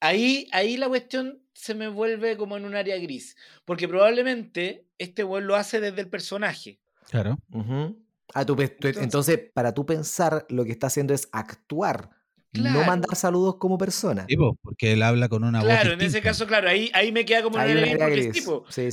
Ahí, 0.00 0.46
ahí 0.52 0.76
la 0.76 0.88
cuestión 0.88 1.40
se 1.54 1.74
me 1.74 1.88
vuelve 1.88 2.36
como 2.36 2.56
en 2.56 2.64
un 2.64 2.74
área 2.74 2.96
gris. 2.98 3.36
Porque 3.64 3.88
probablemente 3.88 4.86
este 4.98 5.24
weón 5.24 5.46
lo 5.46 5.56
hace 5.56 5.80
desde 5.80 6.02
el 6.02 6.08
personaje. 6.08 6.78
Claro. 7.08 7.38
Ujú. 7.52 7.96
Ah, 8.34 8.44
tú 8.44 8.54
pe- 8.56 8.68
tú- 8.68 8.88
Entonces- 8.88 9.02
entonces, 9.02 9.40
para 9.54 9.72
tú 9.72 9.86
pensar, 9.86 10.46
lo 10.50 10.64
que 10.64 10.72
está 10.72 10.88
haciendo 10.88 11.14
es 11.14 11.28
actuar, 11.32 12.10
no 12.54 12.70
Claro. 12.70 12.86
mandar 12.86 13.16
saludos 13.16 13.56
como 13.56 13.76
persona. 13.78 14.26
Sí, 14.28 14.36
porque 14.62 14.92
él 14.92 15.02
habla 15.02 15.28
con 15.28 15.44
una 15.44 15.58
voz 15.60 15.68
Claro, 15.68 15.92
en 15.92 16.00
ese 16.00 16.20
caso, 16.22 16.46
claro, 16.46 16.68
ahí, 16.68 16.90
ahí 16.94 17.12
me 17.12 17.24
queda 17.24 17.42
como 17.42 17.56
en 17.58 17.62
Hay 17.62 17.70
un 17.72 17.78
un 17.78 17.82
área 17.84 17.94
área 18.06 18.08
gris. 18.08 18.26
Porque, 18.26 18.40
tipo, 18.40 18.64
Sí, 18.70 18.88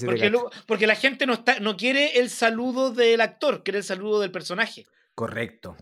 porque, 0.68 0.88
la 0.88 0.95
gente 0.95 1.26
no, 1.26 1.34
está, 1.34 1.59
no 1.59 1.78
quiere 1.78 2.20
el 2.20 2.30
saludo 2.30 2.91
del 2.91 3.22
actor, 3.22 3.64
quiere 3.64 3.80
el 3.80 3.84
saludo 3.86 4.20
del 4.22 4.32
personaje. 4.32 4.86
Correcto. 5.16 5.76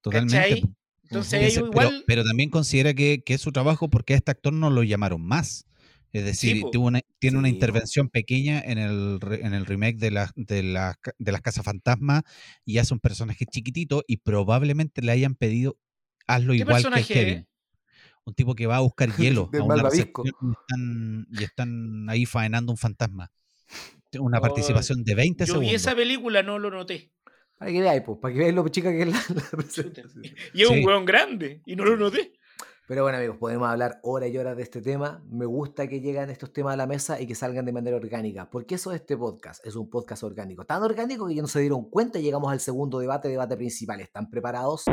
Totalmente. 0.00 0.36
¿cachai? 0.36 0.64
Entonces 1.04 1.32
ahí 1.40 1.46
Ese- 1.46 1.60
pero, 1.60 1.70
igual... 1.72 2.04
pero 2.06 2.24
también 2.24 2.50
considera 2.50 2.94
que, 2.94 3.22
que 3.24 3.34
es 3.34 3.40
su 3.40 3.52
trabajo 3.52 3.90
porque 3.90 4.14
a 4.14 4.16
este 4.16 4.30
actor 4.30 4.52
no 4.52 4.70
lo 4.70 4.82
llamaron 4.82 5.20
más. 5.22 5.66
Es 6.12 6.24
decir, 6.24 6.64
tuvo 6.72 6.86
una- 6.88 7.02
tiene 7.20 7.38
una 7.38 7.48
Sí, 7.48 7.54
intervención 7.54 8.08
pequeña 8.08 8.60
en 8.60 8.78
el, 8.78 9.18
en 9.42 9.54
el 9.54 9.64
remake 9.66 9.96
de, 9.98 10.10
la- 10.10 10.32
de, 10.34 10.62
las 10.64 10.96
ca- 10.98 11.14
de 11.18 11.30
las 11.32 11.40
Casas 11.40 11.64
Fantasma 11.64 12.22
y 12.64 12.78
hace 12.78 12.94
un 12.94 13.00
personaje 13.00 13.44
chiquitito 13.46 14.02
y 14.08 14.16
probablemente 14.16 15.02
le 15.02 15.12
hayan 15.12 15.34
pedido 15.36 15.76
hazlo 16.34 16.52
¿Qué 16.52 16.58
igual 16.58 16.82
que 16.94 17.02
Kevin. 17.04 17.38
es? 17.38 17.46
Un 18.24 18.34
tipo 18.34 18.54
que 18.54 18.66
va 18.66 18.76
a 18.76 18.80
buscar 18.80 19.08
hielo 19.16 19.48
Del 19.50 19.62
a 19.62 19.64
una 19.64 19.82
recepción 19.82 20.26
y 20.26 20.52
están, 20.52 21.26
y 21.30 21.44
están 21.44 22.10
ahí 22.10 22.26
faenando 22.26 22.72
un 22.72 22.78
fantasma. 22.78 23.30
Una 24.18 24.38
Oh, 24.38 24.40
participación 24.42 25.04
de 25.04 25.14
20 25.14 25.44
Yo 25.46 25.54
vi 25.54 25.66
segundos. 25.68 25.74
esa 25.74 25.94
película, 25.94 26.42
no 26.42 26.58
lo 26.58 26.70
noté. 26.70 27.12
Para 27.56 27.70
que 27.72 27.80
veáis, 27.80 28.02
pues, 28.04 28.18
para 28.20 28.32
que 28.34 28.40
veáis 28.40 28.54
lo 28.54 28.66
chica 28.68 28.90
que 28.90 29.02
es 29.02 29.08
la, 29.08 29.20
presentación. 29.52 30.22
Y 30.54 30.62
es 30.62 30.68
Sí. 30.68 30.74
un 30.78 30.84
weón 30.84 31.04
grande, 31.04 31.62
y 31.66 31.76
no 31.76 31.84
lo 31.84 31.96
noté. 31.96 32.32
Pero 32.88 33.04
bueno, 33.04 33.18
amigos, 33.18 33.36
podemos 33.38 33.68
hablar 33.68 34.00
horas 34.02 34.30
y 34.30 34.36
horas 34.38 34.56
de 34.56 34.64
este 34.64 34.82
tema. 34.82 35.22
Me 35.30 35.46
gusta 35.46 35.86
que 35.86 36.00
lleguen 36.00 36.28
estos 36.28 36.52
temas 36.52 36.74
a 36.74 36.76
la 36.76 36.88
mesa 36.88 37.20
y 37.20 37.26
que 37.28 37.36
salgan 37.36 37.64
de 37.64 37.72
manera 37.72 37.96
orgánica, 37.96 38.50
porque 38.50 38.74
eso 38.74 38.90
es 38.92 39.00
este 39.02 39.16
podcast, 39.16 39.64
es 39.64 39.76
un 39.76 39.88
podcast 39.88 40.24
orgánico. 40.24 40.64
Tan 40.64 40.82
orgánico 40.82 41.28
que 41.28 41.36
ya 41.36 41.42
no 41.42 41.46
se 41.48 41.60
dieron 41.60 41.88
cuenta 41.88 42.18
y 42.18 42.22
llegamos 42.22 42.50
al 42.50 42.58
segundo 42.58 42.98
debate, 42.98 43.28
debate 43.28 43.56
principal. 43.56 44.00
¿Están 44.00 44.28
preparados? 44.28 44.84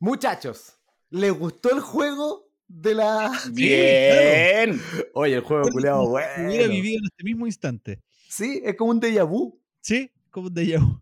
Muchachos, 0.00 0.78
¿les 1.10 1.32
gustó 1.32 1.70
el 1.74 1.80
juego 1.80 2.50
de 2.68 2.94
la... 2.94 3.30
Bien. 3.52 4.80
Oye, 5.14 5.34
el 5.34 5.40
juego 5.42 5.68
culeado 5.70 6.08
bueno. 6.08 6.48
Hubiera 6.48 6.68
vivido 6.68 6.98
en 6.98 7.04
este 7.06 7.24
mismo 7.24 7.46
instante. 7.46 8.00
Sí, 8.28 8.60
es 8.64 8.76
como 8.76 8.90
un 8.92 9.00
déjà 9.00 9.24
vu. 9.28 9.60
Sí, 9.80 10.10
como 10.30 10.48
un 10.48 10.54
déjà 10.54 10.78
vu. 10.80 11.00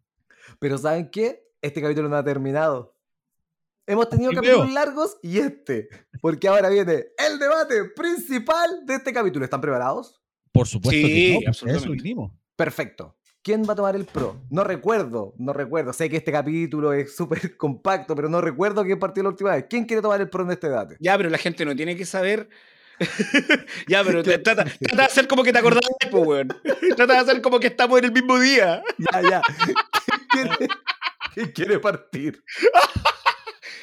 Pero 0.59 0.78
¿saben 0.78 1.11
qué? 1.11 1.42
Este 1.61 1.82
capítulo 1.82 2.09
no 2.09 2.16
ha 2.16 2.24
terminado. 2.24 2.94
Hemos 3.86 4.09
tenido 4.09 4.30
Sí, 4.30 4.36
capítulos 4.36 4.66
veo. 4.66 4.74
largos 4.74 5.16
y 5.22 5.38
este. 5.38 5.88
Porque 6.20 6.49
ahora 6.49 6.68
viene 6.68 7.07
el 7.18 7.38
debate 7.38 7.84
principal 7.94 8.84
de 8.86 8.94
este 8.94 9.12
capítulo. 9.12 9.44
¿Están 9.44 9.61
preparados? 9.61 10.20
Por 10.53 10.66
supuesto 10.66 11.07
Sí, 11.07 11.12
que 11.12 11.32
no, 11.34 11.38
eso 11.40 11.49
absolutamente. 11.66 12.03
vinimos. 12.03 12.32
Perfecto. 12.57 13.16
¿Quién 13.47 13.62
va 13.62 13.74
a 13.74 13.76
tomar 13.76 13.94
el 13.94 14.07
pro? 14.07 14.42
No 14.51 14.64
recuerdo, 14.64 15.32
no 15.38 15.53
recuerdo. 15.53 15.92
Sé 15.92 16.11
que 16.11 16.16
este 16.16 16.32
capítulo 16.32 16.92
es 16.92 17.14
súper 17.14 17.57
compacto, 17.57 18.16
pero 18.16 18.28
no 18.28 18.40
recuerdo 18.40 18.82
quién 18.82 18.99
partió 18.99 19.22
la 19.22 19.28
última 19.28 19.55
vez. 19.55 19.66
¿Quién 19.70 19.84
quiere 19.84 20.03
tomar 20.03 20.20
el 20.20 20.28
pro 20.28 20.42
en 20.42 20.51
este 20.51 20.68
debate? 20.68 20.97
Ya, 20.99 21.16
pero 21.16 21.30
la 21.30 21.38
gente 21.38 21.64
no 21.64 21.76
tiene 21.76 21.97
que 21.97 22.05
saber. 22.05 22.49
ya, 23.86 24.03
pero 24.03 24.20
trata, 24.42 24.64
trata 24.64 24.97
de 24.97 25.03
hacer 25.05 25.28
como 25.28 25.44
que 25.44 25.53
te 25.53 25.61
acordás, 25.61 25.80
po, 26.11 26.22
weón. 26.22 26.49
Trata 26.97 27.12
de 27.12 27.18
hacer 27.20 27.40
como 27.40 27.61
que 27.61 27.68
estamos 27.68 27.97
en 28.01 28.07
el 28.07 28.12
mismo 28.12 28.36
día. 28.40 28.82
Ya, 29.12 29.22
ya. 29.22 29.42
¿Quién 30.32 30.49
quiere, 30.49 30.68
quién 31.32 31.53
quiere 31.53 31.78
partir? 31.78 32.42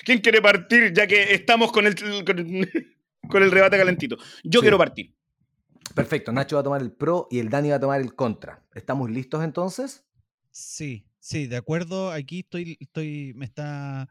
¿Quién 0.03 0.19
quiere 0.19 0.41
partir? 0.41 0.91
Ya 0.91 1.07
que 1.07 1.33
estamos 1.33 1.71
con 1.71 1.87
el, 1.87 1.95
con 2.25 2.37
el, 2.37 2.97
con 3.29 3.41
el 3.41 3.49
rebate 3.49 3.77
calentito. 3.77 4.17
Yo 4.43 4.59
Sí. 4.59 4.63
quiero 4.63 4.77
partir. 4.77 5.13
Perfecto. 5.95 6.31
Nacho 6.31 6.55
va 6.55 6.61
a 6.61 6.63
tomar 6.63 6.81
el 6.81 6.91
pro 6.91 7.27
y 7.29 7.39
el 7.39 7.49
Dani 7.49 7.69
va 7.69 7.75
a 7.75 7.79
tomar 7.79 8.01
el 8.01 8.15
contra. 8.15 8.63
¿Estamos 8.73 9.09
listos 9.11 9.43
entonces? 9.43 10.05
Sí, 10.51 11.05
sí, 11.19 11.47
de 11.47 11.57
acuerdo. 11.57 12.11
Aquí 12.11 12.39
estoy, 12.39 12.77
estoy, 12.79 13.33
me 13.35 13.45
está 13.45 14.09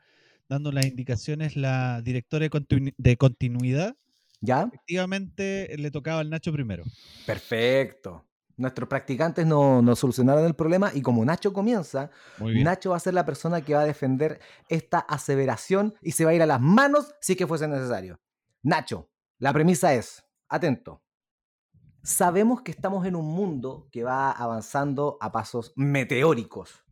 dando 0.48 0.70
las 0.72 0.86
indicaciones 0.86 1.56
la 1.56 2.02
directora 2.02 2.44
de, 2.44 2.50
continu- 2.50 2.94
de 2.96 3.16
continuidad. 3.16 3.96
¿Ya? 4.40 4.68
Efectivamente, 4.72 5.74
le 5.78 5.90
tocaba 5.90 6.20
al 6.20 6.30
Nacho 6.30 6.52
primero. 6.52 6.84
Perfecto. 7.26 8.26
Nuestros 8.56 8.88
practicantes 8.88 9.46
no, 9.46 9.80
no 9.82 9.96
solucionaron 9.96 10.44
el 10.44 10.54
problema 10.54 10.90
y 10.94 11.00
como 11.00 11.24
Nacho 11.24 11.52
comienza. 11.52 12.10
Nacho 12.38 12.90
va 12.90 12.96
a 12.96 13.00
ser 13.00 13.14
la 13.14 13.24
persona 13.24 13.62
que 13.62 13.74
va 13.74 13.80
a 13.80 13.86
defender 13.86 14.40
esta 14.68 14.98
aseveración 14.98 15.94
y 16.02 16.12
se 16.12 16.24
va 16.24 16.32
a 16.32 16.34
ir 16.34 16.42
a 16.42 16.46
las 16.46 16.60
manos 16.60 17.14
si 17.20 17.32
es 17.32 17.38
que 17.38 17.46
fuese 17.46 17.66
necesario. 17.66 18.20
Nacho, 18.62 19.08
la 19.38 19.52
premisa 19.52 19.94
es, 19.94 20.24
atento, 20.48 21.01
sabemos 22.02 22.62
que 22.62 22.70
estamos 22.72 23.06
en 23.06 23.16
un 23.16 23.26
mundo 23.26 23.88
que 23.92 24.02
va 24.04 24.30
avanzando 24.32 25.18
a 25.20 25.30
pasos 25.32 25.72
meteóricos. 25.76 26.84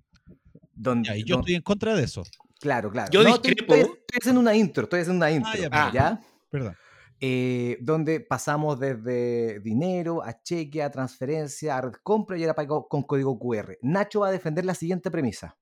Donde, 0.75 1.09
Ya, 1.09 1.17
y 1.17 1.25
yo 1.25 1.37
estoy 1.41 1.55
en 1.55 1.63
contra 1.63 1.95
de 1.95 2.05
eso. 2.05 2.23
Claro, 2.61 2.91
claro. 2.91 3.11
Yo 3.11 3.21
estoy, 3.23 3.51
discrepo. 3.53 3.75
estoy- 3.75 3.97
estoy 4.01 4.19
haciendo 4.21 4.41
una 4.41 4.55
intro, 4.55 4.85
estoy 4.85 5.01
haciendo 5.01 5.25
una 5.25 5.31
intro. 5.31 5.53
ya, 5.55 5.69
Ah. 5.73 5.91
¿ya? 5.93 6.21
Perdón. 6.51 6.77
eh, 7.23 7.77
donde 7.83 8.21
pasamos 8.21 8.81
desde 8.81 9.61
dinero 9.61 10.23
a 10.23 10.41
cheque, 10.43 10.83
a 10.83 10.91
transferencia, 10.91 11.77
a 11.77 11.83
red 11.83 11.93
compra 12.03 12.39
y 12.39 12.43
ahora 12.45 12.55
pago 12.55 12.89
con 12.89 13.03
código 13.03 13.39
QR. 13.39 13.77
Nacho 13.83 14.21
va 14.21 14.29
a 14.29 14.33
defender 14.33 14.65
la 14.65 14.75
siguiente 14.75 15.11
premisa. 15.11 15.59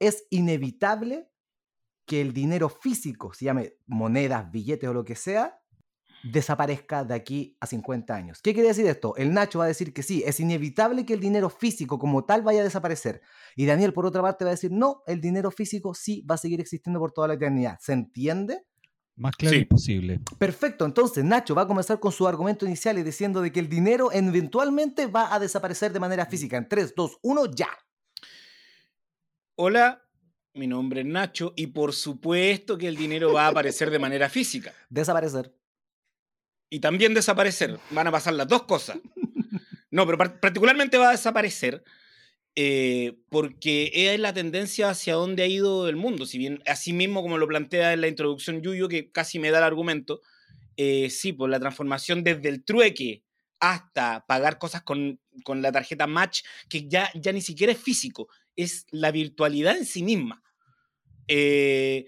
Es 0.00 0.26
inevitable 0.30 1.30
que 2.06 2.20
el 2.20 2.32
dinero 2.32 2.68
físico, 2.68 3.32
se 3.34 3.44
llame 3.44 3.74
monedas, 3.86 4.50
billetes 4.50 4.88
o 4.88 4.92
lo 4.92 5.04
que 5.04 5.14
sea, 5.14 5.60
desaparezca 6.30 7.04
de 7.04 7.14
aquí 7.14 7.56
a 7.60 7.66
50 7.66 8.14
años. 8.14 8.40
¿Qué 8.42 8.52
quiere 8.52 8.68
decir 8.68 8.86
esto? 8.86 9.14
El 9.16 9.32
Nacho 9.32 9.58
va 9.58 9.64
a 9.66 9.68
decir 9.68 9.92
que 9.92 10.02
sí, 10.02 10.22
es 10.26 10.40
inevitable 10.40 11.04
que 11.06 11.14
el 11.14 11.20
dinero 11.20 11.50
físico 11.50 11.98
como 11.98 12.24
tal 12.24 12.42
vaya 12.42 12.60
a 12.60 12.64
desaparecer. 12.64 13.20
Y 13.54 13.66
Daniel, 13.66 13.92
por 13.92 14.06
otra 14.06 14.22
parte, 14.22 14.44
va 14.44 14.50
a 14.50 14.54
decir, 14.54 14.70
no, 14.72 15.02
el 15.06 15.20
dinero 15.20 15.50
físico 15.50 15.94
sí 15.94 16.22
va 16.28 16.34
a 16.36 16.38
seguir 16.38 16.60
existiendo 16.60 16.98
por 17.00 17.12
toda 17.12 17.28
la 17.28 17.34
eternidad. 17.34 17.78
¿Se 17.80 17.92
entiende? 17.92 18.64
Más 19.18 19.34
claro 19.34 19.54
Sí. 19.56 19.62
imposible. 19.62 20.20
Perfecto, 20.38 20.84
entonces 20.84 21.24
Nacho 21.24 21.54
va 21.54 21.62
a 21.62 21.66
comenzar 21.66 21.98
con 21.98 22.12
su 22.12 22.28
argumento 22.28 22.66
inicial 22.66 22.98
y 22.98 23.02
diciendo 23.02 23.40
de 23.40 23.50
que 23.50 23.60
el 23.60 23.68
dinero 23.68 24.10
eventualmente 24.12 25.06
va 25.06 25.34
a 25.34 25.38
desaparecer 25.38 25.92
de 25.92 26.00
manera 26.00 26.26
física. 26.26 26.56
En 26.58 26.68
3, 26.68 26.92
2, 26.94 27.18
1, 27.22 27.46
ya. 27.54 27.68
Hola, 29.54 30.02
mi 30.54 30.66
nombre 30.66 31.00
es 31.00 31.06
Nacho 31.06 31.52
y 31.56 31.68
por 31.68 31.92
supuesto 31.94 32.76
que 32.76 32.88
el 32.88 32.96
dinero 32.96 33.32
va 33.32 33.46
a 33.46 33.48
aparecer 33.48 33.90
de 33.90 33.98
manera 33.98 34.28
física. 34.28 34.72
Desaparecer. 34.90 35.54
Y 36.70 36.80
también 36.80 37.14
desaparecer. 37.14 37.78
Van 37.90 38.06
a 38.06 38.12
pasar 38.12 38.34
las 38.34 38.48
dos 38.48 38.64
cosas. 38.64 38.98
No, 39.90 40.04
pero 40.04 40.18
par- 40.18 40.40
particularmente 40.40 40.98
va 40.98 41.08
a 41.08 41.12
desaparecer 41.12 41.82
eh, 42.54 43.18
porque 43.28 43.90
es 43.92 44.18
la 44.18 44.32
tendencia 44.32 44.90
hacia 44.90 45.14
donde 45.14 45.42
ha 45.42 45.46
ido 45.46 45.88
el 45.88 45.96
mundo. 45.96 46.26
Si 46.26 46.38
bien, 46.38 46.62
así 46.66 46.92
mismo 46.92 47.22
como 47.22 47.38
lo 47.38 47.46
plantea 47.46 47.92
en 47.92 48.00
la 48.00 48.08
introducción 48.08 48.62
Yuyo, 48.62 48.88
que 48.88 49.10
casi 49.10 49.38
me 49.38 49.50
da 49.50 49.58
el 49.58 49.64
argumento, 49.64 50.22
eh, 50.76 51.08
sí, 51.10 51.32
por 51.32 51.48
la 51.50 51.60
transformación 51.60 52.24
desde 52.24 52.48
el 52.48 52.64
trueque 52.64 53.22
hasta 53.60 54.26
pagar 54.26 54.58
cosas 54.58 54.82
con, 54.82 55.20
con 55.44 55.62
la 55.62 55.72
tarjeta 55.72 56.06
Match, 56.06 56.42
que 56.68 56.88
ya, 56.88 57.10
ya 57.14 57.32
ni 57.32 57.40
siquiera 57.40 57.72
es 57.72 57.78
físico, 57.78 58.28
es 58.54 58.86
la 58.90 59.10
virtualidad 59.10 59.76
en 59.76 59.86
sí 59.86 60.02
misma. 60.02 60.42
Eh, 61.28 62.06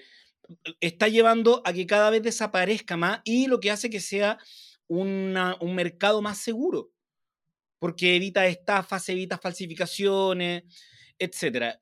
está 0.80 1.08
llevando 1.08 1.62
a 1.64 1.72
que 1.72 1.86
cada 1.86 2.10
vez 2.10 2.22
desaparezca 2.22 2.96
más 2.96 3.20
y 3.24 3.46
lo 3.46 3.60
que 3.60 3.70
hace 3.70 3.90
que 3.90 4.00
sea 4.00 4.38
una- 4.86 5.56
un 5.60 5.74
mercado 5.74 6.22
más 6.22 6.38
seguro, 6.38 6.90
porque 7.78 8.16
evita 8.16 8.46
estafas, 8.46 9.08
evita 9.08 9.38
falsificaciones, 9.38 10.64
etc. 11.18 11.76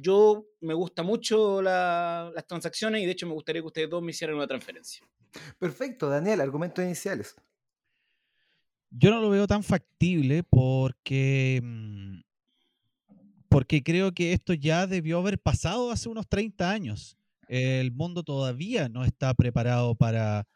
yo 0.00 0.44
me 0.60 0.74
gusta 0.74 1.02
mucho 1.04 1.62
la- 1.62 2.30
las 2.34 2.46
transacciones 2.46 3.00
y 3.02 3.06
de 3.06 3.12
hecho 3.12 3.26
me 3.26 3.32
gustaría 3.32 3.62
que 3.62 3.66
ustedes 3.68 3.88
dos 3.90 4.02
me 4.02 4.10
hicieran 4.10 4.36
una 4.36 4.46
transferencia. 4.46 5.06
Perfecto, 5.58 6.08
Daniel, 6.08 6.40
argumentos 6.40 6.84
iniciales. 6.84 7.34
Yo 8.90 9.10
no 9.10 9.20
lo 9.20 9.30
veo 9.30 9.46
tan 9.46 9.62
factible 9.62 10.42
porque, 10.42 11.60
mm, 11.62 12.20
porque 13.48 13.82
creo 13.84 14.12
que 14.12 14.32
esto 14.32 14.52
ya 14.52 14.86
debió 14.88 15.18
haber 15.18 15.38
pasado 15.38 15.92
hace 15.92 16.08
unos 16.08 16.28
30 16.28 16.70
años. 16.72 17.16
El 17.50 17.90
mundo 17.92 18.22
todavía 18.22 18.88
no 18.88 19.04
está 19.04 19.34
preparado 19.34 19.96
para, 19.96 20.46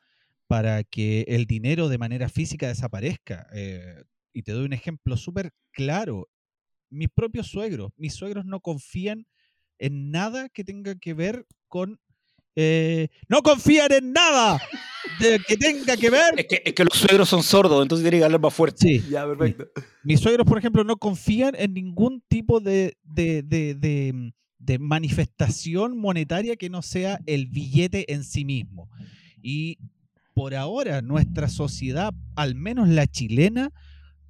para 0.47 0.85
que 0.85 1.23
el 1.29 1.47
dinero 1.47 1.89
de 1.89 1.99
manera 1.99 2.29
física 2.29 2.69
desaparezca. 2.69 3.49
Eh, 3.53 4.05
y 4.33 4.43
te 4.43 4.53
doy 4.53 4.65
un 4.65 4.73
ejemplo 4.73 5.17
súper 5.17 5.51
claro. 5.73 6.29
Mis 6.91 7.09
propios 7.09 7.49
suegros, 7.49 7.91
mis 7.97 8.15
suegros 8.15 8.45
no 8.45 8.61
confían 8.61 9.27
en 9.79 10.13
nada 10.13 10.49
que 10.49 10.63
tenga 10.63 10.95
que 10.95 11.15
ver 11.15 11.47
con 11.67 11.99
eh, 12.57 13.09
no 13.29 13.43
confían 13.43 13.91
en 13.91 14.13
nada 14.13 14.63
de 15.19 15.41
que 15.41 15.57
tenga 15.57 15.97
que 15.97 16.09
ver. 16.09 16.35
Es 16.39 16.47
que, 16.47 16.63
es 16.65 16.73
que 16.73 16.85
los 16.85 16.97
suegros 16.97 17.29
son 17.29 17.43
sordos, 17.43 17.83
entonces 17.83 18.05
tienen 18.05 18.21
que 18.21 18.25
hablar 18.27 18.41
más 18.41 18.55
fuerte. 18.55 18.79
Sí, 18.87 19.05
Ya, 19.11 19.27
perfecto. 19.27 19.67
mis 20.05 20.21
suegros, 20.21 20.47
por 20.47 20.59
ejemplo, 20.59 20.85
no 20.85 20.97
confían 20.97 21.57
en 21.59 21.75
ningún 21.75 22.23
tipo 22.29 22.61
de, 22.61 22.97
de- 23.03 23.43
de- 23.43 23.75
de- 23.75 24.33
de 24.65 24.79
manifestación 24.79 25.99
monetaria 25.99 26.57
que 26.57 26.71
no 26.71 26.83
sea 26.83 27.21
el 27.27 27.47
billete 27.47 28.13
en 28.13 28.25
sí 28.25 28.45
mismo. 28.45 28.89
Y 29.43 29.79
por 30.35 30.55
ahora 30.55 31.03
nuestra 31.03 31.49
sociedad, 31.49 32.13
al 32.35 32.55
menos 32.55 32.89
la 32.89 33.07
chilena, 33.07 33.73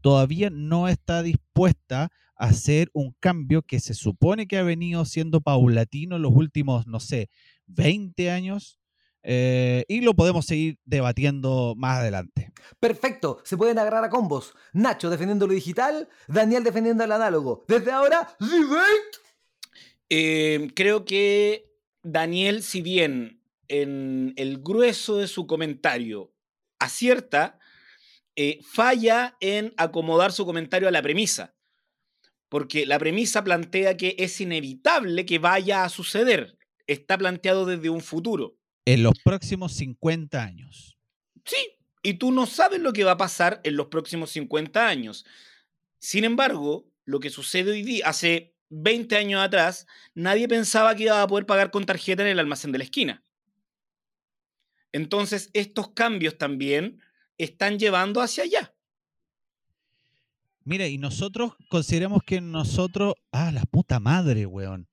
todavía 0.00 0.50
no 0.50 0.88
está 0.88 1.22
dispuesta 1.22 2.10
a 2.36 2.46
hacer 2.46 2.90
un 2.92 3.14
cambio 3.20 3.62
que 3.62 3.80
se 3.80 3.94
supone 3.94 4.46
que 4.46 4.58
ha 4.58 4.62
venido 4.62 5.04
siendo 5.04 5.40
paulatino 5.40 6.16
en 6.16 6.22
los 6.22 6.32
últimos, 6.34 6.86
no 6.86 7.00
sé, 7.00 7.30
20 7.66 8.30
años. 8.30 8.78
eh, 9.26 9.86
y 9.88 10.02
lo 10.02 10.12
podemos 10.12 10.44
seguir 10.44 10.78
debatiendo 10.84 11.72
más 11.78 12.00
adelante. 12.00 12.52
Perfecto, 12.78 13.40
se 13.42 13.56
pueden 13.56 13.78
agarrar 13.78 14.04
a 14.04 14.10
combos. 14.10 14.54
Nacho 14.74 15.08
defendiendo 15.08 15.46
lo 15.46 15.54
digital, 15.54 16.10
Daniel 16.28 16.62
defendiendo 16.62 17.04
el 17.04 17.12
análogo. 17.12 17.64
Desde 17.66 17.90
ahora, 17.90 18.28
debate. 18.38 19.24
Eh, 20.16 20.70
creo 20.76 21.04
que 21.04 21.72
Daniel, 22.04 22.62
si 22.62 22.82
bien 22.82 23.42
en 23.66 24.32
el 24.36 24.58
grueso 24.58 25.16
de 25.16 25.26
su 25.26 25.48
comentario 25.48 26.32
acierta, 26.78 27.58
eh, 28.36 28.60
falla 28.62 29.36
en 29.40 29.74
acomodar 29.76 30.30
su 30.30 30.46
comentario 30.46 30.86
a 30.86 30.92
la 30.92 31.02
premisa. 31.02 31.56
Porque 32.48 32.86
la 32.86 33.00
premisa 33.00 33.42
plantea 33.42 33.96
que 33.96 34.14
es 34.16 34.40
inevitable 34.40 35.26
que 35.26 35.40
vaya 35.40 35.82
a 35.82 35.88
suceder. 35.88 36.58
Está 36.86 37.18
planteado 37.18 37.66
desde 37.66 37.90
un 37.90 38.00
futuro. 38.00 38.56
En 38.84 39.02
los 39.02 39.18
próximos 39.18 39.72
50 39.72 40.40
años. 40.40 40.96
Sí, 41.44 41.56
y 42.04 42.14
tú 42.14 42.30
no 42.30 42.46
sabes 42.46 42.80
lo 42.80 42.92
que 42.92 43.02
va 43.02 43.12
a 43.12 43.16
pasar 43.16 43.60
en 43.64 43.74
los 43.74 43.88
próximos 43.88 44.30
50 44.30 44.86
años. 44.86 45.24
Sin 45.98 46.22
embargo, 46.22 46.88
lo 47.04 47.18
que 47.18 47.30
sucede 47.30 47.72
hoy 47.72 47.82
día, 47.82 48.06
hace 48.06 48.53
20 48.74 49.16
años 49.16 49.40
atrás, 49.40 49.86
nadie 50.14 50.48
pensaba 50.48 50.94
que 50.94 51.04
iba 51.04 51.22
a 51.22 51.26
poder 51.26 51.46
pagar 51.46 51.70
con 51.70 51.86
tarjeta 51.86 52.22
en 52.22 52.28
el 52.28 52.38
almacén 52.38 52.72
de 52.72 52.78
la 52.78 52.84
esquina. 52.84 53.22
Entonces, 54.92 55.50
estos 55.52 55.90
cambios 55.90 56.38
también 56.38 57.00
están 57.38 57.78
llevando 57.78 58.20
hacia 58.20 58.44
allá. 58.44 58.74
Mira, 60.64 60.88
y 60.88 60.98
nosotros 60.98 61.52
consideramos 61.68 62.22
que 62.24 62.40
nosotros. 62.40 63.14
Ah, 63.32 63.50
la 63.52 63.64
puta 63.64 64.00
madre, 64.00 64.46
weón. 64.46 64.88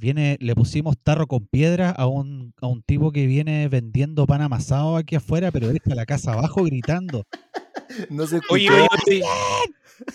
Viene, 0.00 0.38
le 0.40 0.54
pusimos 0.54 0.96
tarro 0.96 1.26
con 1.26 1.46
piedra 1.46 1.90
a 1.90 2.06
un, 2.06 2.54
a 2.62 2.66
un 2.66 2.80
tipo 2.82 3.12
que 3.12 3.26
viene 3.26 3.68
vendiendo 3.68 4.26
pan 4.26 4.40
amasado 4.40 4.96
aquí 4.96 5.14
afuera, 5.16 5.50
pero 5.50 5.68
él 5.68 5.76
está 5.76 5.90
en 5.90 5.96
la 5.96 6.06
casa 6.06 6.32
abajo 6.32 6.64
gritando. 6.64 7.26
No 8.08 8.26
se 8.26 8.40
Oye, 8.48 8.64
escuchó. 8.64 8.88
oye, 9.06 9.22
oye, 9.22 9.22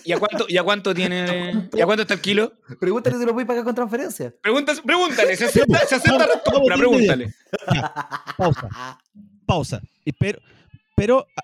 ¿y 0.04 0.10
a 0.12 0.18
cuánto, 0.18 0.46
y 0.48 0.56
a 0.56 0.64
cuánto 0.64 0.92
tiene? 0.92 1.68
¿Y 1.72 1.80
a 1.80 1.86
cuánto 1.86 2.02
está 2.02 2.14
el 2.14 2.20
kilo? 2.20 2.52
Pregúntale 2.80 3.16
si 3.16 3.24
lo 3.24 3.32
voy 3.32 3.44
a 3.44 3.46
pagar 3.46 3.62
con 3.62 3.76
transferencia. 3.76 4.34
Pregúntale, 4.42 4.82
pregúntale, 4.82 5.36
se 5.36 5.44
acepta, 5.44 5.78
se 5.86 5.94
acepta 5.94 6.26
la 6.26 6.42
compra, 6.44 6.76
pregúntale. 6.76 7.32
Pausa, 8.36 8.68
pausa. 9.46 9.80
Y 10.04 10.10
pero, 10.10 10.40
pero, 10.96 11.26
ah, 11.36 11.42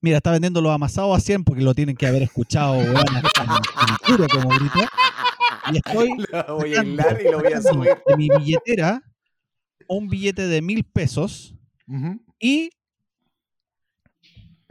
mira, 0.00 0.16
está 0.16 0.32
vendiendo 0.32 0.60
los 0.60 0.72
amasados 0.74 1.16
a 1.16 1.20
100 1.20 1.44
porque 1.44 1.62
lo 1.62 1.72
tienen 1.72 1.94
que 1.94 2.08
haber 2.08 2.22
escuchado, 2.22 2.78
weón, 2.78 2.96
hasta 2.96 3.44
en 3.44 3.90
el 3.92 3.98
culo, 4.16 4.26
como 4.28 4.48
grita. 4.48 4.88
Y 5.72 5.76
estoy 5.76 6.10
Lo 6.48 6.56
voy 6.56 6.74
a 6.74 6.82
hilar 6.84 7.20
y 7.20 7.24
lo 7.30 7.40
voy 7.40 7.52
a 7.52 7.62
subir. 7.62 7.96
de 8.06 8.16
mi 8.16 8.28
billetera 8.28 9.02
un 9.88 10.08
billete 10.08 10.46
de 10.48 10.62
mil 10.62 10.84
pesos 10.84 11.54
y 12.40 12.70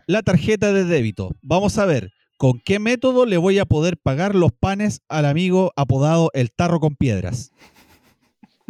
la 0.07 0.21
tarjeta 0.21 0.73
de 0.73 0.83
débito. 0.83 1.35
Vamos 1.41 1.77
a 1.77 1.85
ver 1.85 2.11
con 2.37 2.59
qué 2.59 2.79
método 2.79 3.25
le 3.25 3.37
voy 3.37 3.59
a 3.59 3.65
poder 3.65 3.97
pagar 3.97 4.35
los 4.35 4.51
panes 4.51 5.01
al 5.07 5.25
amigo 5.25 5.71
apodado 5.77 6.29
el 6.33 6.51
tarro 6.51 6.79
con 6.79 6.95
piedras. 6.95 7.51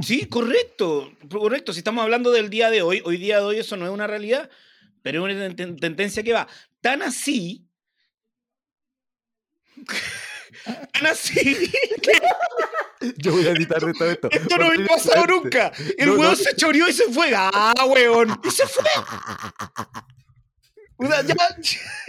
Sí, 0.01 0.25
correcto, 0.27 1.11
correcto. 1.29 1.73
Si 1.73 1.79
estamos 1.79 2.03
hablando 2.03 2.31
del 2.31 2.49
día 2.49 2.69
de 2.69 2.81
hoy, 2.83 3.01
hoy 3.05 3.17
día 3.17 3.39
de 3.39 3.45
hoy 3.45 3.57
eso 3.57 3.75
no 3.75 3.85
es 3.85 3.91
una 3.91 4.07
realidad, 4.07 4.49
pero 5.01 5.27
es 5.27 5.35
una 5.35 5.55
ten- 5.55 5.77
tendencia 5.77 6.21
que 6.21 6.33
va 6.33 6.47
tan 6.81 7.01
así, 7.01 7.65
tan 10.65 11.05
así, 11.07 11.71
Yo 13.17 13.33
voy 13.33 13.45
a 13.47 13.51
editar 13.51 13.85
de 13.85 13.93
todo 13.93 14.09
esto. 14.11 14.29
esto 14.31 14.57
no 14.57 14.65
había 14.65 14.85
pasado 14.87 15.25
nunca. 15.27 15.71
El 15.97 16.15
No, 16.15 16.35
se 16.35 16.55
choreó 16.55 16.87
y 16.87 16.93
se 16.93 17.11
fue. 17.11 17.31
¡Ah, 17.35 17.73
weón! 17.87 18.39
Y 18.43 18.51
se 18.51 18.65
fue. 18.67 18.83
O 20.97 21.05
sea, 21.05 21.21
ya, 21.23 21.35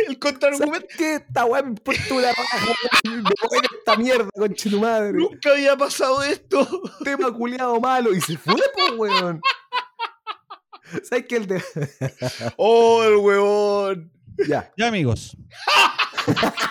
el 0.07 0.19
contraargumento 0.19 0.87
¿Sabes 0.87 0.97
qué? 0.97 1.15
Esta 1.17 1.45
me 1.45 1.51
weón. 1.51 1.75
Me 1.85 3.23
de 3.23 3.69
esta 3.79 3.97
mierda, 3.97 4.31
conche 4.33 4.71
tu 4.71 4.81
madre. 4.81 5.13
nunca 5.13 5.51
había 5.51 5.77
pasado 5.77 6.23
esto. 6.23 6.67
Tema 7.05 7.33
culiado 7.33 7.81
malo. 7.81 8.13
Y 8.15 8.21
se 8.21 8.39
fue, 8.39 8.55
pues, 8.75 8.93
weón. 8.97 9.41
¿Sabes 11.03 11.27
qué? 11.29 11.37
El 11.37 11.47
de. 11.49 11.65
¡Oh, 12.57 13.03
el 13.03 13.17
weón! 13.17 14.13
Ya. 14.47 14.73
Ya 14.77 14.87
amigos. 14.87 15.37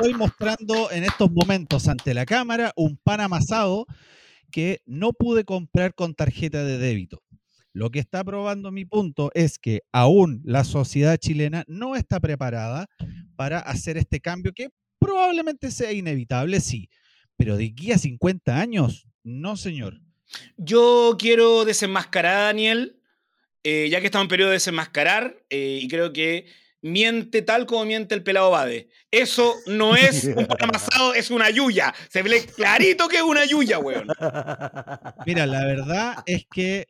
Estoy 0.00 0.14
mostrando 0.14 0.90
en 0.90 1.04
estos 1.04 1.30
momentos 1.30 1.86
ante 1.86 2.14
la 2.14 2.24
cámara 2.24 2.72
un 2.74 2.96
pan 2.96 3.20
amasado 3.20 3.84
que 4.50 4.80
no 4.86 5.12
pude 5.12 5.44
comprar 5.44 5.94
con 5.94 6.14
tarjeta 6.14 6.64
de 6.64 6.78
débito. 6.78 7.22
Lo 7.74 7.90
que 7.90 7.98
está 7.98 8.24
probando 8.24 8.72
mi 8.72 8.86
punto 8.86 9.30
es 9.34 9.58
que 9.58 9.82
aún 9.92 10.40
la 10.42 10.64
sociedad 10.64 11.18
chilena 11.18 11.64
no 11.66 11.96
está 11.96 12.18
preparada 12.18 12.86
para 13.36 13.58
hacer 13.58 13.98
este 13.98 14.20
cambio 14.20 14.54
que 14.54 14.70
probablemente 14.98 15.70
sea 15.70 15.92
inevitable, 15.92 16.60
sí, 16.60 16.88
pero 17.36 17.58
de 17.58 17.66
aquí 17.66 17.92
a 17.92 17.98
50 17.98 18.58
años, 18.58 19.06
no 19.22 19.58
señor. 19.58 20.00
Yo 20.56 21.16
quiero 21.18 21.66
desenmascarar 21.66 22.36
a 22.36 22.44
Daniel, 22.44 23.02
eh, 23.64 23.90
ya 23.90 24.00
que 24.00 24.06
estamos 24.06 24.24
en 24.24 24.30
periodo 24.30 24.48
de 24.48 24.54
desenmascarar, 24.54 25.44
eh, 25.50 25.80
y 25.82 25.88
creo 25.88 26.14
que 26.14 26.46
miente 26.82 27.42
tal 27.42 27.66
como 27.66 27.84
miente 27.84 28.14
el 28.14 28.22
pelado 28.22 28.50
Bade. 28.50 28.88
Eso 29.10 29.54
no 29.66 29.96
es 29.96 30.24
un 30.24 30.46
pan 30.46 30.56
amasado, 30.70 31.14
es 31.14 31.30
una 31.30 31.50
yuya. 31.50 31.94
Se 32.08 32.22
ve 32.22 32.44
clarito 32.46 33.08
que 33.08 33.16
es 33.16 33.22
una 33.22 33.44
yuya, 33.44 33.78
weón. 33.78 34.08
Mira, 35.26 35.46
la 35.46 35.64
verdad 35.64 36.16
es 36.26 36.46
que 36.50 36.86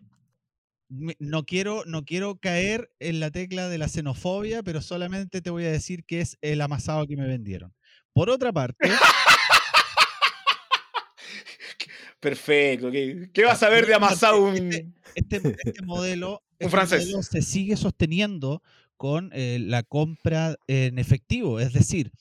no 0.88 1.44
quiero, 1.44 1.84
no 1.86 2.04
quiero 2.04 2.36
caer 2.38 2.90
en 2.98 3.20
la 3.20 3.30
tecla 3.30 3.68
de 3.68 3.78
la 3.78 3.88
xenofobia, 3.88 4.62
pero 4.62 4.82
solamente 4.82 5.40
te 5.40 5.50
voy 5.50 5.64
a 5.64 5.70
decir 5.70 6.04
que 6.04 6.20
es 6.20 6.36
el 6.40 6.60
amasado 6.60 7.06
que 7.06 7.16
me 7.16 7.26
vendieron. 7.26 7.72
Por 8.12 8.28
otra 8.28 8.52
parte, 8.52 8.90
Perfecto. 12.20 12.90
¿Qué, 12.90 13.30
qué 13.32 13.44
vas 13.44 13.62
a 13.62 13.68
ver 13.70 13.86
de 13.86 13.94
amasado 13.94 14.44
un... 14.44 14.56
este, 15.14 15.56
este 15.64 15.82
modelo, 15.82 16.32
Un 16.32 16.40
este 16.58 16.68
francés. 16.70 17.04
modelo 17.06 17.22
se 17.22 17.42
sigue 17.42 17.76
sosteniendo 17.76 18.62
con 19.00 19.30
eh, 19.32 19.56
la 19.58 19.82
compra 19.82 20.56
en 20.66 20.98
efectivo, 20.98 21.58
es 21.58 21.72
decir, 21.72 22.12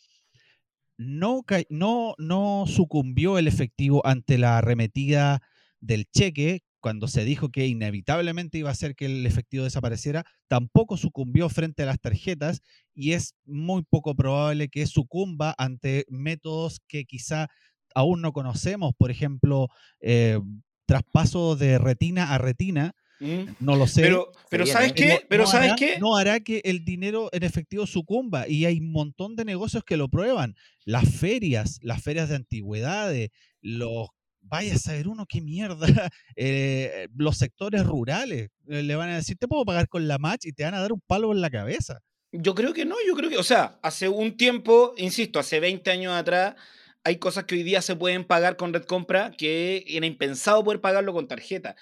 no, 0.98 1.44
no, 1.70 2.16
no 2.18 2.64
sucumbió 2.68 3.38
el 3.38 3.50
efectivo 3.50 4.02
ante 4.08 4.38
la 4.38 4.60
arremetida 4.60 5.42
del 5.82 6.06
cheque 6.10 6.62
cuando 6.80 7.10
se 7.10 7.26
dijo 7.26 7.50
que 7.50 7.68
inevitablemente 7.68 8.60
iba 8.60 8.70
a 8.70 8.72
hacer 8.72 8.96
que 8.96 9.08
el 9.08 9.26
efectivo 9.26 9.66
desapareciera, 9.66 10.24
tampoco 10.48 10.96
sucumbió 10.96 11.50
frente 11.50 11.84
a 11.84 11.88
las 11.88 12.00
tarjetas 12.00 12.62
y 12.96 13.12
es 13.12 13.36
muy 13.44 13.84
poco 13.84 14.16
probable 14.16 14.70
que 14.70 14.88
sucumba 14.88 15.54
ante 15.58 16.06
métodos 16.08 16.80
que 16.88 17.04
quizá 17.04 17.50
aún 17.94 18.22
no 18.22 18.32
conocemos, 18.32 18.94
por 18.98 19.12
ejemplo, 19.12 19.68
eh, 20.00 20.40
traspaso 20.86 21.58
de 21.58 21.78
retina 21.78 22.34
a 22.34 22.38
retina, 22.38 22.96
¿Mm? 23.20 23.56
no 23.60 23.76
lo 23.76 23.88
sé. 23.88 24.02
Pero, 24.02 24.32
pero 24.50 24.66
¿sabes 24.66 24.92
¿eh? 24.92 24.96
qué? 24.96 25.26
Pero 25.28 25.44
no 25.44 25.50
¿sabes 25.50 25.70
hará, 25.70 25.76
qué? 25.76 26.00
No 26.00 26.16
hará 26.16 26.40
que 26.40 26.62
el 26.64 26.86
dinero 26.86 27.30
en 27.32 27.44
efectivo 27.44 27.86
sucumba 27.86 28.48
y 28.48 28.66
hay 28.66 28.80
un 28.80 28.92
montón 28.92 29.36
de 29.36 29.46
negocios 29.46 29.84
que 29.84 29.98
lo 29.98 30.10
prueban. 30.10 30.56
Las 30.86 31.10
ferias, 31.10 31.80
las 31.82 32.02
ferias 32.02 32.30
de 32.30 32.36
antigüedades, 32.36 33.30
los... 33.62 34.08
Vaya 34.42 34.74
a 34.74 34.78
saber 34.80 35.10
uno 35.10 35.26
qué 35.28 35.42
mierda. 35.42 35.86
eh, 36.36 37.08
los 37.16 37.38
sectores 37.38 37.86
rurales 37.86 38.50
eh, 38.68 38.84
le 38.84 38.96
van 38.96 39.10
a 39.10 39.18
decir, 39.18 39.38
te 39.38 39.48
puedo 39.48 39.66
pagar 39.66 39.88
con 39.90 40.08
la 40.08 40.18
match 40.18 40.46
y 40.46 40.54
te 40.54 40.64
van 40.64 40.74
a 40.74 40.80
dar 40.80 40.94
un 40.94 41.02
palo 41.06 41.32
en 41.34 41.42
la 41.42 41.50
cabeza. 41.50 42.00
Yo 42.32 42.54
creo 42.56 42.74
que 42.74 42.86
no, 42.86 42.96
yo 43.08 43.16
creo 43.16 43.30
que, 43.30 43.38
o 43.38 43.44
sea, 43.44 43.80
hace 43.82 44.08
un 44.08 44.38
tiempo, 44.38 44.94
insisto, 44.98 45.40
hace 45.40 45.60
20 45.60 45.90
años 45.90 46.14
atrás, 46.14 46.56
hay 47.04 47.18
cosas 47.18 47.45
que 47.45 47.56
hoy 47.56 47.64
día 47.64 47.82
se 47.82 47.95
pueden 47.95 48.26
pagar 48.26 48.58
con 48.58 48.74
red 48.74 48.84
compra 48.84 49.32
que 49.32 49.84
era 49.88 50.06
impensado 50.06 50.64
poder 50.64 50.82
pagarlo 50.82 51.14
con 51.14 51.28
tarjeta. 51.28 51.76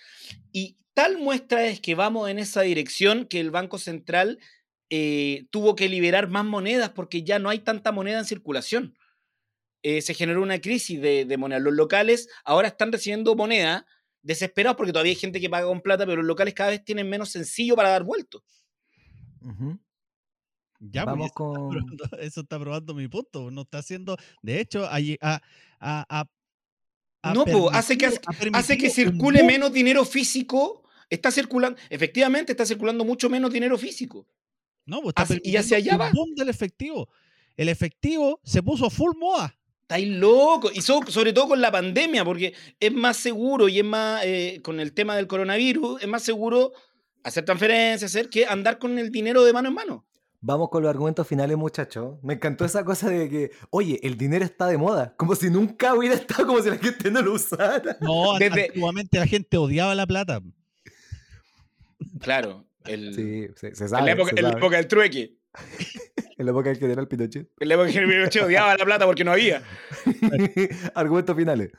Y 0.52 0.78
tal 0.94 1.18
muestra 1.18 1.66
es 1.66 1.80
que 1.80 1.96
vamos 1.96 2.30
en 2.30 2.40
esa 2.40 2.62
dirección 2.62 3.26
que 3.26 3.40
el 3.40 3.52
Banco 3.52 3.78
Central 3.78 4.40
eh, 4.90 5.48
tuvo 5.50 5.76
que 5.76 5.90
liberar 5.90 6.30
más 6.30 6.46
monedas 6.46 6.92
porque 6.92 7.24
ya 7.24 7.40
no 7.40 7.50
hay 7.50 7.60
tanta 7.60 7.92
moneda 7.92 8.20
en 8.20 8.26
circulación. 8.26 8.98
Eh, 9.84 10.02
se 10.02 10.14
generó 10.14 10.42
una 10.42 10.60
crisis 10.60 11.02
de, 11.02 11.38
moneda. 11.38 11.60
Los 11.60 11.74
locales 11.74 12.30
ahora 12.44 12.68
están 12.68 12.92
recibiendo 12.92 13.36
moneda 13.36 13.86
desesperados 14.22 14.76
porque 14.76 14.92
todavía 14.92 15.12
hay 15.12 15.18
gente 15.18 15.40
que 15.40 15.50
paga 15.50 15.68
con 15.68 15.82
plata, 15.82 16.06
pero 16.06 16.18
los 16.18 16.28
locales 16.28 16.54
cada 16.54 16.72
vez 16.72 16.84
tienen 16.84 17.10
menos 17.10 17.30
sencillo 17.30 17.76
para 17.76 17.90
dar 17.90 18.04
vueltos. 18.04 18.44
Ujú. 19.42 19.80
Ya, 20.80 21.04
pues, 21.06 21.16
Vamos 21.18 21.26
eso, 21.26 21.34
está 21.34 21.60
con- 21.60 21.70
probando, 21.70 22.04
eso 22.22 22.42
está 22.42 22.60
probando 22.60 22.94
mi 22.94 23.08
punto. 23.08 23.52
No 23.52 23.62
está 23.62 23.80
haciendo. 23.80 24.18
De 24.42 24.60
hecho, 24.60 24.86
a, 24.86 24.98
a, 25.22 25.42
a- 27.22 27.34
No, 27.34 27.46
po, 27.46 27.70
hace 27.72 27.98
que- 27.98 28.06
Hace 28.54 28.78
que 28.78 28.88
un 28.88 28.92
circule 28.92 29.44
menos 29.44 29.72
dinero 29.74 30.06
físico. 30.06 30.84
Está 31.10 31.32
circulando, 31.32 31.80
efectivamente, 31.90 32.52
está 32.52 32.66
circulando 32.66 33.06
mucho 33.06 33.30
menos 33.30 33.52
dinero 33.54 33.78
físico. 33.78 34.28
No, 34.86 35.02
pues 35.02 35.12
está 35.12 35.22
hace- 35.24 35.42
y 35.44 35.56
hacia 35.56 35.78
allá 35.78 35.98
va. 35.98 36.12
boom 36.12 36.36
del 36.36 36.50
efectivo. 36.50 37.10
El 37.56 37.70
efectivo 37.70 38.40
se 38.44 38.62
puso 38.62 38.90
full 38.90 39.16
moda. 39.18 39.58
Estáis 39.84 40.08
loco. 40.10 40.70
Y 40.74 40.82
so- 40.82 41.02
sobre 41.08 41.32
todo 41.34 41.48
con 41.48 41.62
la 41.62 41.72
pandemia, 41.72 42.26
porque 42.26 42.54
es 42.80 42.92
más 42.94 43.16
seguro 43.18 43.70
y 43.70 43.80
es 43.80 43.86
más, 43.86 44.22
eh, 44.26 44.60
con 44.64 44.80
el 44.82 44.94
tema 44.94 45.16
del 45.16 45.28
coronavirus, 45.28 46.02
es 46.02 46.08
más 46.10 46.24
seguro 46.24 46.74
hacer 47.24 47.46
transferencias, 47.46 48.12
hacer 48.12 48.30
que 48.30 48.46
andar 48.46 48.78
con 48.80 49.00
el 49.00 49.10
dinero 49.12 49.44
de 49.46 49.54
mano 49.54 49.70
en 49.70 49.74
mano. 49.76 50.07
Vamos 50.40 50.70
con 50.70 50.84
los 50.84 50.90
argumentos 50.90 51.28
finales, 51.28 51.58
muchachos. 51.58 52.18
Me 52.22 52.36
encantó 52.36 52.64
esa 52.64 52.84
cosa 52.86 53.10
de 53.10 53.28
que, 53.30 53.52
oye, 53.72 54.00
el 54.04 54.18
dinero 54.18 54.46
está 54.46 54.68
de 54.68 54.78
moda. 54.78 55.14
Como 55.18 55.36
si 55.36 55.50
nunca 55.50 55.96
hubiera 55.96 56.16
estado, 56.16 56.46
como 56.48 56.62
si 56.62 56.70
la 56.70 56.78
gente 56.78 57.10
no 57.12 57.22
lo 57.22 57.34
usara. 57.34 57.98
No, 58.02 58.38
Desde- 58.38 58.66
antiguamente 58.68 59.18
la 59.20 59.26
gente 59.28 59.58
odiaba 59.58 59.96
la 59.96 60.06
plata. 60.06 60.42
Claro. 62.20 62.66
El, 62.86 63.14
Sí, 63.14 63.48
se, 63.56 63.76
se 63.76 63.84
en, 63.86 63.90
sabe. 63.90 64.06
la 64.06 64.12
época, 64.14 64.30
se 64.32 64.38
en 64.40 64.44
la 64.44 64.52
época 64.52 64.78
del 64.78 64.88
trueque. 64.88 65.38
En 66.40 66.46
la 66.46 66.52
época 66.52 66.70
del 66.70 66.78
general 66.78 67.08
Pinochet. 67.08 67.50
En 67.60 67.68
la 67.68 67.74
época 67.74 67.92
que 67.92 68.00
Pinochet 68.00 68.44
odiaba 68.44 68.78
la 68.78 68.86
plata 68.86 69.08
porque 69.08 69.24
no 69.24 69.32
había. 69.32 69.64
argumentos 70.94 71.36
finales. 71.36 71.72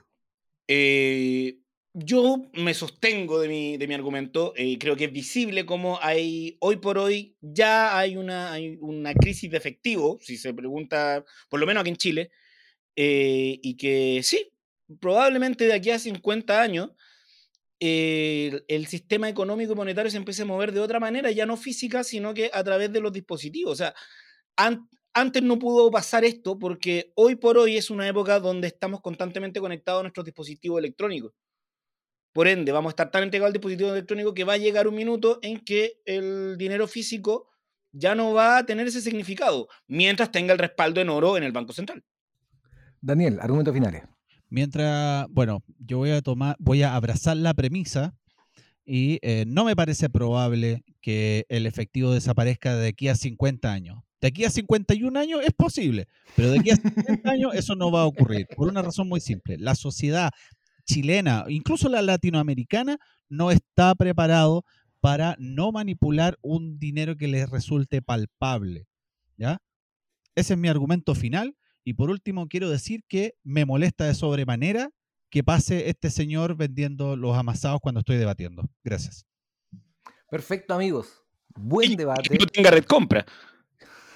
Eh, 0.66 1.60
yo 2.04 2.50
me 2.54 2.74
sostengo 2.74 3.40
de 3.40 3.48
mi, 3.48 3.76
de 3.76 3.88
mi 3.88 3.94
argumento. 3.94 4.52
eh, 4.56 4.78
creo 4.78 4.96
que 4.96 5.04
es 5.06 5.12
visible 5.12 5.66
como 5.66 5.98
hay, 6.02 6.56
hoy 6.60 6.76
por 6.76 6.98
hoy, 6.98 7.36
ya 7.40 7.98
hay 7.98 8.16
una, 8.16 8.52
hay 8.52 8.78
una 8.80 9.14
crisis 9.14 9.50
de 9.50 9.56
efectivo, 9.58 10.18
si 10.22 10.36
se 10.36 10.54
pregunta, 10.54 11.24
por 11.48 11.60
lo 11.60 11.66
menos 11.66 11.82
aquí 11.82 11.90
en 11.90 11.96
Chile, 11.96 12.30
eh, 12.96 13.58
y 13.62 13.76
que 13.76 14.20
sí, 14.24 14.50
probablemente 15.00 15.66
de 15.66 15.74
aquí 15.74 15.90
a 15.90 15.98
50 15.98 16.62
años, 16.62 16.90
eh, 17.80 18.50
el, 18.52 18.64
el 18.68 18.86
sistema 18.86 19.28
económico 19.28 19.72
y 19.72 19.76
monetario 19.76 20.10
se 20.10 20.16
empiece 20.16 20.42
a 20.42 20.46
mover 20.46 20.72
de 20.72 20.80
otra 20.80 21.00
manera, 21.00 21.30
ya 21.30 21.46
no 21.46 21.56
física, 21.56 22.04
sino 22.04 22.34
que 22.34 22.50
a 22.52 22.64
través 22.64 22.92
de 22.92 23.00
los 23.00 23.12
dispositivos. 23.12 23.72
O 23.72 23.76
sea, 23.76 23.94
an- 24.56 24.88
antes 25.14 25.42
no 25.42 25.58
pudo 25.58 25.90
pasar 25.90 26.24
esto 26.24 26.58
porque 26.58 27.12
hoy 27.16 27.36
por 27.36 27.58
hoy 27.58 27.76
es 27.76 27.90
una 27.90 28.08
época 28.08 28.40
donde 28.40 28.68
estamos 28.68 29.00
constantemente 29.02 29.60
conectados 29.60 30.00
a 30.00 30.04
nuestros 30.04 30.26
dispositivos 30.26 30.78
electrónicos. 30.80 31.32
Por 32.38 32.46
ende, 32.46 32.70
vamos 32.70 32.90
a 32.90 32.92
estar 32.92 33.10
tan 33.10 33.24
entregados 33.24 33.48
al 33.48 33.52
dispositivo 33.52 33.90
electrónico 33.90 34.32
que 34.32 34.44
va 34.44 34.52
a 34.52 34.58
llegar 34.58 34.86
un 34.86 34.94
minuto 34.94 35.40
en 35.42 35.58
que 35.58 35.94
el 36.04 36.56
dinero 36.56 36.86
físico 36.86 37.48
ya 37.90 38.14
no 38.14 38.32
va 38.32 38.58
a 38.58 38.64
tener 38.64 38.86
ese 38.86 39.00
significado, 39.00 39.66
mientras 39.88 40.30
tenga 40.30 40.52
el 40.52 40.60
respaldo 40.60 41.00
en 41.00 41.08
oro 41.08 41.36
en 41.36 41.42
el 41.42 41.50
Banco 41.50 41.72
Central. 41.72 42.04
Daniel, 43.00 43.40
argumentos 43.40 43.74
finales. 43.74 44.04
Mientras, 44.50 45.26
bueno, 45.30 45.64
yo 45.80 45.98
voy 45.98 46.10
a 46.10 46.22
tomar, 46.22 46.54
voy 46.60 46.84
a 46.84 46.94
abrazar 46.94 47.36
la 47.36 47.54
premisa 47.54 48.14
y 48.84 49.18
eh, 49.22 49.42
no 49.48 49.64
me 49.64 49.74
parece 49.74 50.08
probable 50.08 50.84
que 51.00 51.44
el 51.48 51.66
efectivo 51.66 52.12
desaparezca 52.12 52.76
de 52.76 52.86
aquí 52.86 53.08
a 53.08 53.16
50 53.16 53.72
años. 53.72 54.04
De 54.20 54.28
aquí 54.28 54.44
a 54.44 54.50
51 54.50 55.18
años 55.18 55.40
es 55.44 55.54
posible, 55.54 56.06
pero 56.36 56.50
de 56.50 56.60
aquí 56.60 56.70
a 56.70 56.76
50 56.76 57.30
años 57.30 57.54
eso 57.54 57.74
no 57.74 57.90
va 57.90 58.02
a 58.02 58.06
ocurrir, 58.06 58.46
por 58.56 58.68
una 58.68 58.82
razón 58.82 59.08
muy 59.08 59.20
simple. 59.20 59.58
La 59.58 59.74
sociedad 59.74 60.30
chilena, 60.88 61.44
incluso 61.48 61.88
la 61.88 62.02
latinoamericana, 62.02 62.98
no 63.28 63.50
está 63.50 63.94
preparado 63.94 64.64
para 65.00 65.36
no 65.38 65.70
manipular 65.70 66.38
un 66.42 66.78
dinero 66.78 67.16
que 67.16 67.28
les 67.28 67.48
resulte 67.48 68.02
palpable. 68.02 68.88
¿Ya? 69.36 69.58
Ese 70.34 70.54
es 70.54 70.58
mi 70.58 70.68
argumento 70.68 71.14
final. 71.14 71.56
Y 71.84 71.94
por 71.94 72.10
último, 72.10 72.48
quiero 72.48 72.68
decir 72.68 73.02
que 73.06 73.34
me 73.44 73.64
molesta 73.64 74.04
de 74.04 74.14
sobremanera 74.14 74.90
que 75.30 75.44
pase 75.44 75.88
este 75.90 76.10
señor 76.10 76.56
vendiendo 76.56 77.16
los 77.16 77.36
amasados 77.36 77.80
cuando 77.80 78.00
estoy 78.00 78.16
debatiendo. 78.16 78.68
Gracias. 78.82 79.26
Perfecto, 80.30 80.74
amigos. 80.74 81.22
Buen 81.54 81.96
debate. 81.96 82.30
Que 82.30 82.38
no 82.38 82.46
tenga 82.46 82.70
red 82.70 82.84
compra. 82.84 83.26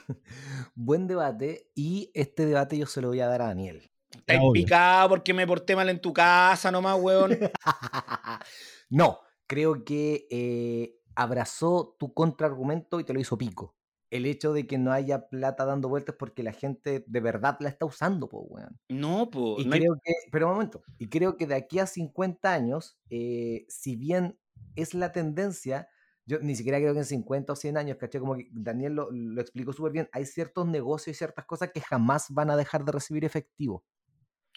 Buen 0.75 1.07
debate. 1.07 1.71
Y 1.75 2.11
este 2.15 2.47
debate 2.47 2.79
yo 2.79 2.87
se 2.87 3.01
lo 3.01 3.09
voy 3.09 3.21
a 3.21 3.27
dar 3.27 3.43
a 3.43 3.47
Daniel. 3.47 3.92
Estás 4.15 4.39
obvio. 4.41 4.53
picado 4.65 5.09
porque 5.11 5.35
me 5.35 5.47
porté 5.47 5.75
mal 5.77 5.89
en 5.89 6.01
tu 6.01 6.13
casa 6.13 6.71
nomás, 6.71 6.99
weón. 7.01 7.39
no, 8.91 9.19
creo 9.47 9.85
que 9.85 10.27
eh, 10.31 10.97
abrazó 11.15 11.97
tu 11.99 12.13
contraargumento 12.15 13.01
y 13.01 13.05
te 13.05 13.13
lo 13.13 13.21
hizo 13.21 13.37
pico. 13.39 13.77
El 14.11 14.27
hecho 14.27 14.53
de 14.53 14.67
que 14.67 14.77
no 14.77 14.93
haya 14.93 15.29
plata 15.31 15.65
dando 15.65 15.89
vueltas 15.89 16.17
porque 16.19 16.43
la 16.43 16.53
gente 16.53 17.03
de 17.07 17.21
verdad 17.21 17.57
la 17.61 17.71
está 17.71 17.87
usando, 17.87 18.29
pues, 18.29 18.45
weón. 18.47 18.79
No, 18.91 19.31
po. 19.31 19.57
Y 19.59 19.65
no 19.65 19.73
hay- 19.75 19.81
creo 19.81 19.95
que, 20.05 20.13
pero 20.31 20.47
un 20.49 20.53
momento, 20.55 20.83
y 20.99 21.09
creo 21.09 21.37
que 21.37 21.47
de 21.47 21.55
aquí 21.55 21.79
a 21.79 21.87
50 21.87 22.53
años, 22.53 22.99
eh, 23.09 23.65
si 23.69 23.97
bien 23.97 24.39
es 24.77 24.93
la 24.93 25.13
tendencia, 25.13 25.89
yo 26.27 26.39
ni 26.41 26.55
siquiera 26.55 26.79
creo 26.79 26.93
que 26.93 27.01
en 27.01 27.05
50 27.07 27.55
o 27.55 27.57
100 27.57 27.77
años, 27.79 27.97
¿cachai? 27.97 28.21
Como 28.21 28.37
que 28.37 28.49
Daniel 28.53 28.95
lo, 28.95 29.09
lo 29.11 29.41
explicó 29.41 29.73
súper 29.73 29.93
bien, 29.93 30.09
hay 30.13 30.27
ciertos 30.27 30.67
negocios 30.67 31.17
y 31.17 31.19
ciertas 31.19 31.47
cosas 31.47 31.71
que 31.73 31.81
jamás 31.81 32.27
van 32.31 32.51
a 32.51 32.57
dejar 32.57 32.85
de 32.85 32.93
recibir 32.93 33.25
efectivo. 33.25 33.83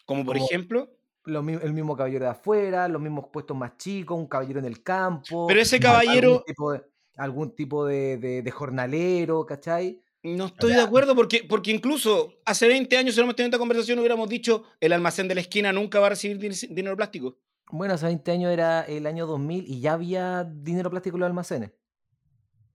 Como 0.05 0.25
por 0.25 0.35
como- 0.37 0.45
ejemplo. 0.47 0.89
Lo 1.27 1.39
el 1.39 1.73
mismo 1.73 1.97
caballero 1.97 2.25
de 2.25 2.31
afuera, 2.31 2.87
los 2.87 3.01
mismos 3.01 3.25
puestos 3.33 3.57
más 3.57 3.77
chicos, 3.77 4.15
un 4.15 4.27
caballero 4.27 4.59
en 4.59 4.65
el 4.65 4.83
campo. 4.83 5.47
Pero 5.47 5.59
ese 5.59 5.77
al- 5.77 5.81
caballero- 5.81 6.29
Algún 6.33 6.45
tipo 6.45 6.71
de, 6.71 6.81
algún 7.17 7.55
tipo 7.55 7.85
de, 7.87 8.17
de- 8.17 8.41
de 8.43 8.51
jornalero, 8.51 9.45
¿cachai? 9.45 9.99
No 10.21 10.45
estoy 10.47 10.73
de 10.73 10.81
acuerdo 10.81 11.15
porque, 11.15 11.43
porque 11.47 11.71
incluso 11.71 12.33
hace 12.45 12.67
20 12.67 12.97
años, 12.97 13.13
si 13.13 13.19
hubiéramos 13.19 13.35
tenido 13.35 13.47
esta 13.49 13.57
conversación, 13.59 13.97
hubiéramos 13.99 14.27
dicho 14.29 14.63
el 14.79 14.93
almacén 14.93 15.27
de 15.27 15.35
la 15.35 15.41
esquina 15.41 15.71
nunca 15.73 15.99
va 15.99 16.07
a 16.07 16.09
recibir 16.11 16.37
din- 16.39 16.73
dinero 16.75 16.95
plástico. 16.95 17.37
Bueno, 17.71 17.95
hace 17.95 18.05
20 18.05 18.31
años 18.31 18.51
era 18.51 18.81
el 18.83 19.07
año 19.07 19.25
2000 19.25 19.65
y 19.67 19.79
ya 19.81 19.93
había 19.93 20.43
dinero 20.43 20.89
plástico 20.91 21.17
en 21.17 21.21
los 21.21 21.27
almacenes. 21.27 21.71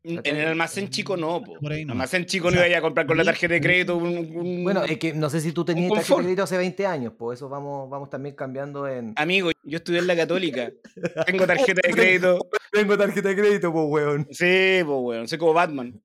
En 0.03 0.37
el 0.37 0.49
almacén 0.49 0.89
chico 0.89 1.17
no, 1.17 1.43
po. 1.43 1.59
Por 1.61 1.73
ahí 1.73 1.83
El 1.83 1.91
almacén 1.91 2.25
chico 2.25 2.49
O 2.49 2.51
no 2.51 2.67
iba 2.67 2.79
a 2.79 2.81
comprar 2.81 3.07
con 3.07 3.17
la 3.19 3.25
tarjeta 3.25 3.55
de 3.55 3.61
crédito 3.61 3.97
un, 3.97 4.17
un- 4.35 4.65
Bueno, 4.65 4.83
es 4.85 4.99
que 4.99 5.13
no 5.13 5.29
sé 5.29 5.41
si 5.41 5.53
tú 5.53 5.65
tenías 5.65 5.93
tarjeta 5.93 6.17
de 6.17 6.23
crédito 6.23 6.43
hace 6.43 6.57
20 6.57 6.87
años, 6.87 7.13
pues 7.19 7.39
eso 7.39 7.49
vamos, 7.49 7.91
vamos 7.91 8.09
también 8.09 8.35
cambiando 8.35 8.89
en... 8.89 9.13
Amigo, 9.17 9.51
yo 9.63 9.77
estudié 9.77 9.99
en 9.99 10.07
la 10.07 10.17
católica. 10.17 10.71
Tengo 11.27 11.47
tarjeta 11.47 11.87
de 11.87 11.93
crédito. 11.93 12.49
Tengo 12.73 12.97
tarjeta 12.97 13.29
de 13.29 13.37
crédito, 13.37 13.73
pues, 13.73 13.87
weón. 13.89 14.27
Sí, 14.31 14.81
pues, 14.85 14.99
weón. 15.01 15.29
Soy 15.29 15.39
como 15.39 15.53
Batman. 15.53 16.01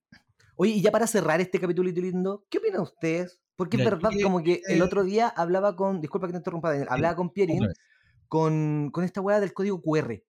Oye, 0.57 0.71
y 0.73 0.81
ya 0.81 0.91
para 0.91 1.07
cerrar 1.07 1.39
este 1.41 1.59
capítulo 1.59 1.89
lindo, 1.89 2.45
¿qué 2.49 2.57
opinan 2.57 2.81
ustedes? 2.81 3.41
Porque 3.55 3.77
es 3.77 3.85
verdad, 3.85 4.11
como 4.21 4.43
que 4.43 4.61
el 4.67 4.81
otro 4.81 5.03
día 5.03 5.27
hablaba 5.29 5.75
con, 5.75 6.01
disculpa 6.01 6.27
que 6.27 6.33
te 6.33 6.37
interrumpa, 6.37 6.69
Daniel, 6.69 6.87
hablaba 6.89 7.15
con 7.15 7.29
Pierin 7.29 7.67
con, 8.27 8.89
con 8.91 9.03
esta 9.03 9.21
weá 9.21 9.39
del 9.39 9.53
código 9.53 9.81
QR, 9.81 10.21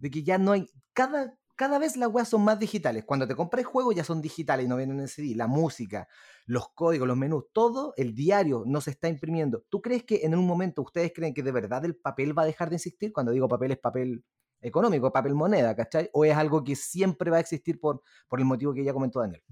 de 0.00 0.10
que 0.10 0.22
ya 0.22 0.38
no 0.38 0.52
hay, 0.52 0.66
cada, 0.92 1.34
cada 1.60 1.78
vez 1.78 1.94
las 1.98 2.08
weas 2.08 2.26
son 2.26 2.42
más 2.42 2.58
digitales. 2.58 3.04
Cuando 3.04 3.28
te 3.28 3.34
compras 3.34 3.66
juegos 3.66 3.94
ya 3.94 4.02
son 4.02 4.22
digitales 4.22 4.64
y 4.64 4.68
no 4.70 4.78
vienen 4.78 4.98
en 4.98 5.08
CD, 5.08 5.34
la 5.36 5.46
música, 5.46 6.08
los 6.46 6.70
códigos, 6.70 7.06
los 7.06 7.18
menús, 7.18 7.44
todo, 7.52 7.92
el 7.98 8.14
diario 8.14 8.62
no 8.66 8.80
se 8.80 8.92
está 8.92 9.08
imprimiendo. 9.08 9.62
¿Tú 9.68 9.82
crees 9.82 10.04
que 10.04 10.20
en 10.24 10.34
un 10.34 10.46
momento 10.46 10.80
ustedes 10.80 11.12
creen 11.14 11.34
que 11.34 11.42
de 11.42 11.52
verdad 11.52 11.84
el 11.84 11.96
papel 11.96 12.36
va 12.36 12.44
a 12.44 12.46
dejar 12.46 12.70
de 12.70 12.76
existir? 12.76 13.12
Cuando 13.12 13.30
digo 13.30 13.46
papel 13.46 13.72
es 13.72 13.78
papel 13.78 14.24
económico, 14.62 15.12
papel 15.12 15.34
moneda, 15.34 15.76
¿cachai? 15.76 16.08
¿O 16.14 16.24
es 16.24 16.34
algo 16.34 16.64
que 16.64 16.74
siempre 16.76 17.30
va 17.30 17.36
a 17.36 17.40
existir 17.40 17.78
por, 17.78 18.00
por 18.26 18.38
el 18.38 18.46
motivo 18.46 18.72
que 18.72 18.82
ya 18.82 18.94
comentó 18.94 19.20
Daniel? 19.20 19.42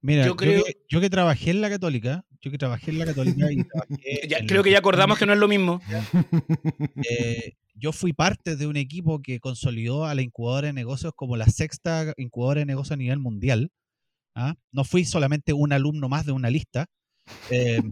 Mira, 0.00 0.26
Yo 0.26 0.34
que, 0.36 0.64
yo 0.88 1.00
que 1.00 1.10
trabajé 1.10 1.50
en 1.52 1.60
la 1.60 1.70
católica, 1.70 2.24
yo 2.40 2.50
que 2.50 2.58
trabajé 2.58 2.90
en 2.90 2.98
la 2.98 3.06
católica 3.06 3.52
y 3.52 3.62
trabajé 3.62 3.88
Ya- 4.28 4.38
en 4.38 4.46
creo 4.48 4.62
la- 4.62 4.64
que 4.64 4.70
ya 4.72 4.78
acordamos 4.78 5.16
que 5.16 5.26
no 5.26 5.32
es 5.32 5.38
lo 5.38 5.46
mismo. 5.46 5.80
eh, 7.08 7.56
yo 7.78 7.92
fui 7.92 8.12
parte 8.12 8.56
de 8.56 8.66
un 8.66 8.76
equipo 8.76 9.20
que 9.20 9.38
consolidó 9.38 10.06
a 10.06 10.14
la 10.14 10.22
incubadora 10.22 10.68
de 10.68 10.72
negocios 10.72 11.12
como 11.14 11.36
la 11.36 11.46
sexta 11.46 12.12
incubadora 12.16 12.60
de 12.60 12.66
negocios 12.66 12.92
a 12.92 12.96
nivel 12.96 13.18
mundial. 13.18 13.70
¿ah? 14.34 14.54
No 14.72 14.82
fui 14.84 15.04
solamente 15.04 15.52
un 15.52 15.72
alumno 15.72 16.08
más 16.08 16.24
de 16.26 16.32
una 16.32 16.48
lista. 16.50 16.86
Eh, 17.50 17.82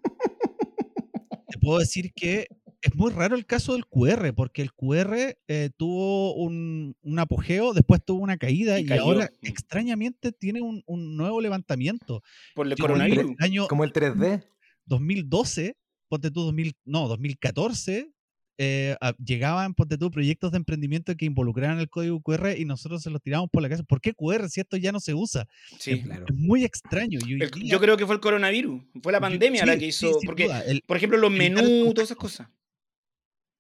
te 1.49 1.59
puedo 1.59 1.78
decir 1.78 2.12
que 2.14 2.47
es 2.80 2.95
muy 2.95 3.11
raro 3.12 3.35
el 3.37 3.47
caso 3.47 3.72
del 3.72 3.87
QR, 3.87 4.35
porque 4.35 4.61
el 4.62 4.72
QR 4.72 5.14
eh, 5.49 5.70
tuvo 5.76 6.35
un, 6.35 6.95
un 7.03 7.18
apogeo, 7.18 7.72
después 7.72 8.01
tuvo 8.05 8.20
una 8.22 8.37
caída 8.37 8.78
Y 8.78 8.82
y, 8.82 8.87
cayó. 8.87 9.03
ahora 9.03 9.30
Mm. 9.43 9.47
extrañamente 9.47 10.32
tiene 10.32 10.61
un, 10.62 10.82
un 10.87 11.16
nuevo 11.16 11.41
levantamiento. 11.41 12.22
Por 12.55 12.66
el 12.66 12.76
coronavirus. 12.76 13.32
el 13.39 13.45
año 13.45 13.68
Como 13.68 13.85
el 13.85 13.93
3D. 13.93 14.45
2012, 14.87 15.76
ponte 16.09 16.30
tú 16.30 16.43
2000, 16.43 16.74
no, 16.85 17.09
2014, 17.09 18.11
eh, 18.59 18.96
a- 19.00 19.14
llegaban, 19.16 19.74
ponte 19.74 19.98
tú, 19.98 20.11
proyectos 20.11 20.52
de 20.52 20.59
emprendimiento 20.59 21.16
que 21.16 21.24
involucraran 21.24 21.78
el 21.80 21.88
código 21.88 22.20
QR 22.22 22.57
y 22.57 22.64
nosotros 22.64 23.02
se 23.02 23.11
los 23.11 23.20
tiramos 23.20 23.48
por 23.50 23.62
la 23.62 23.68
casa. 23.68 23.82
¿Por 23.82 24.00
qué 24.00 24.14
QR 24.14 24.48
si 24.48 24.61
esto 24.61 24.76
ya 24.76 24.92
no 24.92 25.00
se 25.00 25.12
usa? 25.14 25.46
Sí. 25.78 25.92
es, 25.92 26.05
claro. 26.05 26.24
es 26.28 26.34
muy 26.36 26.64
extraño. 26.64 27.18
El- 27.22 27.50
día- 27.50 27.70
yo 27.72 27.80
creo 27.80 27.96
que 27.96 28.07
fue 28.07 28.14
el 28.14 28.20
coronavirus. 28.20 28.82
Fue 29.02 29.12
la 29.12 29.18
yo- 29.18 29.22
pandemia 29.22 29.66
la 29.66 29.76
que 29.76 29.86
hizo. 29.86 30.18
porque, 30.24 30.48
el- 30.66 30.82
por 30.86 30.96
ejemplo, 30.96 31.18
los 31.18 31.30
menús, 31.32 31.94
todas 31.94 32.09
esas 32.09 32.16
cosas. 32.18 32.48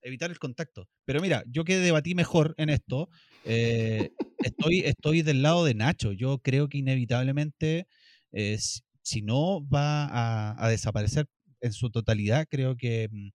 evitar 0.02 0.30
el 0.30 0.38
contacto. 0.38 0.86
Pero 1.06 1.20
mira, 1.22 1.42
yo 1.46 1.64
que 1.64 1.78
debatí 1.78 2.14
mejor 2.14 2.54
en 2.58 2.68
esto, 2.68 3.08
eh, 3.46 4.10
estoy, 4.38 4.80
estoy 4.80 5.22
del 5.22 5.40
lado 5.40 5.64
de 5.64 5.72
Nacho. 5.74 6.12
Yo 6.12 6.38
creo 6.40 6.68
que 6.68 6.76
inevitablemente, 6.76 7.86
eh, 8.32 8.58
si, 8.58 8.80
si 9.02 9.22
no 9.22 9.66
va 9.66 10.04
a, 10.04 10.62
a 10.62 10.68
desaparecer 10.68 11.26
en 11.62 11.72
su 11.72 11.90
totalidad, 11.90 12.46
creo 12.50 12.76
que 12.76 13.08
mm, 13.10 13.28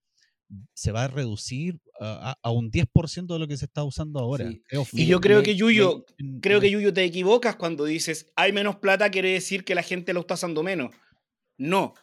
se 0.73 0.91
va 0.91 1.03
a 1.03 1.07
reducir 1.07 1.79
a, 1.99 2.35
a- 2.41 2.51
un 2.51 2.71
10% 2.71 3.33
de 3.33 3.39
lo 3.39 3.47
que 3.47 3.57
se 3.57 3.65
está 3.65 3.83
usando 3.83 4.19
ahora. 4.19 4.49
Sí. 4.49 4.61
Y 4.93 5.05
yo 5.05 5.19
creo 5.21 5.43
que 5.43 5.55
Yuyo, 5.55 6.05
creo 6.41 6.59
que 6.59 6.71
Yuyo 6.71 6.93
te 6.93 7.03
equivocas 7.03 7.55
cuando 7.55 7.85
dices 7.85 8.31
hay 8.35 8.51
menos 8.53 8.77
plata, 8.77 9.11
quiere 9.11 9.31
decir 9.33 9.63
que 9.63 9.75
la 9.75 9.83
gente 9.83 10.13
lo 10.13 10.21
está 10.21 10.33
usando 10.35 10.63
menos. 10.63 10.93
No. 11.57 11.93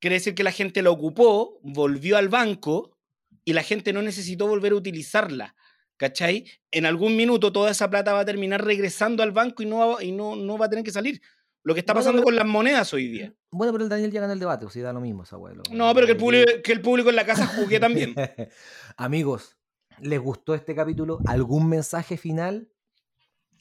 Quiere 0.00 0.14
decir 0.14 0.34
que 0.34 0.44
la 0.44 0.52
gente 0.52 0.80
la 0.82 0.90
ocupó, 0.90 1.58
volvió 1.62 2.16
al 2.16 2.28
banco 2.28 2.96
y 3.44 3.52
la 3.52 3.62
gente 3.62 3.92
no 3.92 4.02
necesitó 4.02 4.46
volver 4.46 4.72
a 4.72 4.76
utilizarla. 4.76 5.54
¿Cachai? 5.96 6.44
En 6.70 6.86
algún 6.86 7.16
minuto 7.16 7.50
toda 7.50 7.72
esa 7.72 7.90
plata 7.90 8.12
va 8.12 8.20
a 8.20 8.24
terminar 8.24 8.64
regresando 8.64 9.24
al 9.24 9.32
banco 9.32 9.64
y 9.64 9.66
no 9.66 9.78
va, 9.78 10.04
y 10.04 10.12
no, 10.12 10.36
no 10.36 10.56
va 10.56 10.66
a 10.66 10.68
tener 10.68 10.84
que 10.84 10.92
salir. 10.92 11.20
Lo 11.68 11.74
que 11.74 11.80
está 11.80 11.92
Bueno, 11.92 12.00
pasando 12.00 12.22
pero- 12.22 12.24
con 12.24 12.34
las 12.36 12.46
monedas 12.46 12.94
hoy 12.94 13.08
día. 13.08 13.34
Bueno, 13.50 13.72
pero 13.74 13.84
el 13.84 13.90
Daniel 13.90 14.10
ya 14.10 14.22
gana 14.22 14.32
el 14.32 14.38
debate, 14.38 14.64
o 14.64 14.70
sea, 14.70 14.82
da 14.84 14.92
lo 14.94 15.00
mismo 15.02 15.24
esa 15.24 15.36
abuelo. 15.36 15.62
No, 15.70 15.92
pero 15.92 16.06
que 16.06 16.12
el 16.12 16.18
público, 16.18 16.50
que 16.64 16.72
el 16.72 16.80
público 16.80 17.10
en 17.10 17.16
la 17.16 17.26
casa 17.26 17.46
juzgue 17.46 17.78
también. 17.80 18.14
Amigos, 18.96 19.56
¿les 20.00 20.18
gustó 20.18 20.54
este 20.54 20.74
capítulo? 20.74 21.18
¿Algún 21.26 21.68
mensaje 21.68 22.16
final? 22.16 22.68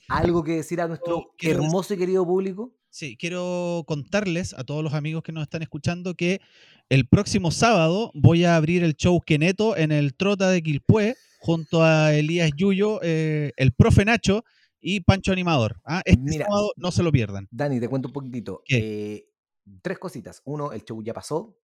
¿Algo 0.08 0.42
que 0.44 0.54
decir 0.54 0.80
a 0.80 0.88
nuestro 0.88 1.18
Oh, 1.18 1.34
hermoso 1.40 1.94
y 1.94 1.98
querido 1.98 2.26
público? 2.26 2.74
Sí, 2.90 3.18
quiero 3.18 3.84
contarles 3.86 4.54
a 4.54 4.64
todos 4.64 4.82
los 4.84 4.94
amigos 4.94 5.22
que 5.22 5.34
nos 5.34 5.44
están 5.44 5.62
escuchando 5.62 6.16
que 6.16 6.40
el 6.90 7.08
próximo 7.10 7.52
sábado 7.52 8.12
voy 8.16 8.46
a 8.46 8.56
abrir 8.56 8.84
el 8.86 8.96
show 8.96 9.20
Keneto 9.20 9.76
en 9.76 9.92
el 9.92 10.16
Trota 10.16 10.50
de 10.50 10.64
Quilpué 10.64 11.16
junto 11.40 11.84
a 11.84 12.14
Elías 12.16 12.52
Yuyo, 12.56 13.00
eh, 13.04 13.52
el 13.58 13.74
profe 13.74 14.06
Nacho 14.06 14.46
y 14.80 15.02
Pancho 15.02 15.32
Animador. 15.32 15.82
¿ah? 15.86 16.02
Este 16.06 16.22
Mira. 16.22 16.46
sábado 16.46 16.72
no 16.76 16.92
se 16.92 17.04
lo 17.04 17.12
pierdan. 17.12 17.48
Dani, 17.52 17.80
te 17.80 17.88
cuento 17.88 18.10
un 18.10 18.14
poquitito. 18.14 18.64
Eh, 18.70 19.30
tres 19.82 20.00
cositas. 20.00 20.42
Uno, 20.46 20.72
el 20.72 20.84
show 20.84 21.02
ya 21.04 21.14
pasó. 21.14 21.58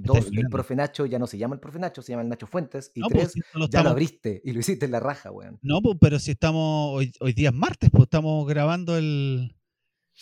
Dos, 0.00 0.28
el 0.30 0.48
profe 0.48 0.76
Nacho 0.76 1.06
ya 1.06 1.18
no 1.18 1.26
se 1.26 1.38
llama 1.38 1.56
el 1.56 1.60
profe 1.60 1.80
Nacho, 1.80 2.02
se 2.02 2.12
llama 2.12 2.22
el 2.22 2.28
Nacho 2.28 2.46
Fuentes. 2.46 2.92
Y 2.94 3.00
No, 3.00 3.08
pues, 3.08 3.20
tres, 3.20 3.32
si 3.32 3.40
esto 3.40 3.58
lo 3.58 3.68
ya 3.68 3.82
lo 3.82 3.90
abriste 3.90 4.40
y 4.44 4.52
lo 4.52 4.60
hiciste 4.60 4.86
en 4.86 4.92
la 4.92 5.00
raja, 5.00 5.32
weón. 5.32 5.58
No, 5.60 5.82
pues, 5.82 5.96
pero 6.00 6.20
si 6.20 6.30
estamos, 6.30 6.94
hoy, 6.94 7.12
hoy 7.18 7.32
día 7.32 7.48
es 7.48 7.54
martes, 7.54 7.90
pues 7.90 8.04
estamos 8.04 8.46
grabando 8.46 8.96
el... 8.96 9.56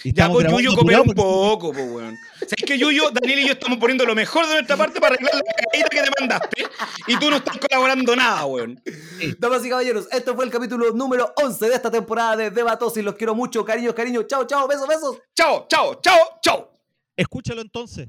y 0.05 0.13
Ya, 0.13 0.29
pues 0.31 0.47
Yuyo 0.51 0.75
coopera 0.75 0.99
apurado 0.99 1.03
un 1.03 1.07
porque- 1.09 1.23
poco, 1.23 1.73
pues, 1.73 1.91
weón. 1.91 2.19
¿Sabes 2.41 2.65
que 2.67 2.79
Yuyo, 2.79 3.11
Daniel 3.11 3.39
y 3.41 3.47
yo 3.47 3.53
estamos 3.53 3.79
poniendo 3.79 4.05
lo 4.05 4.15
mejor 4.15 4.47
de 4.47 4.55
nuestra 4.55 4.77
parte 4.77 5.01
para 5.01 5.15
arreglar 5.15 5.35
la 5.37 5.43
caída 5.73 5.89
que 5.91 6.03
te 6.03 6.11
mandaste? 6.21 6.67
Y 7.07 7.19
tú 7.19 7.31
no 7.31 7.37
estás 7.37 7.57
colaborando 7.59 8.15
nada, 8.15 8.45
weón. 8.47 8.81
Damas 9.39 9.65
y 9.65 9.71
caballeros, 9.71 10.07
este 10.13 10.33
fue 10.35 10.45
el 10.45 10.51
capítulo 10.51 10.93
número 10.93 11.33
11 11.37 11.69
de 11.69 11.75
esta 11.75 11.91
temporada 11.91 12.37
de 12.37 12.51
Debatosis. 12.51 13.03
Los 13.03 13.15
quiero 13.15 13.35
mucho, 13.35 13.65
cariños, 13.65 13.95
cariños. 13.95 14.27
Chao, 14.27 14.45
chao, 14.47 14.69
besos, 14.69 14.87
besos. 14.87 15.19
Chao, 15.35 15.67
chao, 15.69 16.01
chao, 16.03 16.39
chao. 16.43 16.79
Escúchalo 17.17 17.63
entonces. 17.63 18.09